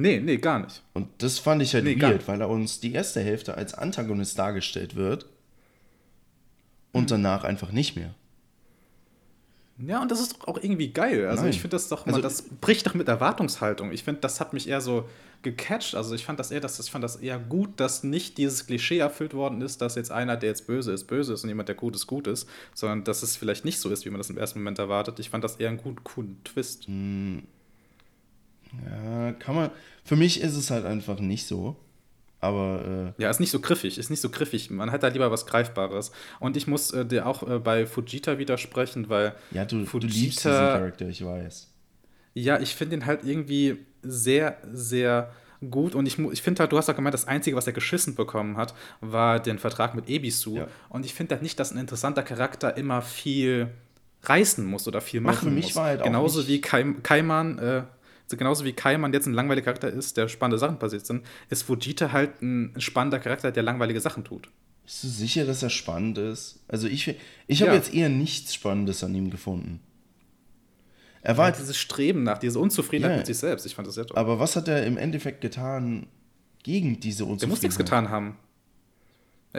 Nee, 0.01 0.21
nee, 0.21 0.37
gar 0.37 0.59
nicht. 0.59 0.81
Und 0.93 1.09
das 1.17 1.39
fand 1.39 1.61
ich 1.61 1.73
halt 1.73 1.83
Nee, 1.83 2.01
weird, 2.01 2.25
weil 2.29 2.39
er 2.39 2.47
uns 2.49 2.79
die 2.79 2.93
erste 2.93 3.19
Hälfte 3.19 3.55
als 3.55 3.73
Antagonist 3.73 4.39
dargestellt 4.39 4.95
wird 4.95 5.25
und 6.93 7.11
danach 7.11 7.43
einfach 7.43 7.73
nicht 7.73 7.97
mehr. 7.97 8.15
Ja, 9.77 10.01
und 10.01 10.09
das 10.09 10.21
ist 10.21 10.33
doch 10.37 10.47
auch 10.47 10.57
irgendwie 10.57 10.91
geil. 10.91 11.27
Also 11.27 11.43
Nein. 11.43 11.51
ich 11.51 11.61
finde 11.61 11.75
das 11.75 11.89
doch 11.89 12.05
Also- 12.05 12.17
mal, 12.17 12.21
das 12.21 12.41
bricht 12.43 12.87
doch 12.87 12.93
mit 12.93 13.07
Erwartungshaltung. 13.09 13.91
Ich 13.91 14.03
finde, 14.05 14.21
das 14.21 14.39
hat 14.39 14.53
mich 14.53 14.67
eher 14.69 14.79
so 14.81 15.07
gecatcht. 15.41 15.95
Also 15.95 16.15
ich 16.15 16.25
fand 16.25 16.39
das 16.39 16.51
eher, 16.51 16.59
das, 16.61 16.79
ich 16.79 16.91
fand 16.91 17.03
das 17.03 17.17
eher 17.17 17.37
gut, 17.39 17.69
dass 17.81 18.03
nicht 18.03 18.37
dieses 18.37 18.67
Klischee 18.67 18.99
erfüllt 18.99 19.33
worden 19.33 19.61
ist, 19.61 19.81
dass 19.81 19.95
jetzt 19.95 20.11
einer, 20.11 20.37
der 20.37 20.49
jetzt 20.49 20.65
böse 20.67 20.91
ist, 20.93 21.05
böse 21.07 21.33
ist 21.33 21.43
und 21.43 21.49
jemand, 21.49 21.67
der 21.69 21.75
gut 21.75 21.95
ist, 21.95 22.07
gut 22.07 22.27
ist, 22.27 22.47
sondern 22.73 23.03
dass 23.05 23.21
es 23.23 23.35
vielleicht 23.37 23.63
nicht 23.65 23.79
so 23.79 23.89
ist, 23.89 24.05
wie 24.05 24.09
man 24.09 24.17
das 24.19 24.29
im 24.29 24.37
ersten 24.37 24.59
Moment 24.59 24.79
erwartet. 24.79 25.19
Ich 25.19 25.29
fand 25.29 25.43
das 25.45 25.57
eher 25.57 25.69
einen 25.69 25.77
guten, 25.77 26.03
coolen 26.05 26.41
Twist. 26.45 26.87
Hm. 26.87 27.43
Ja, 28.85 29.31
kann 29.33 29.55
man. 29.55 29.71
Für 30.03 30.15
mich 30.15 30.41
ist 30.41 30.55
es 30.55 30.71
halt 30.71 30.85
einfach 30.85 31.19
nicht 31.19 31.45
so. 31.47 31.75
Aber 32.41 33.13
Ja, 33.17 33.29
ist 33.29 33.39
nicht 33.41 33.51
so 33.51 33.59
griffig, 33.59 33.97
ist 33.97 34.09
nicht 34.09 34.21
so 34.21 34.29
griffig. 34.29 34.69
Man 34.69 34.91
hat 34.91 35.03
da 35.03 35.07
lieber 35.09 35.29
was 35.29 35.45
Greifbares. 35.45 36.11
Und 36.39 36.55
ich 36.55 36.67
muss 36.67 36.91
äh, 36.91 37.05
dir 37.05 37.25
auch 37.25 37.43
äh, 37.47 37.59
bei 37.59 37.85
Fujita 37.85 38.37
widersprechen, 38.37 39.09
weil 39.09 39.27
äh, 39.51 39.55
ja, 39.57 39.65
du, 39.65 39.79
du 39.79 39.85
Fujita- 39.85 40.07
liebst 40.07 40.39
diesen 40.39 40.51
Charakter, 40.51 41.07
ich 41.09 41.23
weiß. 41.25 41.67
Ja, 42.35 42.59
ich 42.59 42.75
finde 42.75 42.95
ihn 42.95 43.05
halt 43.05 43.25
irgendwie 43.25 43.79
sehr, 44.03 44.57
sehr 44.71 45.31
gut. 45.69 45.95
Und 45.95 46.05
ich, 46.05 46.17
ich 46.17 46.41
finde 46.41 46.61
halt, 46.61 46.71
du 46.71 46.77
hast 46.77 46.89
auch 46.89 46.95
gemeint, 46.95 47.13
das 47.13 47.27
Einzige, 47.27 47.57
was 47.57 47.67
er 47.67 47.73
geschissen 47.73 48.15
bekommen 48.15 48.55
hat, 48.55 48.73
war 49.01 49.41
den 49.41 49.59
Vertrag 49.59 49.93
mit 49.93 50.07
Ebisu. 50.07 50.55
Ja. 50.57 50.67
Und 50.87 51.05
ich 51.05 51.13
finde 51.13 51.35
halt 51.35 51.41
nicht, 51.43 51.59
dass 51.59 51.71
ein 51.73 51.77
interessanter 51.77 52.23
Charakter 52.23 52.77
immer 52.77 53.01
viel 53.01 53.67
reißen 54.23 54.65
muss 54.65 54.87
oder 54.87 55.01
viel 55.01 55.19
machen 55.19 55.49
für 55.49 55.53
mich 55.53 55.65
muss. 55.65 55.75
war 55.75 55.85
halt 55.87 56.01
auch 56.01 56.05
genauso 56.05 56.47
wie 56.47 56.61
Kai, 56.61 56.85
Kaiman, 57.03 57.59
äh, 57.59 57.83
so 58.29 58.37
genauso 58.37 58.63
wie 58.63 58.73
Kaiman 58.73 59.11
jetzt 59.13 59.25
ein 59.25 59.33
langweiliger 59.33 59.65
Charakter 59.65 59.89
ist, 59.89 60.17
der 60.17 60.27
spannende 60.27 60.59
Sachen 60.59 60.77
passiert 60.79 61.05
sind, 61.05 61.25
ist 61.49 61.63
Fujita 61.63 62.11
halt 62.11 62.41
ein 62.41 62.73
spannender 62.79 63.19
Charakter, 63.19 63.51
der 63.51 63.63
langweilige 63.63 63.99
Sachen 64.01 64.23
tut. 64.23 64.49
Bist 64.85 65.03
du 65.03 65.07
sicher, 65.07 65.45
dass 65.45 65.63
er 65.63 65.69
spannend 65.69 66.17
ist? 66.17 66.63
Also 66.67 66.87
ich, 66.87 67.15
ich 67.47 67.61
habe 67.61 67.71
Ja. 67.71 67.77
jetzt 67.77 67.93
eher 67.93 68.09
nichts 68.09 68.53
Spannendes 68.53 69.03
an 69.03 69.13
ihm 69.15 69.29
gefunden. 69.29 69.79
Er 71.21 71.37
war, 71.37 71.51
Dieses 71.51 71.77
Streben 71.77 72.23
nach, 72.23 72.37
diese 72.37 72.59
Unzufriedenheit 72.59 73.11
Ja. 73.11 73.17
mit 73.17 73.25
sich 73.27 73.37
selbst, 73.37 73.65
ich 73.65 73.75
fand 73.75 73.87
das 73.87 73.95
sehr 73.95 74.05
toll. 74.05 74.17
aber 74.17 74.39
was 74.39 74.55
hat 74.55 74.67
er 74.67 74.85
im 74.85 74.97
Endeffekt 74.97 75.41
getan 75.41 76.07
gegen 76.63 76.99
diese 76.99 77.19
Der 77.23 77.27
Unzufriedenheit? 77.27 77.49
muss 77.49 77.61
nichts 77.61 77.77
getan 77.77 78.09
haben. 78.09 78.37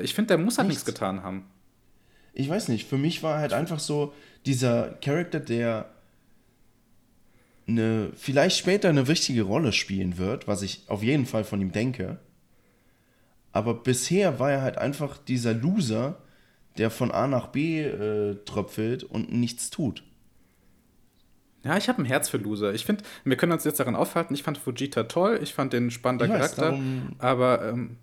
Ich 0.00 0.14
finde, 0.14 0.28
der 0.28 0.38
muss 0.38 0.56
halt 0.58 0.68
Nichts. 0.68 0.86
nichts 0.86 0.94
getan 0.98 1.22
haben. 1.22 1.44
Ich 2.32 2.48
weiß 2.48 2.68
nicht, 2.68 2.88
für 2.88 2.96
mich 2.96 3.22
war 3.24 3.38
halt 3.38 3.52
einfach 3.52 3.80
so 3.80 4.14
dieser 4.46 4.90
Charakter, 5.02 5.40
der 5.40 5.90
eine, 7.68 8.10
vielleicht 8.14 8.56
später 8.58 8.88
eine 8.88 9.06
wichtige 9.08 9.42
Rolle 9.42 9.72
spielen 9.72 10.18
wird, 10.18 10.48
was 10.48 10.62
ich 10.62 10.84
auf 10.88 11.02
jeden 11.02 11.26
Fall 11.26 11.44
von 11.44 11.60
ihm 11.60 11.72
denke. 11.72 12.18
Aber 13.52 13.74
bisher 13.74 14.38
war 14.38 14.50
er 14.50 14.62
halt 14.62 14.78
einfach 14.78 15.18
dieser 15.18 15.54
Loser, 15.54 16.18
der 16.78 16.90
von 16.90 17.10
A 17.10 17.26
nach 17.26 17.48
B 17.48 17.82
äh, 17.82 18.36
tröpfelt 18.44 19.04
und 19.04 19.32
nichts 19.32 19.70
tut. 19.70 20.04
Ja, 21.64 21.76
ich 21.76 21.88
habe 21.88 22.00
ein 22.00 22.06
Herz 22.06 22.28
für 22.28 22.38
Loser. 22.38 22.72
Ich 22.72 22.86
finde, 22.86 23.04
wir 23.24 23.36
können 23.36 23.52
uns 23.52 23.64
jetzt 23.64 23.80
daran 23.80 23.94
aufhalten. 23.96 24.32
Ich 24.34 24.42
fand 24.42 24.56
Fujita 24.56 25.04
toll, 25.04 25.40
ich 25.42 25.52
fand 25.52 25.72
den 25.72 25.90
spannender 25.90 26.28
weiß, 26.28 26.54
Charakter. 26.54 26.62
darum- 26.62 27.14
aber 27.18 27.68
ähm, 27.68 27.96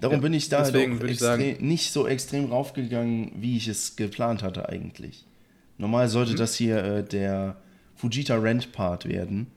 Darum 0.00 0.16
Ja, 0.16 0.20
bin 0.22 0.32
ich 0.32 0.48
da 0.48 0.62
halt 0.64 0.74
ich 1.10 1.18
sagen- 1.18 1.56
nicht 1.60 1.92
so 1.92 2.06
extrem 2.06 2.46
raufgegangen, 2.46 3.32
wie 3.36 3.58
ich 3.58 3.68
es 3.68 3.96
geplant 3.96 4.42
hatte 4.42 4.66
eigentlich. 4.70 5.26
Normal 5.76 6.08
sollte 6.08 6.34
das 6.36 6.54
hier 6.54 6.82
äh, 6.82 7.04
der 7.04 7.56
Fujita 8.00 8.36
Rent 8.36 8.72
Part 8.72 9.06
werden, 9.06 9.48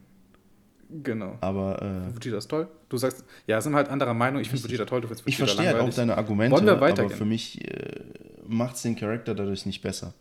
genau. 1.02 1.38
aber 1.40 1.80
äh, 1.80 2.12
Fujita 2.12 2.36
ist 2.36 2.48
toll. 2.48 2.68
Du 2.88 2.98
sagst, 2.98 3.24
ja, 3.46 3.60
sind 3.60 3.72
wir 3.72 3.78
halt 3.78 3.88
anderer 3.88 4.12
Meinung. 4.14 4.40
Ich 4.42 4.48
finde 4.50 4.62
Fujita 4.62 4.84
toll, 4.84 5.00
du 5.00 5.08
findest 5.08 5.26
ich 5.26 5.36
Fujita 5.36 5.46
verstehe 5.46 5.66
halt 5.66 5.76
auch 5.76 5.78
langweilig. 5.80 5.96
deine 5.96 6.16
Argumente, 6.18 6.54
Wollen 6.54 6.66
wir 6.66 6.72
aber 6.72 6.80
weitergehen? 6.82 7.16
für 7.16 7.24
mich 7.24 7.66
äh, 7.66 8.00
macht 8.46 8.76
es 8.76 8.82
den 8.82 8.96
Charakter 8.96 9.34
dadurch 9.34 9.64
nicht 9.64 9.80
besser. 9.82 10.12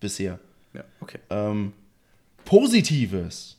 Bisher. 0.00 0.38
Ja, 0.72 0.84
okay. 1.00 1.18
Ähm, 1.30 1.72
Positives. 2.44 3.56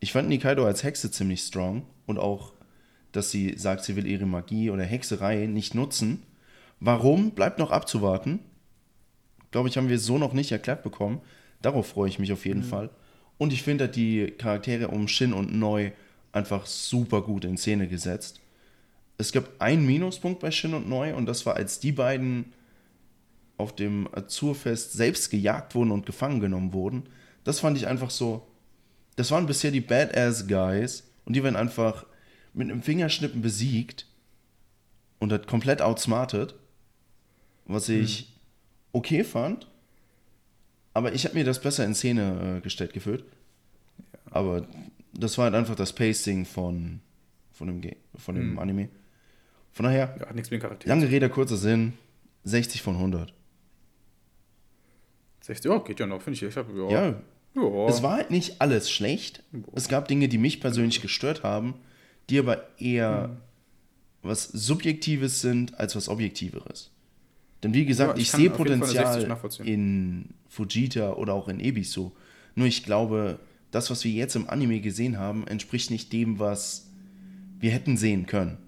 Ich 0.00 0.12
fand 0.12 0.28
Nikaido 0.28 0.64
als 0.64 0.82
Hexe 0.82 1.10
ziemlich 1.10 1.40
strong 1.42 1.84
und 2.06 2.18
auch, 2.18 2.52
dass 3.12 3.30
sie 3.30 3.54
sagt, 3.58 3.84
sie 3.84 3.96
will 3.96 4.06
ihre 4.06 4.26
Magie 4.26 4.70
oder 4.70 4.84
Hexerei 4.84 5.46
nicht 5.46 5.74
nutzen. 5.74 6.22
Warum? 6.80 7.32
Bleibt 7.32 7.58
noch 7.58 7.70
abzuwarten. 7.70 8.40
Glaube 9.50 9.68
ich, 9.68 9.76
haben 9.76 9.88
wir 9.88 9.98
so 9.98 10.18
noch 10.18 10.32
nicht 10.32 10.52
erklärt 10.52 10.82
bekommen. 10.82 11.20
Darauf 11.62 11.88
freue 11.88 12.08
ich 12.08 12.18
mich 12.18 12.32
auf 12.32 12.46
jeden 12.46 12.62
Fall. 12.62 12.90
Und 13.38 13.52
ich 13.52 13.62
finde 13.62 13.88
die 13.88 14.32
Charaktere 14.38 14.88
um 14.88 15.08
Shin 15.08 15.32
und 15.32 15.54
Neu 15.54 15.90
einfach 16.32 16.66
super 16.66 17.22
gut 17.22 17.44
in 17.44 17.56
Szene 17.56 17.88
gesetzt. 17.88 18.40
Es 19.18 19.32
gab 19.32 19.48
einen 19.60 19.86
Minuspunkt 19.86 20.40
bei 20.40 20.50
Shin 20.50 20.74
und 20.74 20.88
Neu 20.88 21.14
und 21.14 21.26
das 21.26 21.46
war, 21.46 21.56
als 21.56 21.80
die 21.80 21.92
beiden 21.92 22.52
auf 23.56 23.74
dem 23.74 24.08
Azurfest 24.12 24.92
selbst 24.92 25.30
gejagt 25.30 25.74
wurden 25.74 25.90
und 25.90 26.06
gefangen 26.06 26.40
genommen 26.40 26.72
wurden. 26.72 27.04
Das 27.44 27.60
fand 27.60 27.78
ich 27.78 27.86
einfach 27.86 28.10
so. 28.10 28.46
Das 29.16 29.30
waren 29.30 29.46
bisher 29.46 29.70
die 29.70 29.80
Badass 29.80 30.46
Guys 30.46 31.04
und 31.24 31.34
die 31.34 31.42
werden 31.42 31.56
einfach 31.56 32.04
mit 32.52 32.70
einem 32.70 32.82
Fingerschnippen 32.82 33.40
besiegt 33.40 34.06
und 35.18 35.32
hat 35.32 35.46
komplett 35.46 35.80
outsmartet. 35.80 36.54
Was 37.64 37.88
ich 37.88 38.34
okay 38.92 39.24
fand. 39.24 39.66
Aber 40.96 41.12
ich 41.12 41.24
habe 41.26 41.34
mir 41.34 41.44
das 41.44 41.60
besser 41.60 41.84
in 41.84 41.94
Szene 41.94 42.56
äh, 42.56 42.60
gestellt 42.62 42.94
gefühlt. 42.94 43.24
Aber 44.30 44.66
das 45.12 45.36
war 45.36 45.44
halt 45.44 45.54
einfach 45.54 45.74
das 45.74 45.92
Pacing 45.92 46.46
von, 46.46 47.00
von 47.52 47.66
dem, 47.68 47.92
von 48.16 48.34
dem 48.34 48.58
Anime. 48.58 48.88
Von 49.72 49.84
daher, 49.84 50.16
Ja, 50.18 50.28
hat 50.28 50.34
nichts 50.34 50.50
mit 50.50 50.62
Charakter. 50.62 50.88
lange 50.88 51.10
Rede, 51.10 51.28
kurzer 51.28 51.58
Sinn, 51.58 51.92
60 52.44 52.80
von 52.80 52.94
100. 52.96 53.34
60, 55.42 55.70
ja, 55.70 55.78
geht 55.78 56.00
ja 56.00 56.06
noch, 56.06 56.22
finde 56.22 56.36
ich. 56.38 56.42
ich 56.42 56.56
hab, 56.56 56.66
ja. 56.74 56.88
Ja, 56.90 57.14
ja. 57.54 57.86
Es 57.88 58.02
war 58.02 58.14
halt 58.16 58.30
nicht 58.30 58.60
alles 58.60 58.90
schlecht. 58.90 59.42
Es 59.74 59.88
gab 59.88 60.08
Dinge, 60.08 60.28
die 60.28 60.38
mich 60.38 60.60
persönlich 60.60 61.02
gestört 61.02 61.42
haben, 61.42 61.74
die 62.30 62.38
aber 62.38 62.66
eher 62.78 63.28
Hm. 63.28 63.36
was 64.22 64.44
Subjektives 64.48 65.40
sind 65.42 65.78
als 65.78 65.94
was 65.94 66.08
Objektiveres. 66.08 66.90
Denn 67.62 67.74
wie 67.74 67.86
gesagt, 67.86 68.10
Ja, 68.10 68.16
ich 68.16 68.22
ich, 68.22 68.30
sehe 68.30 68.52
auf 68.52 68.58
jeden 68.58 68.80
Fall 68.80 68.96
eine 68.96 69.12
60 69.12 69.28
Potenzial 69.28 69.66
in 69.66 70.34
Fujita 70.48 71.12
oder 71.14 71.34
auch 71.34 71.48
in 71.48 71.60
Ebisu. 71.60 72.12
Nur 72.54 72.66
ich 72.66 72.84
glaube, 72.84 73.38
das, 73.70 73.90
was 73.90 74.04
wir 74.04 74.10
jetzt 74.10 74.36
im 74.36 74.48
Anime 74.48 74.80
gesehen 74.80 75.18
haben, 75.18 75.46
entspricht 75.46 75.90
nicht 75.90 76.12
dem, 76.12 76.38
was 76.38 76.90
wir 77.58 77.70
hätten 77.70 77.96
sehen 77.96 78.26
können. 78.26 78.58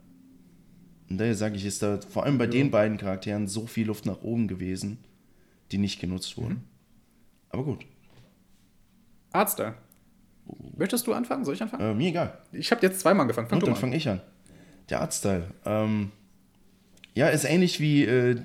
Und 1.08 1.18
daher 1.18 1.34
sage 1.34 1.56
ich, 1.56 1.64
ist 1.64 1.82
da 1.82 2.00
vor 2.00 2.24
allem 2.24 2.38
bei 2.38 2.46
den 2.46 2.70
beiden 2.70 2.98
Charakteren 2.98 3.46
so 3.46 3.66
viel 3.66 3.86
Luft 3.86 4.04
nach 4.04 4.22
oben 4.22 4.48
gewesen, 4.48 4.98
die 5.72 5.78
nicht 5.78 6.00
genutzt 6.00 6.36
wurden. 6.36 6.54
Mhm. 6.54 6.64
Aber 7.50 7.64
gut, 7.64 7.86
Artstyle. 9.32 9.74
Möchtest 10.76 11.06
du 11.06 11.12
anfangen? 11.12 11.44
Soll 11.44 11.54
ich 11.54 11.62
anfangen? 11.62 11.82
äh, 11.82 11.94
mir 11.94 12.08
egal. 12.08 12.38
Ich 12.52 12.70
habe 12.70 12.80
jetzt 12.82 13.00
zweimal 13.00 13.22
angefangen. 13.22 13.48
Fang 13.48 13.58
Gut, 13.58 13.68
du 13.68 13.72
dann 13.72 13.80
fange 13.80 13.96
ich 13.96 14.08
an. 14.08 14.20
Der 14.88 15.00
Artstyle. 15.00 15.48
Ähm, 15.66 16.10
ja, 17.14 17.28
ist 17.28 17.44
ähnlich 17.44 17.80
wie 17.80 18.04
äh, 18.04 18.40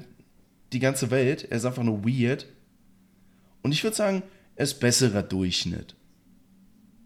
die 0.73 0.79
ganze 0.79 1.11
Welt. 1.11 1.47
Er 1.49 1.57
ist 1.57 1.65
einfach 1.65 1.83
nur 1.83 2.03
weird. 2.03 2.47
Und 3.61 3.71
ich 3.71 3.83
würde 3.83 3.95
sagen, 3.95 4.23
er 4.55 4.63
ist 4.63 4.79
besserer 4.79 5.23
Durchschnitt. 5.23 5.95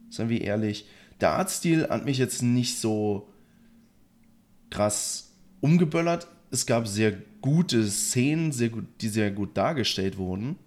Seien 0.09 0.29
wir 0.29 0.41
ehrlich. 0.41 0.87
Der 1.21 1.31
Artstil 1.31 1.87
hat 1.89 2.05
mich 2.05 2.17
jetzt 2.17 2.41
nicht 2.41 2.77
so 2.79 3.29
krass 4.69 5.31
umgeböllert. 5.61 6.27
Es 6.51 6.65
gab 6.65 6.87
sehr 6.87 7.13
gute 7.41 7.87
Szenen, 7.89 8.51
sehr 8.51 8.69
gut, 8.69 8.85
die 9.01 9.09
sehr 9.09 9.31
gut 9.31 9.55
dargestellt 9.57 10.17
wurden. 10.17 10.57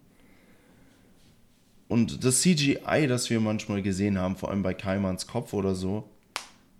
Und 1.88 2.24
das 2.24 2.42
CGI, 2.42 3.06
das 3.08 3.30
wir 3.30 3.40
manchmal 3.40 3.82
gesehen 3.82 4.18
haben, 4.18 4.36
vor 4.36 4.50
allem 4.50 4.62
bei 4.62 4.74
Kaimans 4.74 5.26
Kopf 5.26 5.52
oder 5.52 5.74
so, 5.74 6.08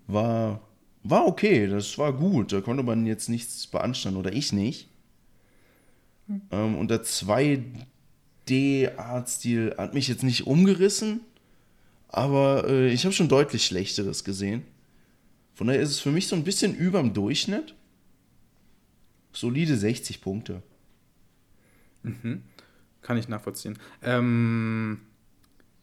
war, 0.07 0.61
war 1.03 1.27
okay, 1.27 1.67
das 1.67 1.99
war 1.99 2.13
gut. 2.13 2.53
Da 2.53 2.61
konnte 2.61 2.83
man 2.83 3.07
jetzt 3.07 3.29
nichts 3.29 3.67
beanstanden 3.67 4.21
oder 4.21 4.33
ich 4.33 4.53
nicht. 4.53 4.90
Ähm, 6.51 6.77
und 6.77 6.91
der 6.91 7.03
2D-Artstil 8.47 9.75
hat 9.77 9.95
mich 9.95 10.09
jetzt 10.09 10.23
nicht 10.23 10.47
umgerissen, 10.47 11.21
aber 12.09 12.65
äh, 12.69 12.89
ich 12.93 13.05
habe 13.05 13.13
schon 13.13 13.29
deutlich 13.29 13.65
Schlechteres 13.67 14.25
gesehen. 14.25 14.63
Von 15.55 15.67
daher 15.67 15.81
ist 15.83 15.91
es 15.91 16.01
für 16.01 16.11
mich 16.11 16.27
so 16.27 16.37
ein 16.37 16.45
bisschen 16.45 16.75
überm 16.75 17.13
Durchschnitt. 17.13 17.75
Solide 19.33 19.77
60 19.77 20.21
Punkte. 20.23 20.63
Kann 23.03 23.17
ich 23.19 23.29
nachvollziehen. 23.29 23.79
Ähm, 24.03 25.01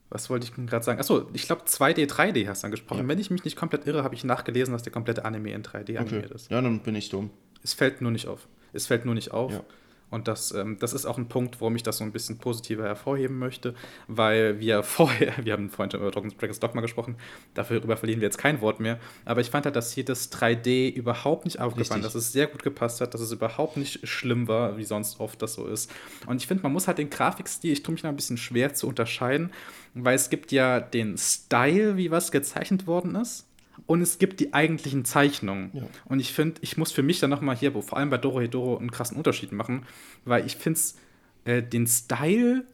was 0.10 0.30
wollte 0.30 0.46
ich 0.48 0.54
gerade 0.54 0.84
sagen? 0.84 1.00
Achso, 1.00 1.30
ich 1.34 1.44
glaube 1.46 1.64
2D, 1.64 2.08
3D 2.10 2.48
hast 2.48 2.64
du 2.64 2.66
angesprochen. 2.68 3.02
Ja. 3.04 3.08
Wenn 3.08 3.20
ich 3.20 3.30
mich 3.30 3.44
nicht 3.46 3.56
komplett 3.56 3.86
irre, 3.86 4.04
habe 4.04 4.16
ich 4.16 4.24
nachgelesen, 4.24 4.72
dass 4.74 4.84
der 4.84 4.92
komplette 4.92 5.26
Anime 5.26 5.52
in 5.52 5.64
3D 5.64 5.82
Okay. 5.92 5.98
animiert 5.98 6.32
ist. 6.32 6.50
Ja, 6.50 6.62
dann 6.62 6.80
bin 6.82 6.96
ich 6.96 7.10
dumm. 7.10 7.30
Es 7.64 7.74
fällt 7.74 8.02
nur 8.02 8.12
nicht 8.12 8.28
auf. 8.28 8.48
Es 8.74 8.88
fällt 8.88 9.06
nur 9.06 9.14
nicht 9.16 9.32
auf. 9.32 9.52
Ja. 9.52 9.64
Und 10.10 10.28
das, 10.28 10.52
ähm, 10.52 10.78
das 10.80 10.94
ist 10.94 11.06
auch 11.06 11.18
ein 11.18 11.28
Punkt, 11.28 11.60
warum 11.60 11.76
ich 11.76 11.84
das 11.84 11.98
so 11.98 12.04
ein 12.04 12.12
bisschen 12.12 12.38
positiver 12.38 12.84
hervorheben 12.84 13.38
möchte, 13.38 13.74
weil 14.08 14.60
wir 14.60 14.84
vorher, 14.84 15.34
wir 15.44 15.54
haben 15.54 15.70
vorhin 15.70 15.92
schon 15.92 16.02
über 16.02 16.12
Dragon's 16.12 16.60
Dogma 16.60 16.82
gesprochen, 16.82 17.16
darüber 17.54 17.98
verlieren 17.98 18.22
wir 18.22 18.28
jetzt 18.28 18.38
kein 18.38 18.62
Wort 18.62 18.80
mehr, 18.80 19.00
aber 19.26 19.42
ich 19.42 19.50
fand 19.50 19.66
halt, 19.66 19.76
dass 19.76 19.92
hier 19.92 20.06
das 20.06 20.32
3D 20.32 20.94
überhaupt 20.94 21.46
nicht 21.46 21.60
aufgefallen, 21.60 22.02
dass 22.02 22.16
es 22.16 22.32
sehr 22.32 22.48
gut 22.48 22.64
gepasst 22.64 23.02
hat, 23.02 23.14
dass 23.14 23.22
es 23.22 23.32
überhaupt 23.32 23.76
nicht 23.76 24.08
schlimm 24.08 24.48
war, 24.48 24.78
wie 24.78 24.86
sonst 24.86 25.20
oft 25.20 25.42
das 25.42 25.54
so 25.54 25.68
ist. 25.68 25.92
Und 26.26 26.38
ich 26.38 26.48
finde, 26.48 26.64
man 26.64 26.72
muss 26.72 26.88
halt 26.88 27.00
den 27.00 27.10
Grafikstil, 27.10 27.74
ich 27.74 27.84
tue 27.84 27.94
mich 27.94 28.02
da 28.02 28.10
ein 28.10 28.16
bisschen 28.16 28.38
schwer 28.38 28.74
zu 28.74 28.88
unterscheiden, 28.88 29.52
weil 29.94 30.16
es 30.16 30.30
gibt 30.30 30.52
ja 30.52 30.80
den 30.80 31.18
Style, 31.18 31.98
wie 31.98 32.12
was 32.12 32.32
gezeichnet 32.32 32.88
worden 32.88 33.16
ist 33.16 33.47
und 33.86 34.02
es 34.02 34.18
gibt 34.18 34.40
die 34.40 34.54
eigentlichen 34.54 35.06
Zeichnungen. 35.06 35.72
Ja. 35.74 35.84
Und 36.06 36.20
ich 36.20 36.34
finde, 36.34 36.60
ich 36.62 36.78
muss 36.78 36.92
für 36.92 37.04
mich 37.04 37.20
dann 37.20 37.30
nochmal 37.30 37.56
hier, 37.56 37.72
vor 37.72 37.98
allem 37.98 38.10
bei 38.10 38.18
Doro 38.18 38.42
Hedoro, 38.42 38.78
einen 38.78 38.92
krassen 38.92 39.18
Unterschied 39.18 39.52
machen, 39.52 39.86
weil 40.26 40.46
ich 40.46 40.56
finde 40.56 40.80
äh, 41.46 41.62
den 41.62 41.88
Style 41.88 42.66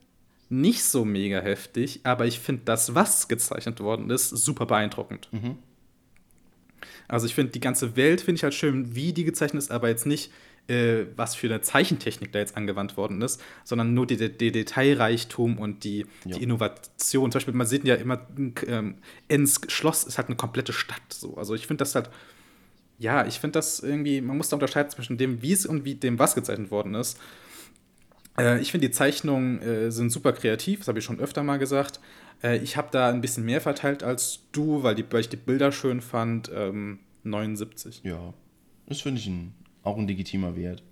nicht 0.50 0.84
so 0.84 1.04
mega 1.04 1.42
heftig, 1.42 2.02
aber 2.04 2.26
ich 2.26 2.40
finde 2.40 2.64
das, 2.66 2.96
was 2.96 3.28
gezeichnet 3.28 3.80
worden 3.80 4.10
ist, 4.10 4.30
super 4.30 4.66
beeindruckend. 4.66 5.28
Mhm. 5.32 5.58
Also 7.08 7.26
ich 7.26 7.36
finde 7.36 7.52
die 7.52 7.60
ganze 7.60 7.96
Welt 7.96 8.22
finde 8.22 8.38
ich 8.38 8.44
halt 8.44 8.54
schön, 8.54 8.96
wie 8.96 9.14
die 9.14 9.24
gezeichnet 9.24 9.64
ist, 9.64 9.72
aber 9.72 9.90
jetzt 9.90 10.06
nicht 10.06 10.32
äh, 10.68 11.06
was 11.16 11.36
für 11.36 11.48
eine 11.48 11.62
Zeichentechnik 11.62 12.32
da 12.32 12.40
jetzt 12.40 12.56
angewandt 12.56 12.96
worden 12.96 13.22
ist, 13.22 13.42
sondern 13.64 13.94
nur 13.94 14.08
der 14.08 14.30
die 14.30 14.52
Detailreichtum 14.52 15.58
und 15.58 15.84
die, 15.84 16.06
ja. 16.26 16.38
die, 16.38 16.44
Innovation. 16.44 17.32
Zum 17.32 17.40
Beispiel, 17.40 17.54
man 17.54 17.68
sieht 17.68 17.84
ja 17.84 17.96
immer, 17.96 18.26
ähm, 18.68 18.96
Ensk 19.28 19.70
Schloss 19.72 20.04
ist 20.04 20.18
halt 20.18 20.28
eine 20.28 20.38
komplette 20.38 20.74
Stadt. 20.74 21.02
So. 21.10 21.36
Also 21.36 21.54
ich 21.54 21.68
finde 21.68 21.82
das 21.82 21.96
halt, 21.96 22.10
ja, 22.98 23.26
ich 23.26 23.40
finde 23.40 23.54
das 23.54 23.80
irgendwie, 23.80 24.22
man 24.22 24.38
muss 24.38 24.50
da 24.50 24.56
unterscheiden 24.56 24.92
zwischen 24.92 25.18
dem, 25.18 25.42
wie 25.42 25.52
es 25.52 25.66
und 25.66 25.84
wie 25.84 25.96
dem, 25.96 26.18
was 26.20 26.36
gezeichnet 26.36 26.72
worden 26.72 26.96
ist. 26.96 27.20
Äh, 28.38 28.62
ich 28.62 28.72
finde, 28.72 28.88
die 28.88 28.94
Zeichnungen 28.94 29.62
äh, 29.62 29.92
sind 29.92 30.12
super 30.12 30.32
kreativ, 30.32 30.80
das 30.80 30.88
habe 30.88 31.00
ich 31.00 31.06
schon 31.06 31.20
öfter 31.20 31.44
mal 31.44 31.58
gesagt. 31.58 32.00
Äh, 32.42 32.60
ich 32.60 32.78
habe 32.78 32.88
da 32.92 33.10
ein 33.10 33.20
bisschen 33.20 33.44
mehr 33.44 33.60
verteilt 33.60 34.02
als 34.04 34.40
du, 34.54 34.84
weil, 34.84 34.96
die, 34.96 35.06
weil 35.12 35.22
ich 35.22 35.30
die 35.30 35.38
Bilder 35.38 35.72
schön 35.72 36.02
fand. 36.02 36.50
Ähm, 36.54 37.00
79. 37.24 38.02
Ja, 38.04 38.34
das 38.88 39.02
finde 39.02 39.20
ich 39.20 39.28
ein 39.28 39.54
auch 39.84 39.98
ein 39.98 40.08
legitimer 40.08 40.56
Wert. 40.56 40.84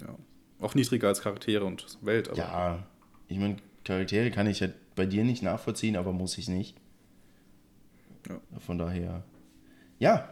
Ja. 0.00 0.16
Auch 0.60 0.74
niedriger 0.74 1.08
als 1.08 1.22
Charaktere 1.22 1.64
und 1.64 1.86
Welt. 2.02 2.28
Aber 2.28 2.38
ja, 2.38 2.86
ich 3.28 3.38
meine, 3.38 3.56
Charaktere 3.84 4.30
kann 4.30 4.46
ich 4.46 4.60
halt 4.60 4.74
bei 4.94 5.06
dir 5.06 5.24
nicht 5.24 5.42
nachvollziehen, 5.42 5.96
aber 5.96 6.12
muss 6.12 6.36
ich 6.36 6.48
nicht. 6.48 6.76
Ja. 8.28 8.40
Von 8.58 8.78
daher. 8.78 9.24
Ja. 9.98 10.28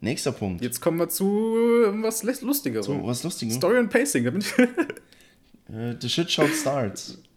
Nächster 0.00 0.32
Punkt. 0.32 0.62
Jetzt 0.62 0.80
kommen 0.80 0.98
wir 0.98 1.08
zu 1.08 1.26
was 2.02 2.22
Lustigeres. 2.22 2.86
So, 2.86 3.06
was 3.06 3.22
Lustiges. 3.22 3.56
Story 3.56 3.78
and 3.78 3.90
Pacing. 3.90 4.24
Da 4.24 4.30
bin 4.30 4.40
ich 4.40 4.58
uh, 4.58 5.94
the 6.00 6.08
shit 6.08 6.30
show 6.30 6.46
starts. 6.46 7.18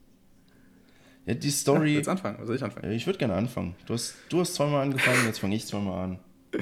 Ja, 1.25 1.33
die 1.33 1.51
Story. 1.51 1.91
Ja, 1.91 1.97
jetzt 1.99 2.09
anfangen, 2.09 2.45
soll 2.45 2.57
ich 2.57 2.63
anfangen? 2.63 2.91
Ich 2.91 3.05
würde 3.05 3.17
gerne 3.17 3.35
anfangen. 3.35 3.75
Du 3.85 3.93
hast, 3.93 4.15
du 4.27 4.41
hast 4.41 4.55
zweimal 4.55 4.81
angefangen, 4.81 5.25
jetzt 5.25 5.39
fange 5.39 5.55
ich 5.55 5.65
zweimal 5.65 6.03
an. 6.03 6.19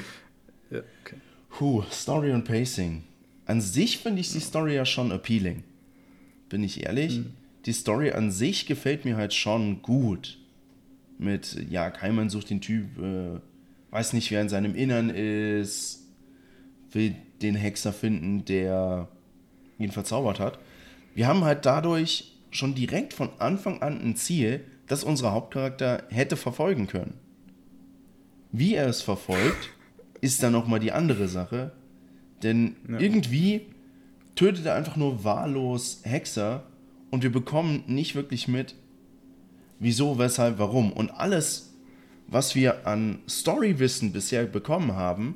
Ja, 0.70 0.80
okay. 1.04 1.18
Puh, 1.52 1.84
Story 1.92 2.32
und 2.32 2.46
Pacing. 2.46 3.04
An 3.46 3.62
sich 3.62 4.00
finde 4.00 4.22
ich 4.22 4.32
die 4.32 4.40
Story 4.40 4.76
ja 4.76 4.86
schon 4.86 5.12
appealing. 5.12 5.64
Bin 6.50 6.64
ich 6.64 6.86
ehrlich? 6.86 7.20
Mhm. 7.20 7.34
Die 7.66 7.74
Story 7.74 8.12
an 8.12 8.32
sich 8.32 8.66
gefällt 8.66 9.06
mir 9.06 9.18
halt 9.18 9.34
schon 9.34 9.82
gut. 9.82 10.40
Mit, 11.20 11.66
ja, 11.70 11.92
Keimann 11.92 12.30
sucht 12.30 12.50
den 12.50 12.62
Typ, 12.62 12.98
äh, 12.98 13.40
weiß 13.92 14.14
nicht, 14.14 14.32
wer 14.32 14.42
in 14.42 14.50
seinem 14.50 14.74
Innern 14.74 15.10
ist, 15.12 16.08
will 16.92 17.16
den 17.42 17.56
Hexer 17.56 17.94
finden, 17.94 18.44
der 18.46 19.08
ihn 19.78 19.92
verzaubert 19.92 20.40
hat. 20.40 20.58
Wir 21.14 21.28
haben 21.28 21.44
halt 21.44 21.66
dadurch 21.66 22.38
schon 22.50 22.74
direkt 22.74 23.14
von 23.14 23.30
Anfang 23.40 23.82
an 23.82 24.02
ein 24.02 24.16
Ziel, 24.16 24.64
das 24.88 25.04
unser 25.04 25.32
Hauptcharakter 25.32 26.04
hätte 26.10 26.38
verfolgen 26.38 26.88
können. 26.88 27.14
Wie 28.52 28.74
er 28.74 28.88
es 28.88 29.02
verfolgt, 29.02 29.70
ist 30.22 30.42
dann 30.44 30.54
nochmal 30.54 30.80
die 30.80 30.92
andere 30.92 31.28
Sache. 31.28 31.72
Denn 32.44 32.76
ja. 32.88 33.00
irgendwie 33.00 33.68
tötet 34.36 34.66
er 34.66 34.76
einfach 34.76 34.96
nur 34.96 35.24
wahllos 35.24 36.02
Hexer 36.04 36.64
und 37.10 37.24
wir 37.24 37.32
bekommen 37.32 37.84
nicht 37.88 38.16
wirklich 38.16 38.48
mit, 38.48 38.76
wieso, 39.80 40.18
weshalb, 40.18 40.58
warum. 40.60 40.94
Und 40.94 41.12
alles, 41.12 41.74
was 42.28 42.56
wir 42.56 42.88
an 42.88 43.20
Storywissen 43.28 44.14
bisher 44.14 44.46
bekommen 44.46 44.94
haben, 44.96 45.36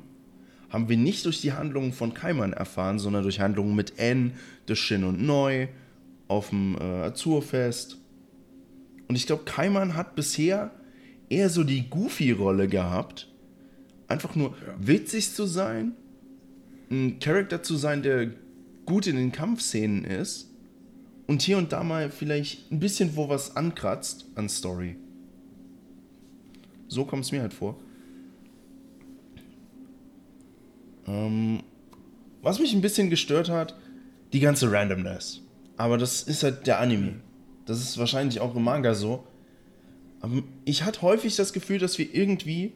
haben 0.70 0.88
wir 0.88 0.96
nicht 0.96 1.24
durch 1.26 1.40
die 1.40 1.52
Handlungen 1.52 1.92
von 1.92 2.14
Kaiman 2.14 2.52
erfahren, 2.52 2.98
sondern 2.98 3.22
durch 3.22 3.40
Handlungen 3.40 3.76
mit 3.76 3.98
N, 3.98 4.32
durch 4.66 4.80
Shin 4.80 5.04
und 5.04 5.22
Neu, 5.22 5.68
auf 6.28 6.48
dem 6.48 6.76
äh, 6.80 7.04
Azurfest. 7.04 7.98
Und 9.08 9.14
ich 9.14 9.26
glaube, 9.26 9.44
Kaiman 9.44 9.94
hat 9.94 10.16
bisher 10.16 10.72
eher 11.28 11.50
so 11.50 11.62
die 11.62 11.88
Goofy-Rolle 11.88 12.66
gehabt 12.66 13.28
einfach 14.08 14.34
nur 14.34 14.50
ja. 14.50 14.74
witzig 14.78 15.32
zu 15.32 15.46
sein, 15.46 15.92
ein 16.90 17.18
Charakter 17.18 17.62
zu 17.62 17.76
sein, 17.76 18.02
der 18.02 18.30
gut 18.84 19.06
in 19.06 19.16
den 19.16 19.32
Kampfszenen 19.32 20.04
ist 20.04 20.48
und 21.26 21.42
hier 21.42 21.58
und 21.58 21.72
da 21.72 21.82
mal 21.82 22.10
vielleicht 22.10 22.70
ein 22.70 22.80
bisschen 22.80 23.16
wo 23.16 23.28
was 23.28 23.56
ankratzt 23.56 24.26
an 24.36 24.48
Story. 24.48 24.96
So 26.88 27.04
kommt 27.04 27.24
es 27.24 27.32
mir 27.32 27.42
halt 27.42 27.52
vor. 27.52 27.76
Ähm, 31.06 31.62
was 32.42 32.60
mich 32.60 32.72
ein 32.74 32.80
bisschen 32.80 33.10
gestört 33.10 33.48
hat, 33.48 33.76
die 34.32 34.40
ganze 34.40 34.70
Randomness. 34.70 35.42
Aber 35.76 35.98
das 35.98 36.22
ist 36.22 36.42
halt 36.42 36.66
der 36.66 36.80
Anime. 36.80 37.16
Das 37.64 37.80
ist 37.80 37.98
wahrscheinlich 37.98 38.40
auch 38.40 38.54
im 38.54 38.62
Manga 38.62 38.94
so. 38.94 39.26
Aber 40.20 40.42
ich 40.64 40.84
hatte 40.84 41.02
häufig 41.02 41.36
das 41.36 41.52
Gefühl, 41.52 41.78
dass 41.78 41.98
wir 41.98 42.14
irgendwie 42.14 42.72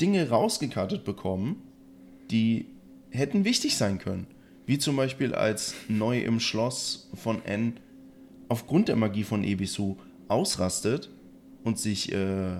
Dinge 0.00 0.28
rausgekartet 0.28 1.04
bekommen, 1.04 1.62
die 2.30 2.66
hätten 3.10 3.44
wichtig 3.44 3.76
sein 3.76 3.98
können. 3.98 4.26
Wie 4.66 4.78
zum 4.78 4.96
Beispiel 4.96 5.34
als 5.34 5.74
neu 5.88 6.20
im 6.20 6.40
Schloss 6.40 7.10
von 7.14 7.44
N 7.44 7.78
aufgrund 8.48 8.88
der 8.88 8.96
Magie 8.96 9.24
von 9.24 9.44
Ebisu 9.44 9.96
ausrastet 10.28 11.10
und 11.64 11.78
sich 11.78 12.12
äh, 12.12 12.56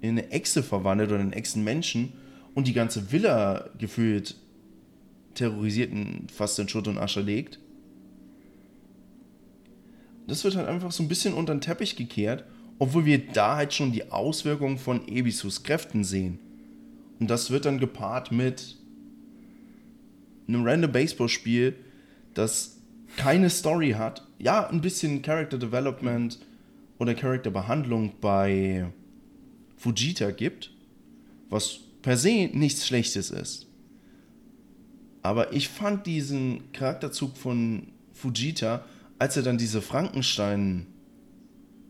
in 0.00 0.10
eine 0.10 0.30
Echse 0.30 0.62
verwandelt 0.62 1.10
oder 1.10 1.20
einen 1.20 1.32
Echsenmenschen 1.32 2.12
und 2.54 2.66
die 2.66 2.72
ganze 2.72 3.12
Villa 3.12 3.70
gefühlt 3.78 4.36
terrorisiert 5.34 5.92
und 5.92 6.32
fast 6.32 6.58
in 6.58 6.68
Schutt 6.68 6.88
und 6.88 6.98
Asche 6.98 7.20
legt. 7.20 7.58
Das 10.26 10.42
wird 10.42 10.56
halt 10.56 10.66
einfach 10.66 10.90
so 10.90 11.02
ein 11.02 11.08
bisschen 11.08 11.34
unter 11.34 11.54
den 11.54 11.60
Teppich 11.60 11.94
gekehrt 11.94 12.44
obwohl 12.78 13.04
wir 13.04 13.26
da 13.26 13.56
halt 13.56 13.72
schon 13.72 13.92
die 13.92 14.10
Auswirkungen 14.10 14.78
von 14.78 15.06
Ebisus 15.08 15.62
Kräften 15.62 16.04
sehen. 16.04 16.38
Und 17.18 17.30
das 17.30 17.50
wird 17.50 17.64
dann 17.64 17.78
gepaart 17.78 18.32
mit 18.32 18.76
einem 20.48 20.64
Random 20.64 20.92
Baseball-Spiel, 20.92 21.74
das 22.34 22.78
keine 23.16 23.50
Story 23.50 23.92
hat. 23.92 24.26
Ja, 24.38 24.68
ein 24.68 24.80
bisschen 24.80 25.22
Character 25.22 25.58
Development 25.58 26.38
oder 26.98 27.14
Character 27.14 27.50
Behandlung 27.50 28.12
bei 28.20 28.86
Fujita 29.76 30.30
gibt, 30.30 30.72
was 31.48 31.80
per 32.02 32.16
se 32.16 32.50
nichts 32.52 32.86
Schlechtes 32.86 33.30
ist. 33.30 33.66
Aber 35.22 35.52
ich 35.52 35.68
fand 35.68 36.06
diesen 36.06 36.72
Charakterzug 36.72 37.36
von 37.36 37.88
Fujita, 38.12 38.84
als 39.18 39.36
er 39.36 39.42
dann 39.42 39.58
diese 39.58 39.82
Frankenstein 39.82 40.86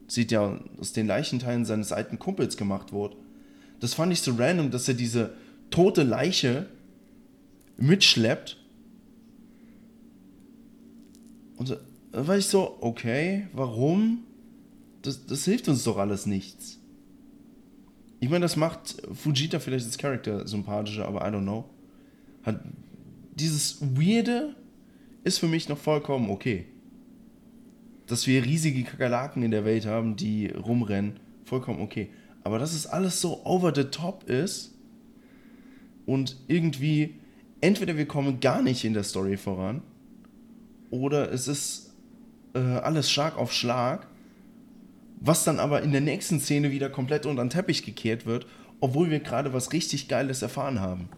sieht 0.08 0.30
ja 0.30 0.58
aus 0.78 0.92
den 0.92 1.06
Leichenteilen 1.06 1.64
seines 1.64 1.92
alten 1.92 2.18
Kumpels 2.18 2.56
gemacht 2.56 2.92
wurde. 2.92 3.16
Das 3.80 3.94
fand 3.94 4.12
ich 4.12 4.20
so 4.20 4.34
random, 4.34 4.70
dass 4.70 4.88
er 4.88 4.94
diese 4.94 5.34
tote 5.70 6.02
Leiche 6.02 6.66
mitschleppt. 7.76 8.56
Und 11.56 11.78
da 12.12 12.26
war 12.26 12.38
ich 12.38 12.46
so, 12.46 12.78
okay, 12.80 13.48
warum? 13.52 14.24
Das, 15.02 15.26
das 15.26 15.44
hilft 15.44 15.68
uns 15.68 15.84
doch 15.84 15.98
alles 15.98 16.26
nichts. 16.26 16.78
Ich 18.20 18.30
meine, 18.30 18.44
das 18.44 18.56
macht 18.56 18.96
Fujita 19.12 19.58
vielleicht 19.58 19.86
als 19.86 19.98
Charakter 19.98 20.46
sympathischer, 20.46 21.06
aber 21.06 21.20
I 21.20 21.30
don't 21.30 21.42
know. 21.42 21.68
Hat 22.42 22.60
dieses 23.34 23.78
Weirde 23.80 24.56
ist 25.22 25.38
für 25.38 25.48
mich 25.48 25.68
noch 25.68 25.76
vollkommen 25.76 26.30
okay 26.30 26.66
dass 28.06 28.26
wir 28.26 28.44
riesige 28.44 28.84
Kakerlaken 28.84 29.42
in 29.42 29.50
der 29.50 29.64
Welt 29.64 29.86
haben, 29.86 30.16
die 30.16 30.48
rumrennen, 30.48 31.18
vollkommen 31.44 31.80
okay. 31.80 32.08
Aber 32.44 32.58
dass 32.58 32.74
es 32.74 32.86
alles 32.86 33.20
so 33.20 33.44
over 33.44 33.72
the 33.74 33.84
top 33.84 34.28
ist 34.28 34.74
und 36.06 36.36
irgendwie 36.46 37.14
entweder 37.60 37.96
wir 37.96 38.06
kommen 38.06 38.40
gar 38.40 38.62
nicht 38.62 38.84
in 38.84 38.94
der 38.94 39.02
Story 39.02 39.36
voran 39.36 39.82
oder 40.90 41.32
es 41.32 41.48
ist 41.48 41.94
äh, 42.54 42.58
alles 42.58 43.10
Schlag 43.10 43.36
auf 43.36 43.52
Schlag, 43.52 44.06
was 45.18 45.44
dann 45.44 45.58
aber 45.58 45.82
in 45.82 45.92
der 45.92 46.00
nächsten 46.00 46.38
Szene 46.38 46.70
wieder 46.70 46.90
komplett 46.90 47.26
unter 47.26 47.44
den 47.44 47.50
Teppich 47.50 47.84
gekehrt 47.84 48.26
wird, 48.26 48.46
obwohl 48.80 49.10
wir 49.10 49.20
gerade 49.20 49.52
was 49.52 49.72
richtig 49.72 50.08
Geiles 50.08 50.42
erfahren 50.42 50.80
haben. 50.80 51.08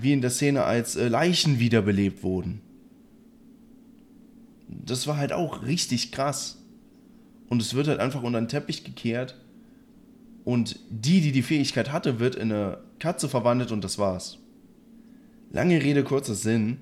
wie 0.00 0.12
in 0.12 0.20
der 0.20 0.30
Szene, 0.30 0.64
als 0.64 0.96
äh, 0.96 1.08
Leichen 1.08 1.60
wiederbelebt 1.60 2.22
wurden. 2.22 2.60
Das 4.68 5.06
war 5.06 5.16
halt 5.16 5.32
auch 5.32 5.62
richtig 5.62 6.12
krass. 6.12 6.62
Und 7.48 7.60
es 7.60 7.74
wird 7.74 7.88
halt 7.88 8.00
einfach 8.00 8.22
unter 8.22 8.40
den 8.40 8.48
Teppich 8.48 8.84
gekehrt. 8.84 9.38
Und 10.44 10.78
die, 10.90 11.20
die 11.20 11.32
die 11.32 11.42
Fähigkeit 11.42 11.92
hatte, 11.92 12.18
wird 12.20 12.34
in 12.34 12.52
eine 12.52 12.78
Katze 12.98 13.28
verwandelt 13.28 13.72
und 13.72 13.84
das 13.84 13.98
war's. 13.98 14.38
Lange 15.50 15.82
Rede, 15.82 16.04
kurzer 16.04 16.34
Sinn. 16.34 16.78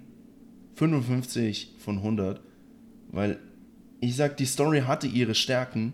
55 0.74 1.74
von 1.78 1.99
100. 1.99 2.41
Weil 3.11 3.39
ich 4.01 4.16
sag, 4.16 4.37
die 4.37 4.47
Story 4.47 4.83
hatte 4.87 5.07
ihre 5.07 5.35
Stärken, 5.35 5.93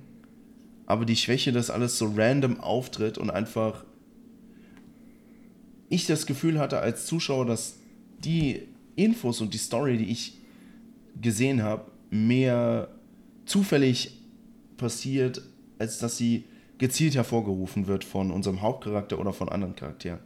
aber 0.87 1.05
die 1.05 1.17
Schwäche, 1.17 1.53
dass 1.53 1.69
alles 1.69 1.99
so 1.99 2.13
random 2.17 2.61
auftritt 2.61 3.19
und 3.19 3.31
einfach 3.31 3.85
ich 5.91 6.07
das 6.07 6.27
Gefühl 6.27 6.59
hatte 6.59 6.79
als 6.79 7.07
Zuschauer, 7.07 7.47
dass 7.47 7.79
die 8.25 8.63
Infos 8.97 9.41
und 9.41 9.53
die 9.53 9.59
Story, 9.59 9.99
die 9.99 10.11
ich 10.11 10.38
gesehen 11.21 11.63
habe, 11.63 11.91
mehr 12.11 12.89
zufällig 13.45 14.23
passiert, 14.77 15.43
als 15.79 15.99
dass 15.99 16.17
sie 16.17 16.45
gezielt 16.79 17.17
hervorgerufen 17.17 17.87
wird 17.87 18.05
von 18.05 18.31
unserem 18.31 18.63
Hauptcharakter 18.63 19.19
oder 19.19 19.33
von 19.33 19.49
anderen 19.49 19.75
Charakteren. 19.75 20.21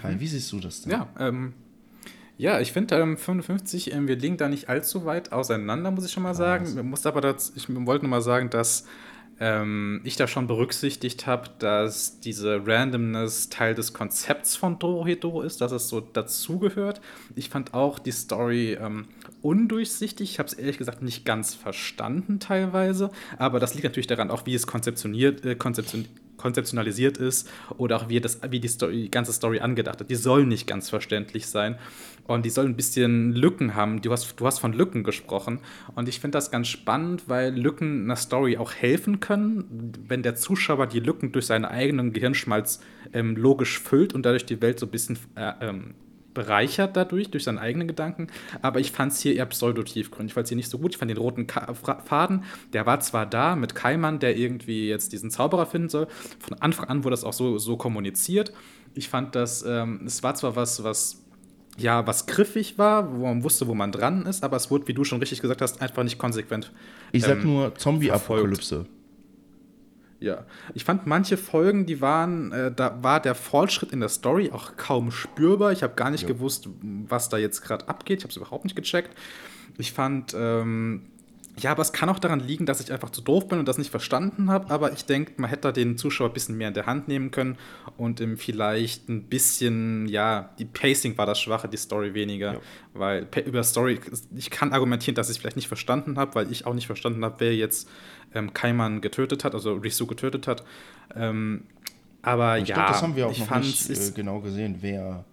Kai, 0.00 0.14
mhm. 0.14 0.20
wie 0.20 0.26
siehst 0.26 0.50
du 0.52 0.60
das 0.60 0.82
denn? 0.82 0.92
Ja, 0.92 1.08
ähm, 1.18 1.54
ja, 2.36 2.60
ich 2.60 2.72
finde 2.72 2.96
ähm, 2.96 3.16
55, 3.16 3.92
ähm, 3.92 4.06
wir 4.06 4.16
liegen 4.16 4.36
da 4.36 4.48
nicht 4.48 4.68
allzu 4.68 5.04
weit 5.04 5.32
auseinander, 5.32 5.90
muss 5.90 6.04
ich 6.04 6.12
schon 6.12 6.22
mal 6.22 6.34
sagen. 6.34 6.66
Ich 6.66 6.82
muss 6.82 7.04
aber 7.04 7.20
das, 7.20 7.52
ich 7.56 7.68
wollte 7.68 8.04
nur 8.04 8.10
mal 8.10 8.22
sagen, 8.22 8.48
dass 8.50 8.84
ähm, 9.40 10.00
ich 10.04 10.16
da 10.16 10.26
schon 10.26 10.46
berücksichtigt 10.46 11.26
habe, 11.26 11.50
dass 11.58 12.20
diese 12.20 12.66
Randomness 12.66 13.48
Teil 13.48 13.74
des 13.74 13.92
Konzepts 13.92 14.56
von 14.56 14.78
Dorohedoro 14.78 15.42
ist, 15.42 15.60
dass 15.60 15.72
es 15.72 15.88
so 15.88 16.00
dazugehört. 16.00 17.00
Ich 17.34 17.48
fand 17.48 17.74
auch 17.74 17.98
die 17.98 18.12
Story 18.12 18.78
ähm, 18.80 19.06
undurchsichtig. 19.42 20.30
Ich 20.30 20.38
habe 20.38 20.48
es 20.48 20.54
ehrlich 20.54 20.78
gesagt 20.78 21.02
nicht 21.02 21.24
ganz 21.24 21.54
verstanden 21.54 22.40
teilweise, 22.40 23.10
aber 23.38 23.60
das 23.60 23.74
liegt 23.74 23.84
natürlich 23.84 24.06
daran, 24.06 24.30
auch 24.30 24.46
wie 24.46 24.54
es 24.54 24.66
konzeptioniert, 24.66 25.44
äh, 25.44 25.54
konzeptioniert 25.54 26.10
konzeptionalisiert 26.38 27.18
ist 27.18 27.50
oder 27.76 27.96
auch 27.96 28.08
wie, 28.08 28.20
das, 28.20 28.40
wie 28.48 28.60
die, 28.60 28.68
Story, 28.68 29.02
die 29.02 29.10
ganze 29.10 29.32
Story 29.32 29.60
angedacht 29.60 30.00
hat. 30.00 30.08
Die 30.10 30.14
soll 30.14 30.46
nicht 30.46 30.66
ganz 30.66 30.88
verständlich 30.88 31.46
sein 31.46 31.78
und 32.26 32.44
die 32.44 32.50
soll 32.50 32.64
ein 32.64 32.76
bisschen 32.76 33.32
Lücken 33.32 33.74
haben. 33.74 34.00
Du 34.00 34.12
hast, 34.12 34.40
du 34.40 34.46
hast 34.46 34.58
von 34.58 34.72
Lücken 34.72 35.04
gesprochen 35.04 35.60
und 35.94 36.08
ich 36.08 36.20
finde 36.20 36.38
das 36.38 36.50
ganz 36.50 36.68
spannend, 36.68 37.24
weil 37.26 37.54
Lücken 37.54 38.04
einer 38.04 38.16
Story 38.16 38.56
auch 38.56 38.72
helfen 38.72 39.20
können, 39.20 39.92
wenn 40.06 40.22
der 40.22 40.36
Zuschauer 40.36 40.86
die 40.86 41.00
Lücken 41.00 41.32
durch 41.32 41.46
seinen 41.46 41.64
eigenen 41.64 42.12
Gehirnschmalz 42.12 42.80
ähm, 43.12 43.36
logisch 43.36 43.78
füllt 43.78 44.14
und 44.14 44.24
dadurch 44.24 44.46
die 44.46 44.62
Welt 44.62 44.78
so 44.78 44.86
ein 44.86 44.90
bisschen 44.90 45.18
äh, 45.34 45.52
ähm, 45.60 45.94
bereichert 46.38 46.96
dadurch, 46.96 47.30
durch 47.32 47.42
seine 47.42 47.60
eigenen 47.60 47.88
Gedanken. 47.88 48.28
Aber 48.62 48.78
ich 48.78 48.92
fand 48.92 49.10
es 49.10 49.18
hier 49.20 49.34
eher 49.34 49.46
pseudo-tiefgründig. 49.46 50.30
Ich 50.30 50.34
fand 50.34 50.44
es 50.44 50.50
hier 50.50 50.56
nicht 50.56 50.70
so 50.70 50.78
gut. 50.78 50.92
Ich 50.92 50.98
fand 50.98 51.10
den 51.10 51.18
roten 51.18 51.48
Ka 51.48 51.74
Faden, 51.74 52.44
der 52.72 52.86
war 52.86 53.00
zwar 53.00 53.26
da 53.26 53.56
mit 53.56 53.74
Kaiman, 53.74 54.20
der 54.20 54.36
irgendwie 54.36 54.88
jetzt 54.88 55.12
diesen 55.12 55.32
Zauberer 55.32 55.66
finden 55.66 55.88
soll. 55.88 56.06
Von 56.38 56.60
Anfang 56.60 56.88
an 56.88 57.02
wurde 57.02 57.14
das 57.14 57.24
auch 57.24 57.32
so, 57.32 57.58
so 57.58 57.76
kommuniziert. 57.76 58.52
Ich 58.94 59.08
fand 59.08 59.34
das, 59.34 59.64
ähm, 59.66 60.02
es 60.06 60.22
war 60.22 60.36
zwar 60.36 60.54
was, 60.54 60.84
was 60.84 61.24
ja, 61.76 62.06
was 62.06 62.26
griffig 62.26 62.78
war, 62.78 63.12
wo 63.12 63.26
man 63.26 63.42
wusste, 63.42 63.66
wo 63.66 63.74
man 63.74 63.92
dran 63.92 64.26
ist, 64.26 64.42
aber 64.44 64.56
es 64.56 64.70
wurde, 64.70 64.88
wie 64.88 64.94
du 64.94 65.04
schon 65.04 65.18
richtig 65.18 65.40
gesagt 65.40 65.60
hast, 65.60 65.80
einfach 65.80 66.02
nicht 66.04 66.18
konsequent. 66.18 66.72
Ich 67.12 67.22
sag 67.22 67.38
ähm, 67.38 67.44
nur 67.44 67.74
Zombie-Apokalypse. 67.74 68.86
Ja, 70.20 70.44
ich 70.74 70.84
fand 70.84 71.06
manche 71.06 71.36
Folgen, 71.36 71.86
die 71.86 72.00
waren, 72.00 72.50
äh, 72.50 72.72
da 72.72 73.02
war 73.02 73.20
der 73.20 73.36
Fortschritt 73.36 73.92
in 73.92 74.00
der 74.00 74.08
Story 74.08 74.50
auch 74.52 74.76
kaum 74.76 75.12
spürbar. 75.12 75.70
Ich 75.70 75.84
habe 75.84 75.94
gar 75.94 76.10
nicht 76.10 76.22
ja. 76.22 76.28
gewusst, 76.28 76.68
was 76.82 77.28
da 77.28 77.36
jetzt 77.36 77.62
gerade 77.62 77.88
abgeht. 77.88 78.18
Ich 78.18 78.24
habe 78.24 78.30
es 78.30 78.36
überhaupt 78.36 78.64
nicht 78.64 78.74
gecheckt. 78.74 79.16
Ich 79.78 79.92
fand, 79.92 80.34
ähm, 80.36 81.02
ja, 81.60 81.70
aber 81.72 81.82
es 81.82 81.92
kann 81.92 82.08
auch 82.08 82.18
daran 82.18 82.40
liegen, 82.40 82.66
dass 82.66 82.80
ich 82.80 82.92
einfach 82.92 83.10
zu 83.10 83.20
doof 83.20 83.48
bin 83.48 83.58
und 83.58 83.66
das 83.66 83.78
nicht 83.78 83.90
verstanden 83.90 84.50
habe. 84.50 84.70
Aber 84.70 84.92
ich 84.92 85.04
denke, 85.04 85.32
man 85.36 85.50
hätte 85.50 85.62
da 85.62 85.72
den 85.72 85.96
Zuschauer 85.96 86.28
ein 86.28 86.32
bisschen 86.32 86.56
mehr 86.56 86.68
in 86.68 86.74
der 86.74 86.86
Hand 86.86 87.08
nehmen 87.08 87.30
können 87.30 87.56
und 87.96 88.20
ihm 88.20 88.36
vielleicht 88.36 89.08
ein 89.08 89.24
bisschen, 89.24 90.06
ja, 90.06 90.50
die 90.58 90.64
Pacing 90.64 91.16
war 91.18 91.26
das 91.26 91.40
Schwache, 91.40 91.68
die 91.68 91.76
Story 91.76 92.14
weniger. 92.14 92.54
Ja. 92.54 92.60
Weil 92.94 93.26
über 93.44 93.62
Story, 93.62 94.00
ich 94.36 94.50
kann 94.50 94.72
argumentieren, 94.72 95.14
dass 95.14 95.28
ich 95.28 95.36
es 95.36 95.40
vielleicht 95.40 95.56
nicht 95.56 95.68
verstanden 95.68 96.18
habe, 96.18 96.34
weil 96.34 96.50
ich 96.50 96.66
auch 96.66 96.74
nicht 96.74 96.86
verstanden 96.86 97.24
habe, 97.24 97.36
wer 97.38 97.54
jetzt 97.54 97.88
ähm, 98.34 98.52
Kaiman 98.52 99.00
getötet 99.00 99.44
hat, 99.44 99.54
also 99.54 99.74
Risu 99.74 100.06
getötet 100.06 100.46
hat. 100.46 100.64
Ähm, 101.14 101.64
aber 102.22 102.58
ich 102.58 102.68
ja, 102.68 102.74
glaub, 102.74 102.88
das 102.88 103.02
haben 103.02 103.16
wir 103.16 103.26
auch 103.26 103.38
noch 103.38 103.60
nicht 103.60 103.90
äh, 103.90 104.10
genau 104.14 104.40
gesehen, 104.40 104.78
wer. 104.80 105.24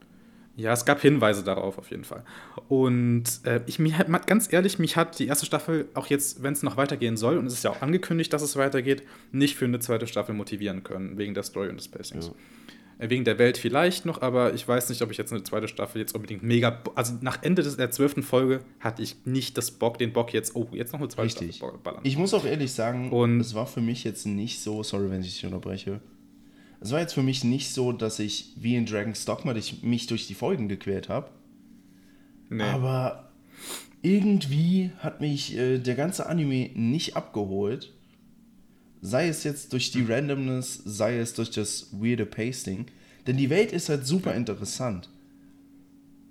Ja, 0.58 0.72
es 0.72 0.86
gab 0.86 1.02
Hinweise 1.02 1.44
darauf 1.44 1.78
auf 1.78 1.92
jeden 1.92 2.06
Fall. 2.06 2.24
Und 2.70 3.24
äh, 3.44 3.62
ich 3.66 3.78
mich 3.80 3.98
hat, 3.98 4.28
ganz 4.28 4.52
ehrlich, 4.52 4.80
mich 4.80 4.96
hat 4.96 5.20
die 5.20 5.28
erste 5.28 5.46
Staffel 5.46 5.90
auch 5.94 6.08
jetzt, 6.08 6.44
wenn 6.44 6.54
es 6.54 6.64
noch 6.64 6.78
weitergehen 6.78 7.18
soll, 7.18 7.38
und 7.38 7.46
es 7.46 7.54
ist 7.54 7.64
ja 7.64 7.72
auch 7.72 7.82
angekündigt, 7.82 8.32
dass 8.32 8.42
es 8.42 8.56
weitergeht, 8.56 9.04
nicht 9.32 9.56
für 9.56 9.66
eine 9.66 9.80
zweite 9.80 10.08
Staffel 10.08 10.34
motivieren 10.34 10.84
können, 10.84 11.18
wegen 11.18 11.34
der 11.34 11.44
Story 11.44 11.70
und 11.70 11.78
des 11.78 11.90
Pacings. 11.90 12.28
Ja. 12.28 12.34
Äh, 12.98 13.10
wegen 13.10 13.26
der 13.26 13.38
Welt 13.38 13.58
vielleicht 13.58 14.06
noch, 14.06 14.22
aber 14.22 14.54
ich 14.54 14.66
weiß 14.68 14.90
nicht, 14.90 15.02
ob 15.02 15.12
ich 15.12 15.18
jetzt 15.18 15.34
eine 15.34 15.44
zweite 15.44 15.68
Staffel 15.68 16.00
jetzt 16.00 16.16
unbedingt 16.16 16.44
mega. 16.44 16.82
Also 16.96 17.16
nach 17.22 17.44
Ende 17.44 17.62
der 17.64 17.92
zwölften 17.92 18.24
Folge 18.24 18.62
hatte 18.80 19.02
ich 19.02 19.26
nicht 19.26 19.58
das 19.58 19.72
Bock, 19.72 19.98
den 19.98 20.14
Bock 20.14 20.34
jetzt, 20.34 20.56
oh, 20.56 20.70
jetzt 20.72 20.94
noch 20.94 21.00
eine 21.00 21.10
zweite 21.10 21.26
Richtig. 21.26 21.58
Staffel 21.58 21.80
ballern. 21.84 22.02
Ich 22.04 22.18
muss 22.18 22.34
auch 22.34 22.46
ehrlich 22.46 22.72
sagen, 22.72 23.12
und 23.12 23.42
es 23.42 23.54
war 23.54 23.68
für 23.68 23.82
mich 23.82 24.04
jetzt 24.04 24.26
nicht 24.26 24.62
so, 24.62 24.84
sorry, 24.84 25.10
wenn 25.10 25.22
ich 25.22 25.34
dich 25.34 25.46
unterbreche. 25.46 26.00
Es 26.86 26.92
war 26.92 27.00
jetzt 27.00 27.16
für 27.16 27.24
mich 27.24 27.44
nicht 27.44 27.74
so, 27.74 27.92
dass 27.94 28.20
ich 28.20 28.54
wie 28.58 28.76
in 28.76 28.86
Dragon's 28.86 29.26
Dogma 29.26 29.56
mich 29.82 30.06
durch 30.06 30.28
die 30.28 30.36
Folgen 30.36 30.70
gequält 30.70 31.10
habe. 31.10 31.32
Nee. 32.52 32.62
Aber 32.62 33.32
irgendwie 34.04 34.92
hat 35.00 35.20
mich 35.20 35.58
äh, 35.58 35.80
der 35.80 35.96
ganze 35.96 36.28
Anime 36.28 36.70
nicht 36.76 37.16
abgeholt. 37.16 37.92
Sei 39.02 39.28
es 39.28 39.44
jetzt 39.44 39.74
durch 39.74 39.90
die 39.90 40.04
Randomness, 40.04 40.76
sei 40.86 41.18
es 41.18 41.34
durch 41.34 41.50
das 41.50 41.88
weirde 41.92 42.28
Pasting. 42.28 42.86
Denn 43.26 43.38
die 43.38 43.50
Welt 43.50 43.72
ist 43.72 43.90
halt 43.90 44.06
super 44.06 44.36
interessant. 44.36 45.10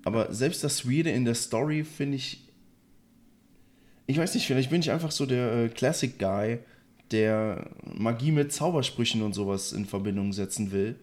Aber 0.05 0.33
selbst 0.33 0.63
das 0.63 0.89
Weirde 0.89 1.09
in 1.09 1.25
der 1.25 1.35
Story 1.35 1.83
finde 1.83 2.15
ich. 2.15 2.47
Ich 4.07 4.17
weiß 4.17 4.33
nicht, 4.33 4.47
vielleicht 4.47 4.69
bin 4.69 4.79
ich 4.79 4.91
einfach 4.91 5.11
so 5.11 5.25
der 5.25 5.65
äh, 5.65 5.67
Classic 5.67 6.17
Guy, 6.17 6.59
der 7.11 7.69
Magie 7.83 8.31
mit 8.31 8.51
Zaubersprüchen 8.51 9.21
und 9.21 9.33
sowas 9.33 9.71
in 9.71 9.85
Verbindung 9.85 10.33
setzen 10.33 10.71
will. 10.71 10.95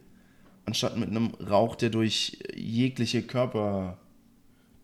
Anstatt 0.65 0.97
mit 0.97 1.11
einem 1.11 1.35
Rauch, 1.35 1.77
der 1.77 1.91
durch 1.91 2.39
jegliche 2.55 3.23
Körperpore 3.23 3.99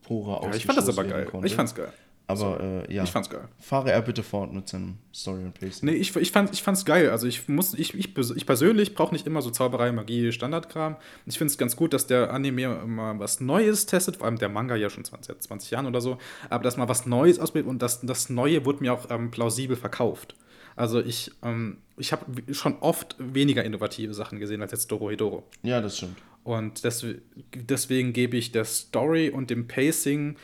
ja, 0.09 0.55
Ich 0.55 0.67
fand 0.67 0.79
das 0.79 0.89
aber 0.89 1.05
geil. 1.05 1.27
Konnte. 1.27 1.47
Ich 1.47 1.55
fand's 1.55 1.75
geil. 1.75 1.93
Aber 2.29 2.39
so. 2.39 2.57
äh, 2.59 2.93
ja. 2.93 3.05
Ich 3.05 3.11
fand's 3.11 3.31
geil. 3.31 3.49
Fahre 3.59 3.91
er 3.91 4.03
bitte 4.03 4.23
fort 4.23 4.53
mit 4.53 4.69
seinem 4.69 4.99
Story 5.15 5.45
und 5.45 5.55
Pacing. 5.55 5.89
Nee, 5.89 5.97
ich, 5.97 6.15
ich, 6.15 6.31
fand, 6.31 6.53
ich 6.53 6.63
fand's 6.63 6.85
geil. 6.85 7.09
Also 7.09 7.27
ich 7.27 7.49
muss, 7.49 7.73
ich, 7.73 7.95
ich, 7.95 8.17
ich 8.17 8.47
persönlich 8.47 8.95
brauche 8.95 9.15
nicht 9.15 9.27
immer 9.27 9.41
so 9.41 9.51
Zauberei, 9.51 9.93
Magie, 9.93 10.31
Standardkram. 10.31 10.97
Ich 11.25 11.39
finde 11.39 11.53
es 11.53 11.57
ganz 11.59 11.75
gut, 11.75 11.95
dass 11.95 12.07
der 12.07 12.31
Anime 12.31 12.81
immer 12.85 13.19
was 13.19 13.41
Neues 13.41 13.87
testet, 13.87 14.17
vor 14.17 14.27
allem 14.27 14.39
der 14.39 14.51
Manga 14.51 14.77
ja 14.77 14.91
schon 14.91 15.05
20, 15.05 15.41
20 15.41 15.71
Jahren 15.71 15.87
oder 15.87 16.03
so, 16.03 16.19
aber 16.51 16.63
dass 16.63 16.77
mal 16.77 16.89
was 16.89 17.07
Neues 17.07 17.39
ausprobiert 17.39 17.67
und 17.67 17.81
das, 17.81 18.03
das 18.03 18.29
Neue 18.29 18.67
wurde 18.67 18.81
mir 18.81 18.93
auch 18.93 19.11
ähm, 19.11 19.31
plausibel 19.31 19.77
verkauft. 19.77 20.35
Also 20.79 21.01
ich, 21.01 21.33
ähm, 21.43 21.79
ich 21.97 22.13
habe 22.13 22.25
schon 22.55 22.77
oft 22.79 23.17
weniger 23.19 23.65
innovative 23.65 24.15
Sachen 24.15 24.39
gesehen 24.39 24.63
als 24.63 24.71
jetzt 24.71 24.87
Doro 24.93 25.11
Hedoro. 25.11 25.43
Ja, 25.65 25.81
das 25.81 25.97
stimmt. 25.97 26.17
Und 26.45 26.85
des, 26.85 27.05
deswegen 27.53 28.13
gebe 28.13 28.37
ich 28.37 28.53
der 28.53 28.65
Story 28.65 29.29
und 29.29 29.51
dem 29.51 29.67
Pacing. 29.67 30.37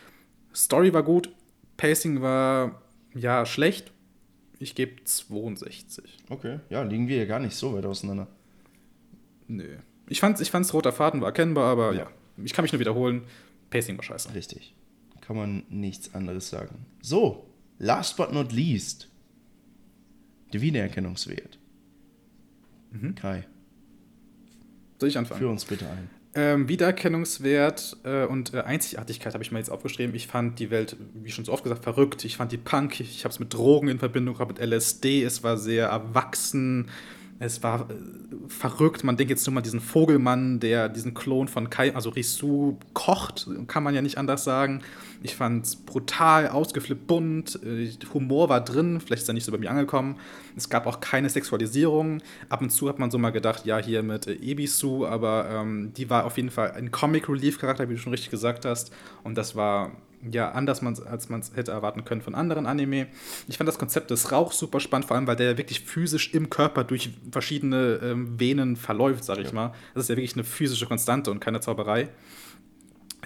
Story 0.53 0.93
war 0.93 1.05
gut, 1.05 1.30
Pacing 1.76 2.20
war 2.20 2.82
ja 3.14 3.47
schlecht. 3.47 3.93
Ich 4.59 4.74
gebe 4.74 5.05
62. 5.05 6.18
Okay, 6.28 6.59
ja, 6.68 6.82
liegen 6.82 7.07
wir 7.07 7.18
ja 7.18 7.26
gar 7.26 7.39
nicht 7.39 7.55
so 7.55 7.72
weit 7.74 7.87
auseinander. 7.87 8.26
Nö. 9.47 9.76
Ich 10.09 10.18
fand, 10.18 10.41
ich 10.41 10.51
fand's 10.51 10.74
roter 10.74 10.93
Faden 10.93 11.20
war 11.20 11.28
erkennbar, 11.28 11.70
aber 11.70 11.93
ja. 11.93 12.01
ja, 12.01 12.11
ich 12.45 12.53
kann 12.53 12.64
mich 12.64 12.72
nur 12.72 12.80
wiederholen. 12.80 13.22
Pacing 13.70 13.97
war 13.97 14.03
scheiße. 14.03 14.35
Richtig. 14.35 14.74
Kann 15.20 15.37
man 15.37 15.62
nichts 15.68 16.12
anderes 16.12 16.51
sagen. 16.51 16.87
So, 17.03 17.47
last 17.78 18.16
but 18.16 18.32
not 18.32 18.51
least. 18.51 19.09
Der 20.55 20.61
Wiedererkennungswert. 20.61 21.59
Mhm. 22.93 23.17
Kai. 23.17 23.45
Soll 25.01 25.09
ich 25.09 25.19
anfangen? 25.19 25.41
Führ 25.41 25.51
uns 25.51 25.65
bitte 25.65 25.85
ein. 25.87 26.09
Ähm, 26.37 26.69
Wiedererkennungswert 26.69 27.97
äh, 28.05 28.25
und 28.27 28.55
äh, 28.55 28.61
Einzigartigkeit 28.61 29.35
habe 29.35 29.43
ich 29.43 29.51
mal 29.51 29.59
jetzt 29.59 29.71
aufgeschrieben. 29.71 30.15
Ich 30.15 30.29
fand 30.29 30.61
die 30.61 30.71
Welt, 30.71 30.97
wie 31.13 31.33
schon 31.33 31.45
so 31.45 31.53
oft 31.53 31.65
gesagt, 31.65 31.83
verrückt. 31.83 32.25
Ich 32.25 32.37
fand 32.37 32.53
die 32.53 32.57
Punk. 32.57 33.01
Ich 33.01 33.25
habe 33.25 33.33
es 33.33 33.41
mit 33.41 33.53
Drogen 33.53 33.89
in 33.89 33.99
Verbindung 33.99 34.35
gehabt, 34.35 34.61
mit 34.61 34.65
LSD. 34.65 35.25
Es 35.25 35.43
war 35.43 35.57
sehr 35.57 35.89
erwachsen. 35.89 36.89
Es 37.41 37.62
war 37.62 37.91
äh, 37.91 37.95
verrückt. 38.49 39.03
Man 39.03 39.16
denkt 39.16 39.30
jetzt 39.30 39.47
nur 39.47 39.55
mal 39.55 39.61
diesen 39.61 39.80
Vogelmann, 39.80 40.61
der 40.61 40.89
diesen 40.89 41.14
Klon 41.14 41.49
von 41.49 41.68
Kai, 41.68 41.95
also 41.95 42.11
Risu, 42.11 42.78
kocht, 42.93 43.49
kann 43.66 43.82
man 43.82 43.95
ja 43.95 44.03
nicht 44.03 44.18
anders 44.18 44.45
sagen. 44.45 44.82
Ich 45.22 45.35
fand 45.35 45.64
es 45.64 45.76
brutal, 45.76 46.49
ausgeflippt, 46.49 47.07
bunt. 47.07 47.59
Äh, 47.64 47.91
Humor 48.12 48.49
war 48.49 48.62
drin, 48.62 49.01
vielleicht 49.01 49.22
ist 49.22 49.28
er 49.28 49.35
nicht 49.35 49.45
so 49.45 49.53
bei 49.53 49.59
mir 49.59 49.70
angekommen. 49.70 50.16
Es 50.57 50.68
gab 50.68 50.87
auch 50.87 51.01
keine 51.01 51.28
Sexualisierung. 51.28 52.22
Ab 52.49 52.62
und 52.62 52.70
zu 52.70 52.89
hat 52.89 52.99
man 52.99 53.11
so 53.11 53.18
mal 53.18 53.30
gedacht, 53.30 53.66
ja, 53.66 53.78
hier 53.78 54.03
mit 54.03 54.26
äh, 54.26 54.35
Ebisu, 54.35 55.07
aber 55.07 55.49
ähm, 55.51 55.93
die 55.97 56.09
war 56.11 56.24
auf 56.26 56.37
jeden 56.37 56.51
Fall 56.51 56.72
ein 56.72 56.91
Comic 56.91 57.28
Relief 57.28 57.59
Charakter, 57.59 57.89
wie 57.89 57.95
du 57.95 58.01
schon 58.01 58.12
richtig 58.12 58.30
gesagt 58.30 58.64
hast. 58.64 58.93
Und 59.24 59.37
das 59.37 59.57
war 59.57 59.93
ja, 60.31 60.51
anders 60.53 60.83
als 60.83 61.29
man 61.29 61.41
es 61.41 61.53
hätte 61.55 61.72
erwarten 61.72 62.05
können 62.05 62.22
von 62.22 62.35
anderen 62.35 62.66
Anime. 62.66 63.07
Ich 63.49 63.59
fand 63.59 63.68
das 63.68 63.79
Konzept 63.79 64.11
des 64.11 64.33
Rauchs 64.33 64.59
super 64.59 64.81
spannend, 64.81 65.07
vor 65.07 65.16
allem, 65.16 65.27
weil 65.27 65.37
der 65.37 65.59
wirklich 65.59 65.81
physisch 65.81 66.33
im 66.35 66.51
Körper 66.51 66.85
durch 66.85 67.11
verschiedene 67.31 68.01
ähm, 68.03 68.39
Venen 68.39 68.77
verläuft, 68.77 69.25
sag 69.25 69.39
ich 69.39 69.49
ja. 69.49 69.53
mal. 69.53 69.75
Das 69.95 70.05
ist 70.05 70.09
ja 70.09 70.16
wirklich 70.16 70.35
eine 70.35 70.45
physische 70.45 70.87
Konstante 70.87 71.31
und 71.31 71.41
keine 71.41 71.61
Zauberei. 71.61 72.09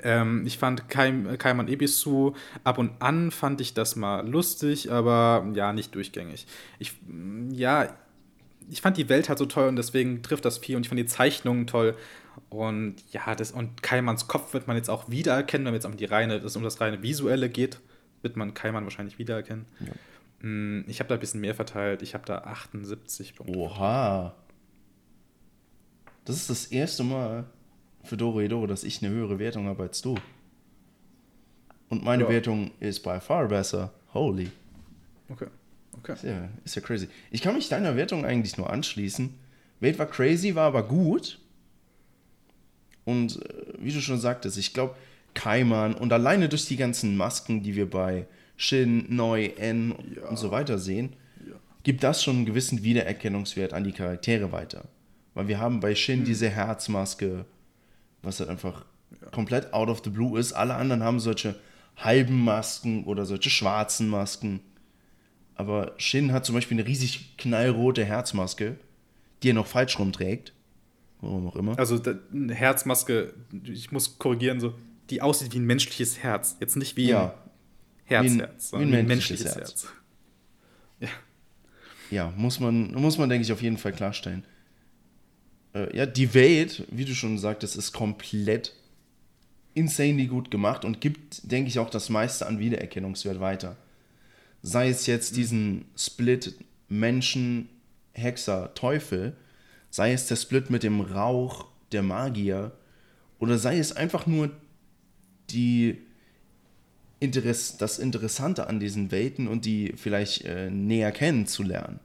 Ähm, 0.02 0.44
ich 0.46 0.58
fand 0.58 0.88
Kaim, 0.88 1.38
Kaiman 1.38 1.68
Ebisu 1.68 2.32
ab 2.64 2.78
und 2.78 2.92
an 3.00 3.30
fand 3.30 3.60
ich 3.60 3.74
das 3.74 3.96
mal 3.96 4.26
lustig, 4.28 4.90
aber 4.90 5.46
ja, 5.54 5.72
nicht 5.72 5.94
durchgängig. 5.94 6.46
Ich, 6.78 6.94
ja, 7.50 7.88
ich 8.70 8.80
fand 8.80 8.96
die 8.96 9.08
Welt 9.08 9.28
halt 9.28 9.38
so 9.38 9.46
toll 9.46 9.68
und 9.68 9.76
deswegen 9.76 10.22
trifft 10.22 10.44
das 10.44 10.58
viel 10.58 10.76
und 10.76 10.82
ich 10.82 10.88
fand 10.88 10.98
die 11.00 11.06
Zeichnungen 11.06 11.66
toll. 11.66 11.96
Und 12.50 12.96
ja, 13.12 13.34
das, 13.34 13.52
und 13.52 13.82
Kaimanns 13.82 14.28
Kopf 14.28 14.54
wird 14.54 14.66
man 14.66 14.76
jetzt 14.76 14.90
auch 14.90 15.10
wiedererkennen, 15.10 15.66
wenn 15.66 15.74
es 15.74 15.84
um, 15.84 15.96
die 15.96 16.04
reine, 16.04 16.36
es 16.36 16.56
um 16.56 16.62
das 16.62 16.80
reine 16.80 17.02
Visuelle 17.02 17.48
geht, 17.48 17.80
wird 18.22 18.36
man 18.36 18.54
Kaiman 18.54 18.84
wahrscheinlich 18.84 19.18
wiedererkennen. 19.18 19.66
Ja. 19.80 20.46
Mm, 20.48 20.84
ich 20.86 21.00
habe 21.00 21.08
da 21.08 21.14
ein 21.14 21.20
bisschen 21.20 21.40
mehr 21.40 21.54
verteilt. 21.54 22.02
Ich 22.02 22.14
habe 22.14 22.24
da 22.26 22.38
78 22.38 23.34
Punkte. 23.34 23.58
Oha. 23.58 24.34
Das 26.24 26.36
ist 26.36 26.50
das 26.50 26.66
erste 26.66 27.04
Mal 27.04 27.46
für 28.04 28.16
Doro 28.16 28.66
dass 28.66 28.84
ich 28.84 29.02
eine 29.02 29.12
höhere 29.12 29.38
Wertung 29.38 29.66
habe 29.66 29.84
als 29.84 30.02
du. 30.02 30.16
Und 31.88 32.04
meine 32.04 32.24
ja. 32.24 32.28
Wertung 32.28 32.70
ist 32.80 33.02
by 33.02 33.20
far 33.20 33.48
besser. 33.48 33.92
Holy. 34.12 34.50
Okay. 35.28 35.48
Okay. 35.98 36.12
Ist 36.12 36.24
ja, 36.24 36.48
ist 36.64 36.76
ja 36.76 36.82
crazy. 36.82 37.08
Ich 37.30 37.42
kann 37.42 37.54
mich 37.54 37.68
deiner 37.68 37.96
Wertung 37.96 38.24
eigentlich 38.24 38.56
nur 38.56 38.70
anschließen. 38.70 39.34
Wade 39.80 39.98
war 39.98 40.06
crazy, 40.06 40.54
war 40.54 40.66
aber 40.66 40.82
gut. 40.82 41.38
Und 43.08 43.36
äh, 43.42 43.72
wie 43.78 43.90
du 43.90 44.02
schon 44.02 44.20
sagtest, 44.20 44.58
ich 44.58 44.74
glaube, 44.74 44.94
Kaiman 45.32 45.94
und 45.94 46.12
alleine 46.12 46.50
durch 46.50 46.66
die 46.66 46.76
ganzen 46.76 47.16
Masken, 47.16 47.62
die 47.62 47.74
wir 47.74 47.88
bei 47.88 48.26
Shin, 48.58 49.06
Neu, 49.08 49.46
N 49.56 49.94
ja. 50.14 50.28
und 50.28 50.38
so 50.38 50.50
weiter 50.50 50.78
sehen, 50.78 51.14
ja. 51.48 51.54
gibt 51.84 52.02
das 52.02 52.22
schon 52.22 52.36
einen 52.36 52.44
gewissen 52.44 52.82
Wiedererkennungswert 52.82 53.72
an 53.72 53.84
die 53.84 53.92
Charaktere 53.92 54.52
weiter. 54.52 54.84
Weil 55.32 55.48
wir 55.48 55.58
haben 55.58 55.80
bei 55.80 55.94
Shin 55.94 56.18
hm. 56.18 56.24
diese 56.26 56.50
Herzmaske, 56.50 57.46
was 58.20 58.40
halt 58.40 58.50
einfach 58.50 58.84
ja. 59.22 59.30
komplett 59.30 59.72
out 59.72 59.88
of 59.88 60.02
the 60.04 60.10
blue 60.10 60.38
ist. 60.38 60.52
Alle 60.52 60.74
anderen 60.74 61.02
haben 61.02 61.18
solche 61.18 61.54
halben 61.96 62.44
Masken 62.44 63.04
oder 63.04 63.24
solche 63.24 63.48
schwarzen 63.48 64.08
Masken. 64.08 64.60
Aber 65.54 65.92
Shin 65.96 66.32
hat 66.32 66.44
zum 66.44 66.54
Beispiel 66.54 66.78
eine 66.78 66.86
riesig 66.86 67.38
knallrote 67.38 68.04
Herzmaske, 68.04 68.76
die 69.42 69.48
er 69.48 69.54
noch 69.54 69.66
falsch 69.66 69.98
rumträgt. 69.98 70.52
Warum 71.20 71.48
auch 71.48 71.56
immer. 71.56 71.78
Also 71.78 72.00
eine 72.32 72.54
Herzmaske, 72.54 73.34
ich 73.64 73.90
muss 73.90 74.18
korrigieren, 74.18 74.60
so, 74.60 74.74
die 75.10 75.22
aussieht 75.22 75.52
wie 75.52 75.58
ein 75.58 75.66
menschliches 75.66 76.18
Herz. 76.18 76.56
Jetzt 76.60 76.76
nicht 76.76 76.96
wie 76.96 77.08
ja. 77.08 77.26
ein 77.26 77.32
Herzherz, 78.04 78.70
sondern 78.70 78.92
wie 78.92 78.96
ein, 78.96 79.06
menschliches, 79.06 79.44
menschliches 79.44 79.70
Herz. 79.70 79.82
Herz. 79.84 79.92
Ja. 81.00 81.08
Ja, 82.10 82.32
muss 82.36 82.58
man, 82.58 82.92
muss 82.94 83.18
man, 83.18 83.28
denke 83.28 83.44
ich, 83.44 83.52
auf 83.52 83.62
jeden 83.62 83.78
Fall 83.78 83.92
klarstellen. 83.92 84.42
Äh, 85.74 85.96
ja, 85.96 86.06
die 86.06 86.34
Welt, 86.34 86.84
wie 86.90 87.04
du 87.04 87.14
schon 87.14 87.38
sagtest, 87.38 87.76
ist 87.76 87.92
komplett 87.92 88.74
insanely 89.74 90.26
gut 90.26 90.50
gemacht 90.50 90.84
und 90.84 91.00
gibt, 91.00 91.50
denke 91.50 91.68
ich, 91.68 91.78
auch 91.78 91.90
das 91.90 92.08
meiste 92.08 92.46
an 92.46 92.58
Wiedererkennungswert 92.58 93.38
weiter. 93.38 93.76
Sei 94.62 94.88
es 94.88 95.06
jetzt 95.06 95.36
diesen 95.36 95.84
Split 95.96 96.54
Menschen, 96.88 97.68
Hexer, 98.12 98.74
Teufel, 98.74 99.36
sei 99.90 100.12
es 100.12 100.26
der 100.26 100.36
Split 100.36 100.70
mit 100.70 100.82
dem 100.82 101.00
Rauch 101.00 101.66
der 101.92 102.02
Magier 102.02 102.72
oder 103.38 103.58
sei 103.58 103.78
es 103.78 103.96
einfach 103.96 104.26
nur 104.26 104.50
die 105.50 105.98
Interess 107.20 107.76
das 107.76 107.98
Interessante 107.98 108.68
an 108.68 108.78
diesen 108.78 109.10
Welten 109.10 109.48
und 109.48 109.64
die 109.64 109.94
vielleicht 109.96 110.44
äh, 110.44 110.70
näher 110.70 111.10
kennenzulernen. 111.10 112.00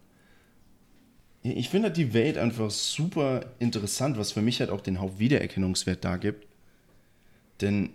Ich 1.43 1.69
finde 1.69 1.89
halt 1.89 1.97
die 1.97 2.13
Welt 2.13 2.37
einfach 2.37 2.71
super 2.71 3.45
interessant, 3.59 4.17
was 4.17 4.31
für 4.31 4.41
mich 4.41 4.61
halt 4.61 4.69
auch 4.69 4.81
den 4.81 4.99
Hauptwiedererkennungswert 4.99 6.03
da 6.03 6.15
gibt. 6.17 6.47
Denn 7.59 7.89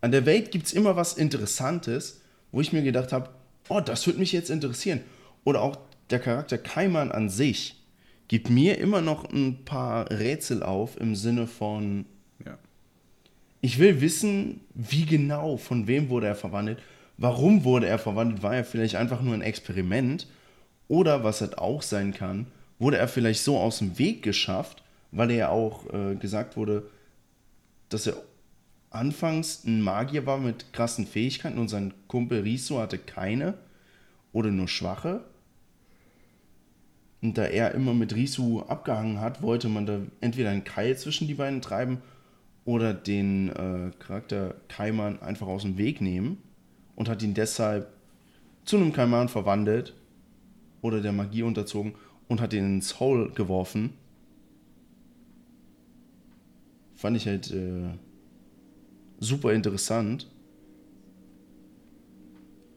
an 0.00 0.10
der 0.10 0.26
Welt 0.26 0.50
gibt 0.50 0.66
es 0.66 0.72
immer 0.72 0.96
was 0.96 1.12
Interessantes, 1.12 2.22
wo 2.50 2.60
ich 2.60 2.72
mir 2.72 2.82
gedacht 2.82 3.12
habe, 3.12 3.30
oh, 3.68 3.80
das 3.80 4.06
würde 4.06 4.18
mich 4.18 4.32
jetzt 4.32 4.48
interessieren. 4.48 5.02
Oder 5.44 5.60
auch 5.60 5.78
der 6.10 6.18
Charakter 6.18 6.56
Kaiman 6.56 7.12
an 7.12 7.28
sich 7.28 7.77
gibt 8.28 8.50
mir 8.50 8.78
immer 8.78 9.00
noch 9.00 9.30
ein 9.32 9.64
paar 9.64 10.10
Rätsel 10.10 10.62
auf 10.62 11.00
im 11.00 11.16
Sinne 11.16 11.46
von, 11.46 12.04
ja. 12.44 12.58
ich 13.62 13.78
will 13.78 14.00
wissen, 14.00 14.60
wie 14.74 15.06
genau, 15.06 15.56
von 15.56 15.86
wem 15.86 16.10
wurde 16.10 16.26
er 16.26 16.36
verwandelt, 16.36 16.78
warum 17.16 17.64
wurde 17.64 17.88
er 17.88 17.98
verwandelt, 17.98 18.42
war 18.42 18.54
er 18.54 18.64
vielleicht 18.64 18.96
einfach 18.96 19.22
nur 19.22 19.34
ein 19.34 19.42
Experiment 19.42 20.28
oder 20.88 21.24
was 21.24 21.40
halt 21.40 21.58
auch 21.58 21.82
sein 21.82 22.12
kann, 22.12 22.46
wurde 22.78 22.98
er 22.98 23.08
vielleicht 23.08 23.42
so 23.42 23.58
aus 23.58 23.78
dem 23.78 23.98
Weg 23.98 24.22
geschafft, 24.22 24.82
weil 25.10 25.30
er 25.30 25.50
auch 25.50 25.92
äh, 25.92 26.14
gesagt 26.14 26.56
wurde, 26.56 26.84
dass 27.88 28.06
er 28.06 28.16
anfangs 28.90 29.64
ein 29.64 29.80
Magier 29.80 30.26
war 30.26 30.38
mit 30.38 30.72
krassen 30.72 31.06
Fähigkeiten 31.06 31.58
und 31.58 31.68
sein 31.68 31.94
Kumpel 32.08 32.42
Riso 32.42 32.78
hatte 32.78 32.98
keine 32.98 33.54
oder 34.32 34.50
nur 34.50 34.68
schwache 34.68 35.24
und 37.20 37.36
da 37.36 37.44
er 37.44 37.74
immer 37.74 37.94
mit 37.94 38.14
Risu 38.14 38.60
abgehangen 38.60 39.20
hat, 39.20 39.42
wollte 39.42 39.68
man 39.68 39.86
da 39.86 40.00
entweder 40.20 40.50
einen 40.50 40.64
Keil 40.64 40.96
zwischen 40.96 41.26
die 41.26 41.34
beiden 41.34 41.60
treiben 41.60 41.98
oder 42.64 42.94
den 42.94 43.48
äh, 43.48 43.90
Charakter 43.98 44.54
Kaiman 44.68 45.20
einfach 45.20 45.48
aus 45.48 45.62
dem 45.62 45.78
Weg 45.78 46.00
nehmen 46.00 46.38
und 46.94 47.08
hat 47.08 47.22
ihn 47.22 47.34
deshalb 47.34 47.92
zu 48.64 48.76
einem 48.76 48.92
Kaiman 48.92 49.28
verwandelt 49.28 49.94
oder 50.80 51.00
der 51.00 51.12
Magie 51.12 51.42
unterzogen 51.42 51.94
und 52.28 52.40
hat 52.40 52.52
ihn 52.52 52.64
ins 52.64 53.00
Hole 53.00 53.30
geworfen. 53.30 53.94
Fand 56.94 57.16
ich 57.16 57.26
halt 57.26 57.50
äh, 57.50 57.90
super 59.18 59.52
interessant. 59.52 60.28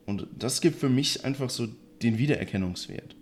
Und 0.05 0.27
das 0.37 0.61
gibt 0.61 0.77
für 0.77 0.89
mich 0.89 1.25
einfach 1.25 1.49
so 1.49 1.67
den 2.01 2.17
Wiedererkennungswert 2.17 3.15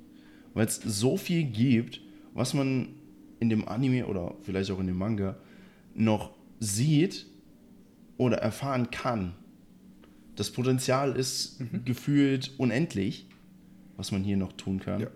weil 0.54 0.66
es 0.66 0.76
so 0.78 1.18
viel 1.18 1.44
gibt, 1.44 2.02
was 2.34 2.54
man 2.54 2.90
in 3.40 3.50
dem 3.50 3.68
Anime 3.68 4.06
oder 4.06 4.36
vielleicht 4.42 4.72
auch 4.72 4.80
in 4.80 4.88
dem 4.88 4.98
Manga 4.98 5.38
noch 5.96 6.32
sieht 6.60 7.26
oder 8.18 8.38
erfahren 8.38 8.92
kann. 8.92 9.34
Das 10.36 10.52
Potenzial 10.52 11.16
ist 11.16 11.60
mhm. 11.60 11.86
gefühlt 11.86 12.54
unendlich, 12.58 13.28
was 13.98 14.12
man 14.12 14.24
hier 14.24 14.38
noch 14.38 14.54
tun 14.54 14.80
kann. 14.80 15.02
Ja. 15.02 15.08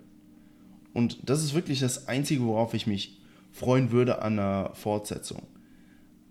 Und 0.93 1.17
das 1.29 1.43
ist 1.43 1.53
wirklich 1.53 1.79
das 1.79 2.07
Einzige, 2.07 2.43
worauf 2.43 2.73
ich 2.73 2.87
mich 2.87 3.21
freuen 3.51 3.91
würde 3.91 4.21
an 4.21 4.39
einer 4.39 4.71
Fortsetzung. 4.73 5.43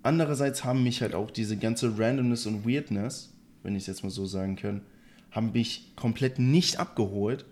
Andererseits 0.02 0.64
haben 0.64 0.82
mich 0.82 1.00
halt 1.00 1.14
auch 1.14 1.30
diese 1.30 1.56
ganze 1.56 1.98
Randomness 1.98 2.46
und 2.46 2.66
Weirdness, 2.66 3.32
wenn 3.62 3.76
ich 3.76 3.82
es 3.82 3.86
jetzt 3.86 4.02
mal 4.02 4.10
so 4.10 4.26
sagen 4.26 4.56
kann, 4.56 4.82
haben 5.30 5.52
mich 5.52 5.92
komplett 5.96 6.38
nicht 6.38 6.80
abgeholt 6.80 7.44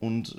und 0.00 0.36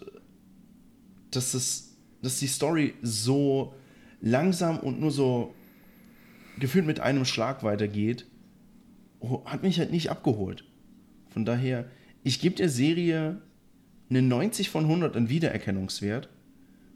dass, 1.32 1.54
es, 1.54 1.96
dass 2.22 2.40
die 2.40 2.48
Story 2.48 2.94
so 3.02 3.74
langsam 4.22 4.80
und 4.80 5.00
nur 5.00 5.12
so 5.12 5.54
gefühlt 6.60 6.86
mit 6.86 7.00
einem 7.00 7.26
Schlag 7.26 7.64
weitergeht, 7.64 8.26
hat 9.46 9.64
mich 9.64 9.80
halt 9.80 9.92
nicht 9.92 10.10
abgeholt. 10.10 10.66
Von 11.30 11.46
daher, 11.46 11.90
ich 12.24 12.40
gebe 12.40 12.56
der 12.56 12.70
Serie 12.70 13.42
eine 14.10 14.22
90 14.22 14.70
von 14.70 14.84
100 14.84 15.16
an 15.16 15.30
Wiedererkennungswert, 15.30 16.30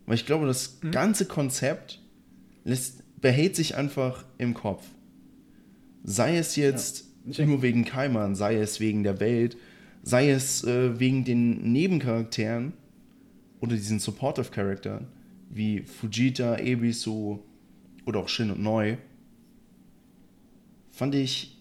weil 0.05 0.15
ich 0.15 0.25
glaube, 0.25 0.45
das 0.45 0.79
mhm. 0.81 0.91
ganze 0.91 1.25
Konzept 1.25 2.01
lässt, 2.63 3.03
behält 3.21 3.55
sich 3.55 3.75
einfach 3.75 4.25
im 4.37 4.53
Kopf. 4.53 4.85
Sei 6.03 6.37
es 6.37 6.55
jetzt 6.55 7.05
ja. 7.25 7.45
nur 7.45 7.61
wegen 7.61 7.85
Kaiman, 7.85 8.35
sei 8.35 8.57
es 8.57 8.79
wegen 8.79 9.03
der 9.03 9.19
Welt, 9.19 9.57
sei 10.05 10.29
es 10.29 10.63
äh, 10.63 10.99
wegen 10.99 11.25
den 11.25 11.73
Nebencharakteren 11.73 12.73
oder 13.59 13.75
diesen 13.75 13.99
Supportive 13.99 14.51
Charakteren 14.51 15.07
wie 15.49 15.81
Fujita, 15.81 16.59
Ebisu 16.59 17.39
oder 18.05 18.19
auch 18.19 18.29
Shin 18.29 18.51
und 18.51 18.61
Neu, 18.61 18.97
fand 20.91 21.15
ich 21.15 21.57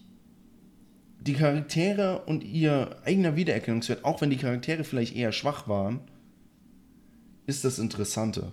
die 1.19 1.33
Charaktere 1.33 2.23
und 2.25 2.43
ihr 2.43 2.97
eigener 3.03 3.35
Wiedererkennungswert, 3.35 4.05
auch 4.05 4.21
wenn 4.21 4.29
die 4.29 4.37
Charaktere 4.37 4.83
vielleicht 4.83 5.15
eher 5.15 5.31
schwach 5.31 5.67
waren, 5.67 6.01
ist 7.47 7.65
das 7.65 7.79
Interessante. 7.79 8.51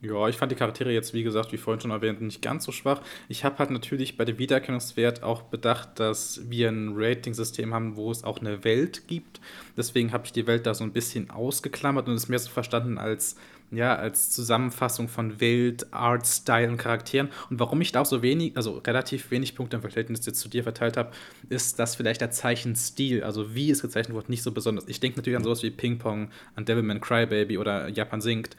Ja, 0.00 0.28
ich 0.28 0.36
fand 0.36 0.52
die 0.52 0.56
Charaktere 0.56 0.92
jetzt, 0.92 1.12
wie 1.12 1.24
gesagt, 1.24 1.50
wie 1.52 1.56
vorhin 1.56 1.80
schon 1.80 1.90
erwähnt, 1.90 2.20
nicht 2.20 2.40
ganz 2.40 2.62
so 2.64 2.70
schwach. 2.70 3.02
Ich 3.28 3.44
habe 3.44 3.58
halt 3.58 3.70
natürlich 3.70 4.16
bei 4.16 4.24
dem 4.24 4.38
Wiedererkennungswert 4.38 5.24
auch 5.24 5.42
bedacht, 5.42 5.98
dass 5.98 6.48
wir 6.48 6.68
ein 6.68 6.92
Rating-System 6.94 7.74
haben, 7.74 7.96
wo 7.96 8.12
es 8.12 8.22
auch 8.22 8.38
eine 8.38 8.62
Welt 8.62 9.08
gibt. 9.08 9.40
Deswegen 9.76 10.12
habe 10.12 10.24
ich 10.24 10.32
die 10.32 10.46
Welt 10.46 10.66
da 10.66 10.74
so 10.74 10.84
ein 10.84 10.92
bisschen 10.92 11.30
ausgeklammert 11.30 12.06
und 12.08 12.14
es 12.14 12.28
mehr 12.28 12.38
so 12.38 12.48
verstanden 12.48 12.96
als, 12.96 13.34
ja, 13.72 13.96
als 13.96 14.30
Zusammenfassung 14.30 15.08
von 15.08 15.40
Welt, 15.40 15.92
Art, 15.92 16.24
Style 16.28 16.70
und 16.70 16.76
Charakteren. 16.76 17.28
Und 17.50 17.58
warum 17.58 17.80
ich 17.80 17.90
da 17.90 18.02
auch 18.02 18.06
so 18.06 18.22
wenig, 18.22 18.56
also 18.56 18.78
relativ 18.78 19.32
wenig 19.32 19.56
Punkte 19.56 19.78
im 19.78 19.82
Verhältnis 19.82 20.24
jetzt 20.26 20.38
zu 20.38 20.48
dir 20.48 20.62
verteilt 20.62 20.96
habe, 20.96 21.10
ist, 21.48 21.80
dass 21.80 21.96
vielleicht 21.96 22.20
der 22.20 22.30
Zeichenstil, 22.30 23.24
also 23.24 23.52
wie 23.56 23.72
es 23.72 23.82
gezeichnet 23.82 24.14
wurde, 24.14 24.30
nicht 24.30 24.44
so 24.44 24.52
besonders. 24.52 24.86
Ich 24.86 25.00
denke 25.00 25.18
natürlich 25.18 25.36
an 25.36 25.42
sowas 25.42 25.64
wie 25.64 25.72
Ping 25.72 25.98
Pong, 25.98 26.30
an 26.54 26.66
Devilman 26.66 27.00
Crybaby 27.00 27.58
oder 27.58 27.88
Japan 27.88 28.20
singt. 28.20 28.56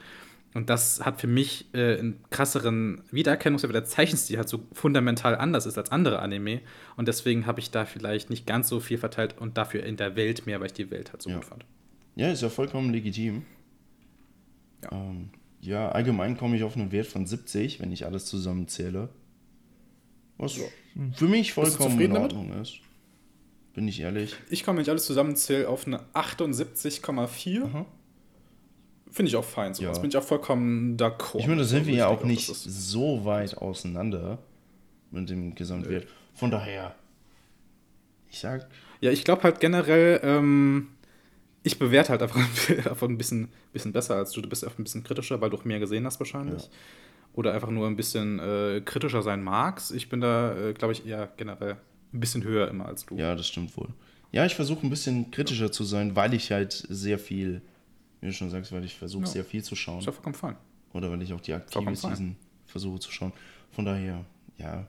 Und 0.56 0.70
das 0.70 1.06
hat 1.06 1.22
für 1.22 1.28
mich 1.28 1.68
äh, 1.74 2.00
einen 2.00 2.24
krasseren 2.32 3.04
Wiedererkennungswert, 3.12 3.72
weil 3.72 3.82
der 3.82 3.88
Zeichenstil 3.90 4.38
halt 4.38 4.50
so 4.50 4.64
fundamental 4.74 5.36
anders 5.36 5.66
ist 5.68 5.78
als 5.78 5.92
andere 5.92 6.20
Anime. 6.20 6.62
Und 6.98 7.08
deswegen 7.08 7.46
habe 7.46 7.60
ich 7.60 7.70
da 7.70 7.86
vielleicht 7.86 8.30
nicht 8.32 8.48
ganz 8.48 8.68
so 8.68 8.80
viel 8.80 8.98
verteilt 8.98 9.36
und 9.38 9.58
dafür 9.58 9.84
in 9.84 9.96
der 9.96 10.16
Welt 10.16 10.46
mehr, 10.48 10.60
weil 10.60 10.68
ich 10.68 10.74
die 10.74 10.90
Welt 10.90 11.12
halt 11.12 11.22
so 11.22 11.30
Ja. 11.30 11.36
gut 11.36 11.46
fand. 11.46 11.66
Ja, 12.16 12.32
ist 12.32 12.42
ja 12.42 12.50
vollkommen 12.50 12.92
legitim. 12.92 13.44
Ja. 14.84 14.92
Ähm, 14.92 15.30
ja, 15.62 15.90
allgemein 15.92 16.36
komme 16.38 16.56
ich 16.56 16.64
auf 16.64 16.76
einen 16.76 16.92
Wert 16.92 17.08
von 17.08 17.26
70, 17.28 17.80
wenn 17.80 17.92
ich 17.92 18.06
alles 18.06 18.26
zusammenzähle. 18.26 19.10
Was 20.38 20.58
für 21.14 21.28
mich 21.28 21.54
vollkommen 21.54 21.84
in 21.86 21.92
zufrieden 21.92 22.14
damit? 22.16 22.34
Ordnung 22.34 22.60
ist. 22.62 22.80
Bin 23.74 23.88
ich 23.88 24.00
ehrlich. 24.00 24.36
Ich 24.50 24.64
komme, 24.64 24.78
wenn 24.78 24.84
ich 24.84 24.90
alles 24.90 25.06
zusammenzähle, 25.06 25.70
auf 25.70 25.86
eine 25.86 26.00
78,4. 26.14 27.86
Finde 29.12 29.30
ich 29.30 29.36
auch 29.36 29.44
fein. 29.44 29.74
So. 29.74 29.84
Ja. 29.84 29.90
Das 29.90 30.02
bin 30.02 30.10
ich 30.10 30.18
auch 30.18 30.24
vollkommen 30.24 30.98
d'accord. 30.98 31.40
Ich 31.40 31.48
meine, 31.48 31.62
da 31.62 31.68
sind 31.68 31.88
wir 31.88 31.96
ja 31.96 32.08
auch 32.08 32.24
nicht 32.24 32.46
so 32.48 33.26
weit 33.26 33.58
auseinander 33.58 34.38
mit 35.12 35.30
dem 35.30 35.56
Gesamtwert. 35.56 36.08
Von 36.36 36.52
daher, 36.52 36.96
ich 38.30 38.40
sag, 38.40 38.68
Ja, 39.02 39.12
ich 39.12 39.24
glaube 39.24 39.44
halt 39.44 39.60
generell, 39.60 40.20
ähm, 40.24 40.90
ich 41.64 41.80
bewerte 41.80 42.10
halt 42.10 42.22
einfach, 42.22 42.40
einfach 42.70 43.08
ein 43.08 43.18
bisschen, 43.18 43.50
bisschen 43.74 43.92
besser 43.94 44.16
als 44.16 44.32
du. 44.32 44.42
Du 44.42 44.50
bist 44.50 44.64
einfach 44.64 44.78
ein 44.80 44.84
bisschen 44.84 45.04
kritischer, 45.04 45.42
weil 45.42 45.50
du 45.50 45.58
auch 45.58 45.66
mehr 45.66 45.80
gesehen 45.80 46.06
hast 46.06 46.20
wahrscheinlich. 46.20 46.64
Ja. 46.64 46.70
Oder 47.34 47.54
einfach 47.54 47.70
nur 47.70 47.88
ein 47.88 47.96
bisschen 47.96 48.40
äh, 48.40 48.82
kritischer 48.84 49.22
sein 49.22 49.42
magst. 49.44 49.92
Ich 49.92 50.10
bin 50.10 50.22
da, 50.22 50.56
äh, 50.56 50.74
glaube 50.74 50.94
ich, 50.94 51.06
eher 51.06 51.30
generell 51.38 51.78
ein 52.14 52.20
bisschen 52.20 52.44
höher 52.44 52.68
immer 52.68 52.86
als 52.88 53.06
du. 53.06 53.16
ja, 53.16 53.36
das 53.36 53.48
stimmt 53.48 53.76
wohl. 53.78 53.90
Ja, 54.32 54.46
ich 54.46 54.56
versuche 54.56 54.86
ein 54.86 54.90
bisschen 54.92 55.32
kritischer 55.32 55.72
zu 55.72 55.84
sein, 55.84 56.16
weil 56.16 56.34
ich 56.36 56.52
halt 56.52 56.72
sehr 56.90 57.18
viel, 57.18 57.62
wie 58.22 58.28
du 58.28 58.34
schon 58.34 58.50
sagst, 58.50 58.72
weil 58.72 58.84
ich 58.84 58.98
versuche 58.98 59.24
Ja. 59.24 59.30
sehr 59.30 59.46
viel 59.46 59.64
zu 59.64 59.76
schauen. 59.76 60.00
Ist 60.00 60.06
ja 60.06 60.12
vollkommen 60.12 60.36
fein. 60.36 60.56
Oder 60.94 61.12
weil 61.12 61.22
ich 61.22 61.34
auch 61.34 61.42
die 61.42 61.54
aktive. 61.54 61.96
Season 61.96 62.36
versuche 62.66 63.00
zu 63.00 63.12
schauen. 63.12 63.34
Von 63.72 63.86
daher, 63.86 64.26
ja, 64.58 64.88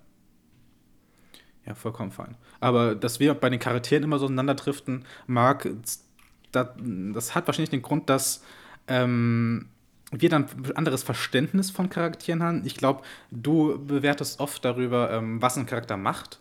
Ja, 1.66 1.74
vollkommen 1.74 2.10
fein. 2.10 2.36
Aber 2.58 2.94
dass 2.94 3.20
wir 3.20 3.34
bei 3.34 3.50
den 3.50 3.60
Charakteren 3.60 4.02
immer 4.04 4.18
so 4.18 4.24
auseinanderdriften, 4.24 5.04
mag, 5.26 5.68
das, 5.82 6.04
das 6.52 7.34
hat 7.34 7.46
wahrscheinlich 7.46 7.68
den 7.70 7.82
Grund, 7.82 8.08
dass 8.08 8.42
ähm, 8.88 9.68
wir 10.10 10.30
dann 10.30 10.46
ein 10.64 10.76
anderes 10.76 11.02
Verständnis 11.02 11.70
von 11.70 11.90
Charakteren 11.90 12.42
haben. 12.42 12.62
Ich 12.64 12.76
glaube, 12.76 13.02
du 13.30 13.78
bewertest 13.84 14.40
oft 14.40 14.64
darüber, 14.64 15.12
ähm, 15.12 15.40
was 15.42 15.56
ein 15.58 15.66
Charakter 15.66 15.96
macht, 15.98 16.40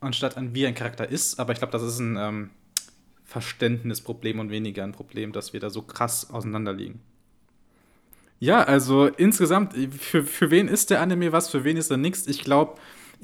anstatt 0.00 0.36
an 0.38 0.54
wie 0.54 0.66
ein 0.66 0.74
Charakter 0.74 1.06
ist. 1.08 1.38
Aber 1.38 1.52
ich 1.52 1.58
glaube, 1.58 1.72
das 1.72 1.82
ist 1.82 1.98
ein 1.98 2.16
ähm, 2.18 2.50
Verständnisproblem 3.32 4.38
und 4.40 4.50
weniger 4.50 4.84
ein 4.84 4.92
Problem, 4.92 5.32
dass 5.32 5.54
wir 5.54 5.60
da 5.60 5.70
so 5.70 5.80
krass 5.80 6.30
auseinanderliegen. 6.30 7.00
Ja, 8.40 8.62
also 8.62 9.06
insgesamt, 9.06 9.74
für, 9.98 10.24
für 10.24 10.50
wen 10.50 10.68
ist 10.68 10.90
der 10.90 11.00
Anime 11.00 11.32
was, 11.32 11.48
für 11.48 11.64
wen 11.64 11.78
ist 11.78 11.90
er 11.90 11.96
nichts? 11.96 12.26
Ich 12.26 12.44
glaube, 12.44 12.74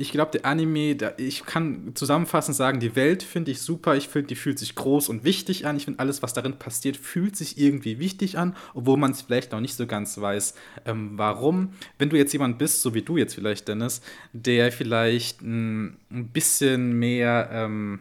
ich 0.00 0.12
glaube, 0.12 0.30
der 0.30 0.46
Anime, 0.46 0.94
da, 0.94 1.12
ich 1.18 1.44
kann 1.44 1.90
zusammenfassend 1.94 2.56
sagen, 2.56 2.78
die 2.78 2.94
Welt 2.94 3.22
finde 3.22 3.50
ich 3.50 3.60
super. 3.60 3.96
Ich 3.96 4.08
finde, 4.08 4.28
die 4.28 4.36
fühlt 4.36 4.58
sich 4.58 4.76
groß 4.76 5.08
und 5.08 5.24
wichtig 5.24 5.66
an. 5.66 5.76
Ich 5.76 5.86
finde, 5.86 5.98
alles, 5.98 6.22
was 6.22 6.32
darin 6.32 6.52
passiert, 6.52 6.96
fühlt 6.96 7.36
sich 7.36 7.58
irgendwie 7.58 7.98
wichtig 7.98 8.38
an, 8.38 8.54
obwohl 8.74 8.96
man 8.96 9.10
es 9.10 9.22
vielleicht 9.22 9.50
noch 9.50 9.60
nicht 9.60 9.74
so 9.74 9.88
ganz 9.88 10.18
weiß, 10.18 10.54
ähm, 10.86 11.10
warum. 11.16 11.72
Wenn 11.98 12.10
du 12.10 12.16
jetzt 12.16 12.32
jemand 12.32 12.58
bist, 12.58 12.80
so 12.80 12.94
wie 12.94 13.02
du 13.02 13.16
jetzt 13.16 13.34
vielleicht, 13.34 13.66
Dennis, 13.66 14.00
der 14.32 14.70
vielleicht 14.70 15.42
ein, 15.42 15.98
ein 16.12 16.28
bisschen 16.28 16.96
mehr 16.96 17.50
ähm, 17.52 17.98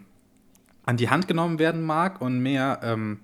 an 0.88 0.97
die 0.97 1.09
Hand 1.09 1.27
genommen 1.27 1.59
werden 1.59 1.83
mag 1.83 2.21
und 2.21 2.39
mehr, 2.39 2.79
ähm, 2.81 3.19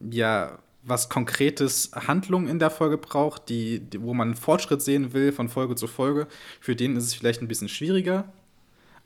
ja, 0.00 0.58
was 0.82 1.08
konkretes 1.08 1.92
Handlung 1.94 2.48
in 2.48 2.58
der 2.58 2.70
Folge 2.70 2.98
braucht, 2.98 3.48
die, 3.50 3.80
die, 3.80 4.02
wo 4.02 4.14
man 4.14 4.28
einen 4.28 4.36
Fortschritt 4.36 4.82
sehen 4.82 5.12
will 5.12 5.30
von 5.30 5.48
Folge 5.48 5.76
zu 5.76 5.86
Folge, 5.86 6.26
für 6.58 6.74
den 6.74 6.96
ist 6.96 7.04
es 7.04 7.14
vielleicht 7.14 7.42
ein 7.42 7.48
bisschen 7.48 7.68
schwieriger. 7.68 8.32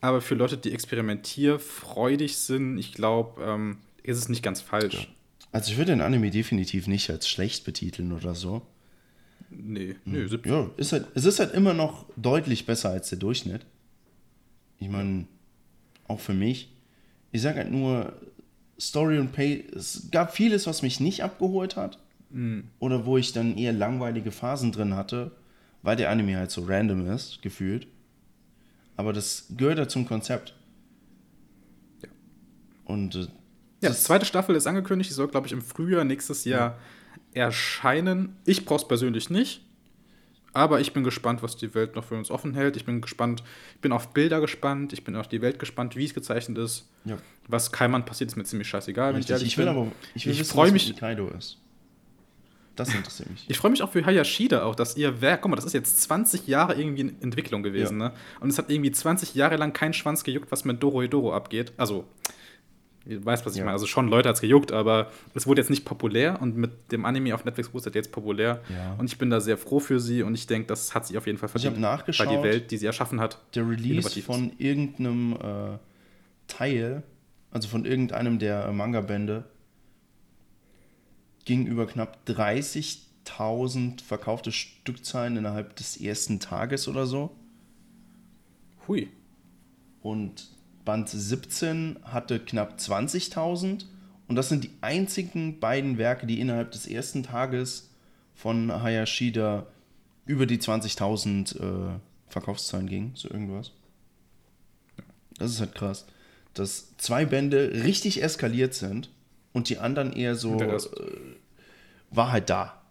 Aber 0.00 0.20
für 0.20 0.36
Leute, 0.36 0.56
die 0.56 0.72
experimentierfreudig 0.72 2.38
sind, 2.38 2.78
ich 2.78 2.92
glaube, 2.92 3.42
ähm, 3.42 3.78
ist 4.04 4.18
es 4.18 4.28
nicht 4.28 4.42
ganz 4.42 4.60
falsch. 4.60 5.12
Also 5.50 5.72
ich 5.72 5.76
würde 5.76 5.92
den 5.92 6.00
Anime 6.00 6.30
definitiv 6.30 6.86
nicht 6.86 7.10
als 7.10 7.28
schlecht 7.28 7.64
betiteln 7.64 8.12
oder 8.12 8.34
so. 8.34 8.62
Nee, 9.50 9.96
nee, 10.04 10.26
70. 10.26 10.50
Ja, 10.50 10.70
ist 10.76 10.92
halt, 10.92 11.08
es 11.14 11.24
ist 11.24 11.40
halt 11.40 11.54
immer 11.54 11.74
noch 11.74 12.06
deutlich 12.16 12.66
besser 12.66 12.90
als 12.90 13.08
der 13.08 13.18
Durchschnitt. 13.18 13.66
Ich 14.78 14.88
meine, 14.88 15.26
auch 16.06 16.20
für 16.20 16.34
mich. 16.34 16.75
Ich 17.36 17.42
sage 17.42 17.58
halt 17.58 17.70
nur, 17.70 18.14
Story 18.80 19.18
und 19.18 19.32
Pay, 19.32 19.66
es 19.74 20.08
gab 20.10 20.34
vieles, 20.34 20.66
was 20.66 20.82
mich 20.82 21.00
nicht 21.00 21.22
abgeholt 21.22 21.76
hat. 21.76 21.98
Oder 22.80 23.06
wo 23.06 23.16
ich 23.16 23.32
dann 23.32 23.56
eher 23.56 23.72
langweilige 23.72 24.30
Phasen 24.30 24.72
drin 24.72 24.94
hatte, 24.94 25.30
weil 25.82 25.96
der 25.96 26.10
Anime 26.10 26.36
halt 26.36 26.50
so 26.50 26.64
random 26.64 27.08
ist, 27.10 27.40
gefühlt. 27.40 27.86
Aber 28.96 29.12
das 29.12 29.46
gehört 29.56 29.78
ja 29.78 29.88
zum 29.88 30.06
Konzept. 30.06 30.54
Ja. 32.02 32.08
Und 32.84 33.14
äh, 33.14 33.26
Ja, 33.82 33.90
die 33.90 33.96
zweite 33.96 34.26
Staffel 34.26 34.56
ist 34.56 34.66
angekündigt, 34.66 35.10
die 35.10 35.14
soll, 35.14 35.28
glaube 35.28 35.46
ich, 35.46 35.52
im 35.52 35.62
Frühjahr 35.62 36.04
nächstes 36.04 36.44
Jahr 36.44 36.78
erscheinen. 37.32 38.36
Ich 38.44 38.64
brauche 38.64 38.82
es 38.82 38.88
persönlich 38.88 39.30
nicht, 39.30 39.62
aber 40.56 40.80
ich 40.80 40.92
bin 40.92 41.04
gespannt, 41.04 41.42
was 41.42 41.56
die 41.56 41.74
Welt 41.74 41.94
noch 41.94 42.04
für 42.04 42.14
uns 42.16 42.30
offen 42.30 42.54
hält. 42.54 42.76
Ich 42.76 42.84
bin 42.84 43.00
gespannt, 43.00 43.42
ich 43.74 43.80
bin 43.80 43.92
auf 43.92 44.08
Bilder 44.12 44.40
gespannt, 44.40 44.92
ich 44.92 45.04
bin 45.04 45.14
auf 45.14 45.28
die 45.28 45.40
Welt 45.42 45.58
gespannt, 45.58 45.94
wie 45.96 46.04
es 46.04 46.14
gezeichnet 46.14 46.58
ist. 46.58 46.88
ja, 47.04 47.18
Was 47.48 47.70
Kaiman 47.70 48.04
passiert, 48.04 48.30
ist 48.30 48.36
mir 48.36 48.44
ziemlich 48.44 48.68
scheißegal, 48.68 49.14
wenn 49.14 49.20
ich 49.20 49.30
Ich 49.30 49.58
will 49.58 49.68
aber 49.68 49.86
ich 50.14 50.26
will 50.26 50.32
Ich 50.32 50.40
wissen, 50.40 50.56
was 50.58 50.72
mich- 50.72 50.88
mit 50.88 50.98
Kaido 50.98 51.28
ist. 51.28 51.58
Das 52.74 52.94
interessiert 52.94 53.30
mich. 53.30 53.44
Ich 53.48 53.56
freue 53.56 53.70
mich 53.70 53.82
auch 53.82 53.90
für 53.90 54.04
Hayashida 54.04 54.62
auch, 54.62 54.74
dass 54.74 54.96
ihr 54.98 55.22
Werk, 55.22 55.40
guck 55.40 55.50
mal, 55.50 55.56
das 55.56 55.64
ist 55.64 55.72
jetzt 55.72 56.02
20 56.02 56.46
Jahre 56.46 56.74
irgendwie 56.74 57.00
in 57.02 57.22
Entwicklung 57.22 57.62
gewesen, 57.62 57.96
ne? 57.96 58.12
Und 58.40 58.50
es 58.50 58.58
hat 58.58 58.70
irgendwie 58.70 58.90
20 58.92 59.34
Jahre 59.34 59.56
lang 59.56 59.72
keinen 59.72 59.94
Schwanz 59.94 60.24
gejuckt, 60.24 60.52
was 60.52 60.66
mit 60.66 60.82
Doro 60.82 61.32
abgeht. 61.32 61.72
Also, 61.78 62.04
ihr 63.06 63.24
weißt, 63.24 63.46
was 63.46 63.52
ich 63.54 63.58
Ja. 63.58 63.64
meine. 63.64 63.72
Also 63.74 63.86
schon 63.86 64.08
Leute 64.08 64.28
hat 64.28 64.36
es 64.36 64.40
gejuckt, 64.40 64.72
aber 64.72 65.10
es 65.34 65.46
wurde 65.46 65.60
jetzt 65.60 65.70
nicht 65.70 65.84
populär 65.84 66.40
und 66.42 66.56
mit 66.56 66.92
dem 66.92 67.04
Anime 67.04 67.34
auf 67.34 67.44
Netflix 67.44 67.72
wurde 67.72 67.88
es 67.88 67.94
jetzt 67.94 68.12
populär. 68.12 68.60
Ja. 68.68 68.94
Und 68.98 69.06
ich 69.06 69.16
bin 69.18 69.30
da 69.30 69.40
sehr 69.40 69.56
froh 69.58 69.78
für 69.80 70.00
sie 70.00 70.22
und 70.22 70.34
ich 70.34 70.46
denke, 70.46 70.66
das 70.68 70.94
hat 70.94 71.06
sie 71.06 71.16
auf 71.16 71.26
jeden 71.26 71.38
Fall 71.38 71.46
Ich 71.48 71.52
verdient. 71.52 71.74
habe 71.74 71.80
nachgeschaut. 71.80 72.26
Weil 72.26 72.36
die 72.38 72.42
Welt, 72.42 72.70
die 72.70 72.76
sie 72.76 72.86
erschaffen 72.86 73.20
hat, 73.20 73.40
der 73.54 73.68
Release 73.68 74.22
von 74.22 74.52
irgendeinem 74.58 75.32
äh, 75.34 75.78
Teil, 76.48 77.02
also 77.50 77.68
von 77.68 77.84
irgendeinem 77.84 78.38
der 78.38 78.66
äh, 78.66 78.72
Manga-Bände, 78.72 79.44
ging 81.44 81.66
über 81.66 81.86
knapp 81.86 82.18
30.000 82.26 84.02
verkaufte 84.02 84.50
Stückzahlen 84.52 85.36
innerhalb 85.36 85.76
des 85.76 85.96
ersten 86.00 86.40
Tages 86.40 86.88
oder 86.88 87.06
so. 87.06 87.30
hui. 88.88 89.08
Und 90.02 90.48
Band 90.86 91.10
17 91.10 91.98
hatte 92.04 92.40
knapp 92.40 92.78
20.000. 92.78 93.84
Und 94.28 94.36
das 94.36 94.48
sind 94.48 94.64
die 94.64 94.70
einzigen 94.80 95.60
beiden 95.60 95.98
Werke, 95.98 96.26
die 96.26 96.40
innerhalb 96.40 96.70
des 96.70 96.86
ersten 96.86 97.22
Tages 97.22 97.90
von 98.34 98.72
Hayashida 98.72 99.66
über 100.24 100.46
die 100.46 100.58
20.000 100.58 101.60
äh, 101.60 101.98
Verkaufszahlen 102.28 102.88
gingen, 102.88 103.12
so 103.14 103.28
irgendwas. 103.28 103.72
Das 105.38 105.50
ist 105.50 105.60
halt 105.60 105.74
krass. 105.74 106.06
Dass 106.54 106.96
zwei 106.96 107.26
Bände 107.26 107.84
richtig 107.84 108.22
eskaliert 108.22 108.72
sind 108.72 109.10
und 109.52 109.68
die 109.68 109.78
anderen 109.78 110.12
eher 110.12 110.34
so 110.34 110.58
äh, 110.58 110.78
war 112.10 112.32
halt 112.32 112.48
da. 112.48 112.82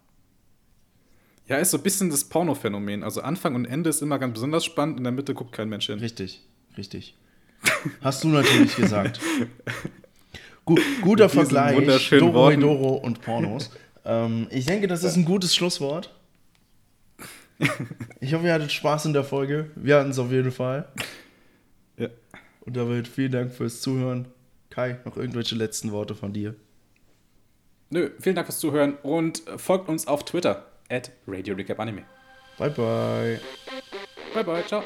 Ja, 1.48 1.58
ist 1.58 1.70
so 1.70 1.76
ein 1.76 1.82
bisschen 1.82 2.10
das 2.10 2.24
Porno-Phänomen. 2.24 3.02
Also 3.02 3.20
Anfang 3.20 3.54
und 3.54 3.66
Ende 3.66 3.90
ist 3.90 4.02
immer 4.02 4.18
ganz 4.18 4.34
besonders 4.34 4.64
spannend, 4.64 4.98
in 4.98 5.04
der 5.04 5.12
Mitte 5.12 5.34
guckt 5.34 5.52
kein 5.52 5.68
Mensch 5.68 5.86
hin. 5.86 5.98
Richtig, 5.98 6.42
richtig. 6.76 7.16
Hast 8.02 8.24
du 8.24 8.28
natürlich 8.28 8.76
gesagt. 8.76 9.20
Gu 10.64 10.76
guter 11.02 11.24
Mit 11.24 11.32
Vergleich. 11.32 12.08
Doro 12.10 12.34
Worten. 12.34 12.60
Doro 12.60 12.94
und 12.96 13.20
Pornos. 13.22 13.70
ähm, 14.04 14.46
ich 14.50 14.66
denke, 14.66 14.86
das 14.88 15.04
ist 15.04 15.16
ein 15.16 15.24
gutes 15.24 15.54
Schlusswort. 15.54 16.12
Ich 18.20 18.34
hoffe, 18.34 18.46
ihr 18.46 18.52
hattet 18.52 18.72
Spaß 18.72 19.06
in 19.06 19.12
der 19.12 19.24
Folge. 19.24 19.70
Wir 19.76 19.96
hatten 19.96 20.10
es 20.10 20.18
auf 20.18 20.30
jeden 20.30 20.52
Fall. 20.52 20.88
Ja. 21.96 22.08
Und 22.60 22.76
damit 22.76 23.08
vielen 23.08 23.32
Dank 23.32 23.52
fürs 23.54 23.80
Zuhören. 23.80 24.26
Kai, 24.70 24.98
noch 25.04 25.16
irgendwelche 25.16 25.54
letzten 25.54 25.90
Worte 25.92 26.14
von 26.14 26.32
dir? 26.32 26.54
nö, 27.88 28.10
vielen 28.20 28.34
Dank 28.34 28.46
fürs 28.48 28.58
Zuhören 28.58 28.94
und 29.02 29.42
folgt 29.56 29.88
uns 29.88 30.06
auf 30.06 30.24
Twitter 30.24 30.66
at 30.90 31.12
Radio 31.26 31.54
Recap 31.54 31.78
Anime. 31.80 32.02
Bye 32.58 32.70
bye. 32.70 33.40
Bye 34.34 34.44
bye, 34.44 34.64
ciao. 34.66 34.82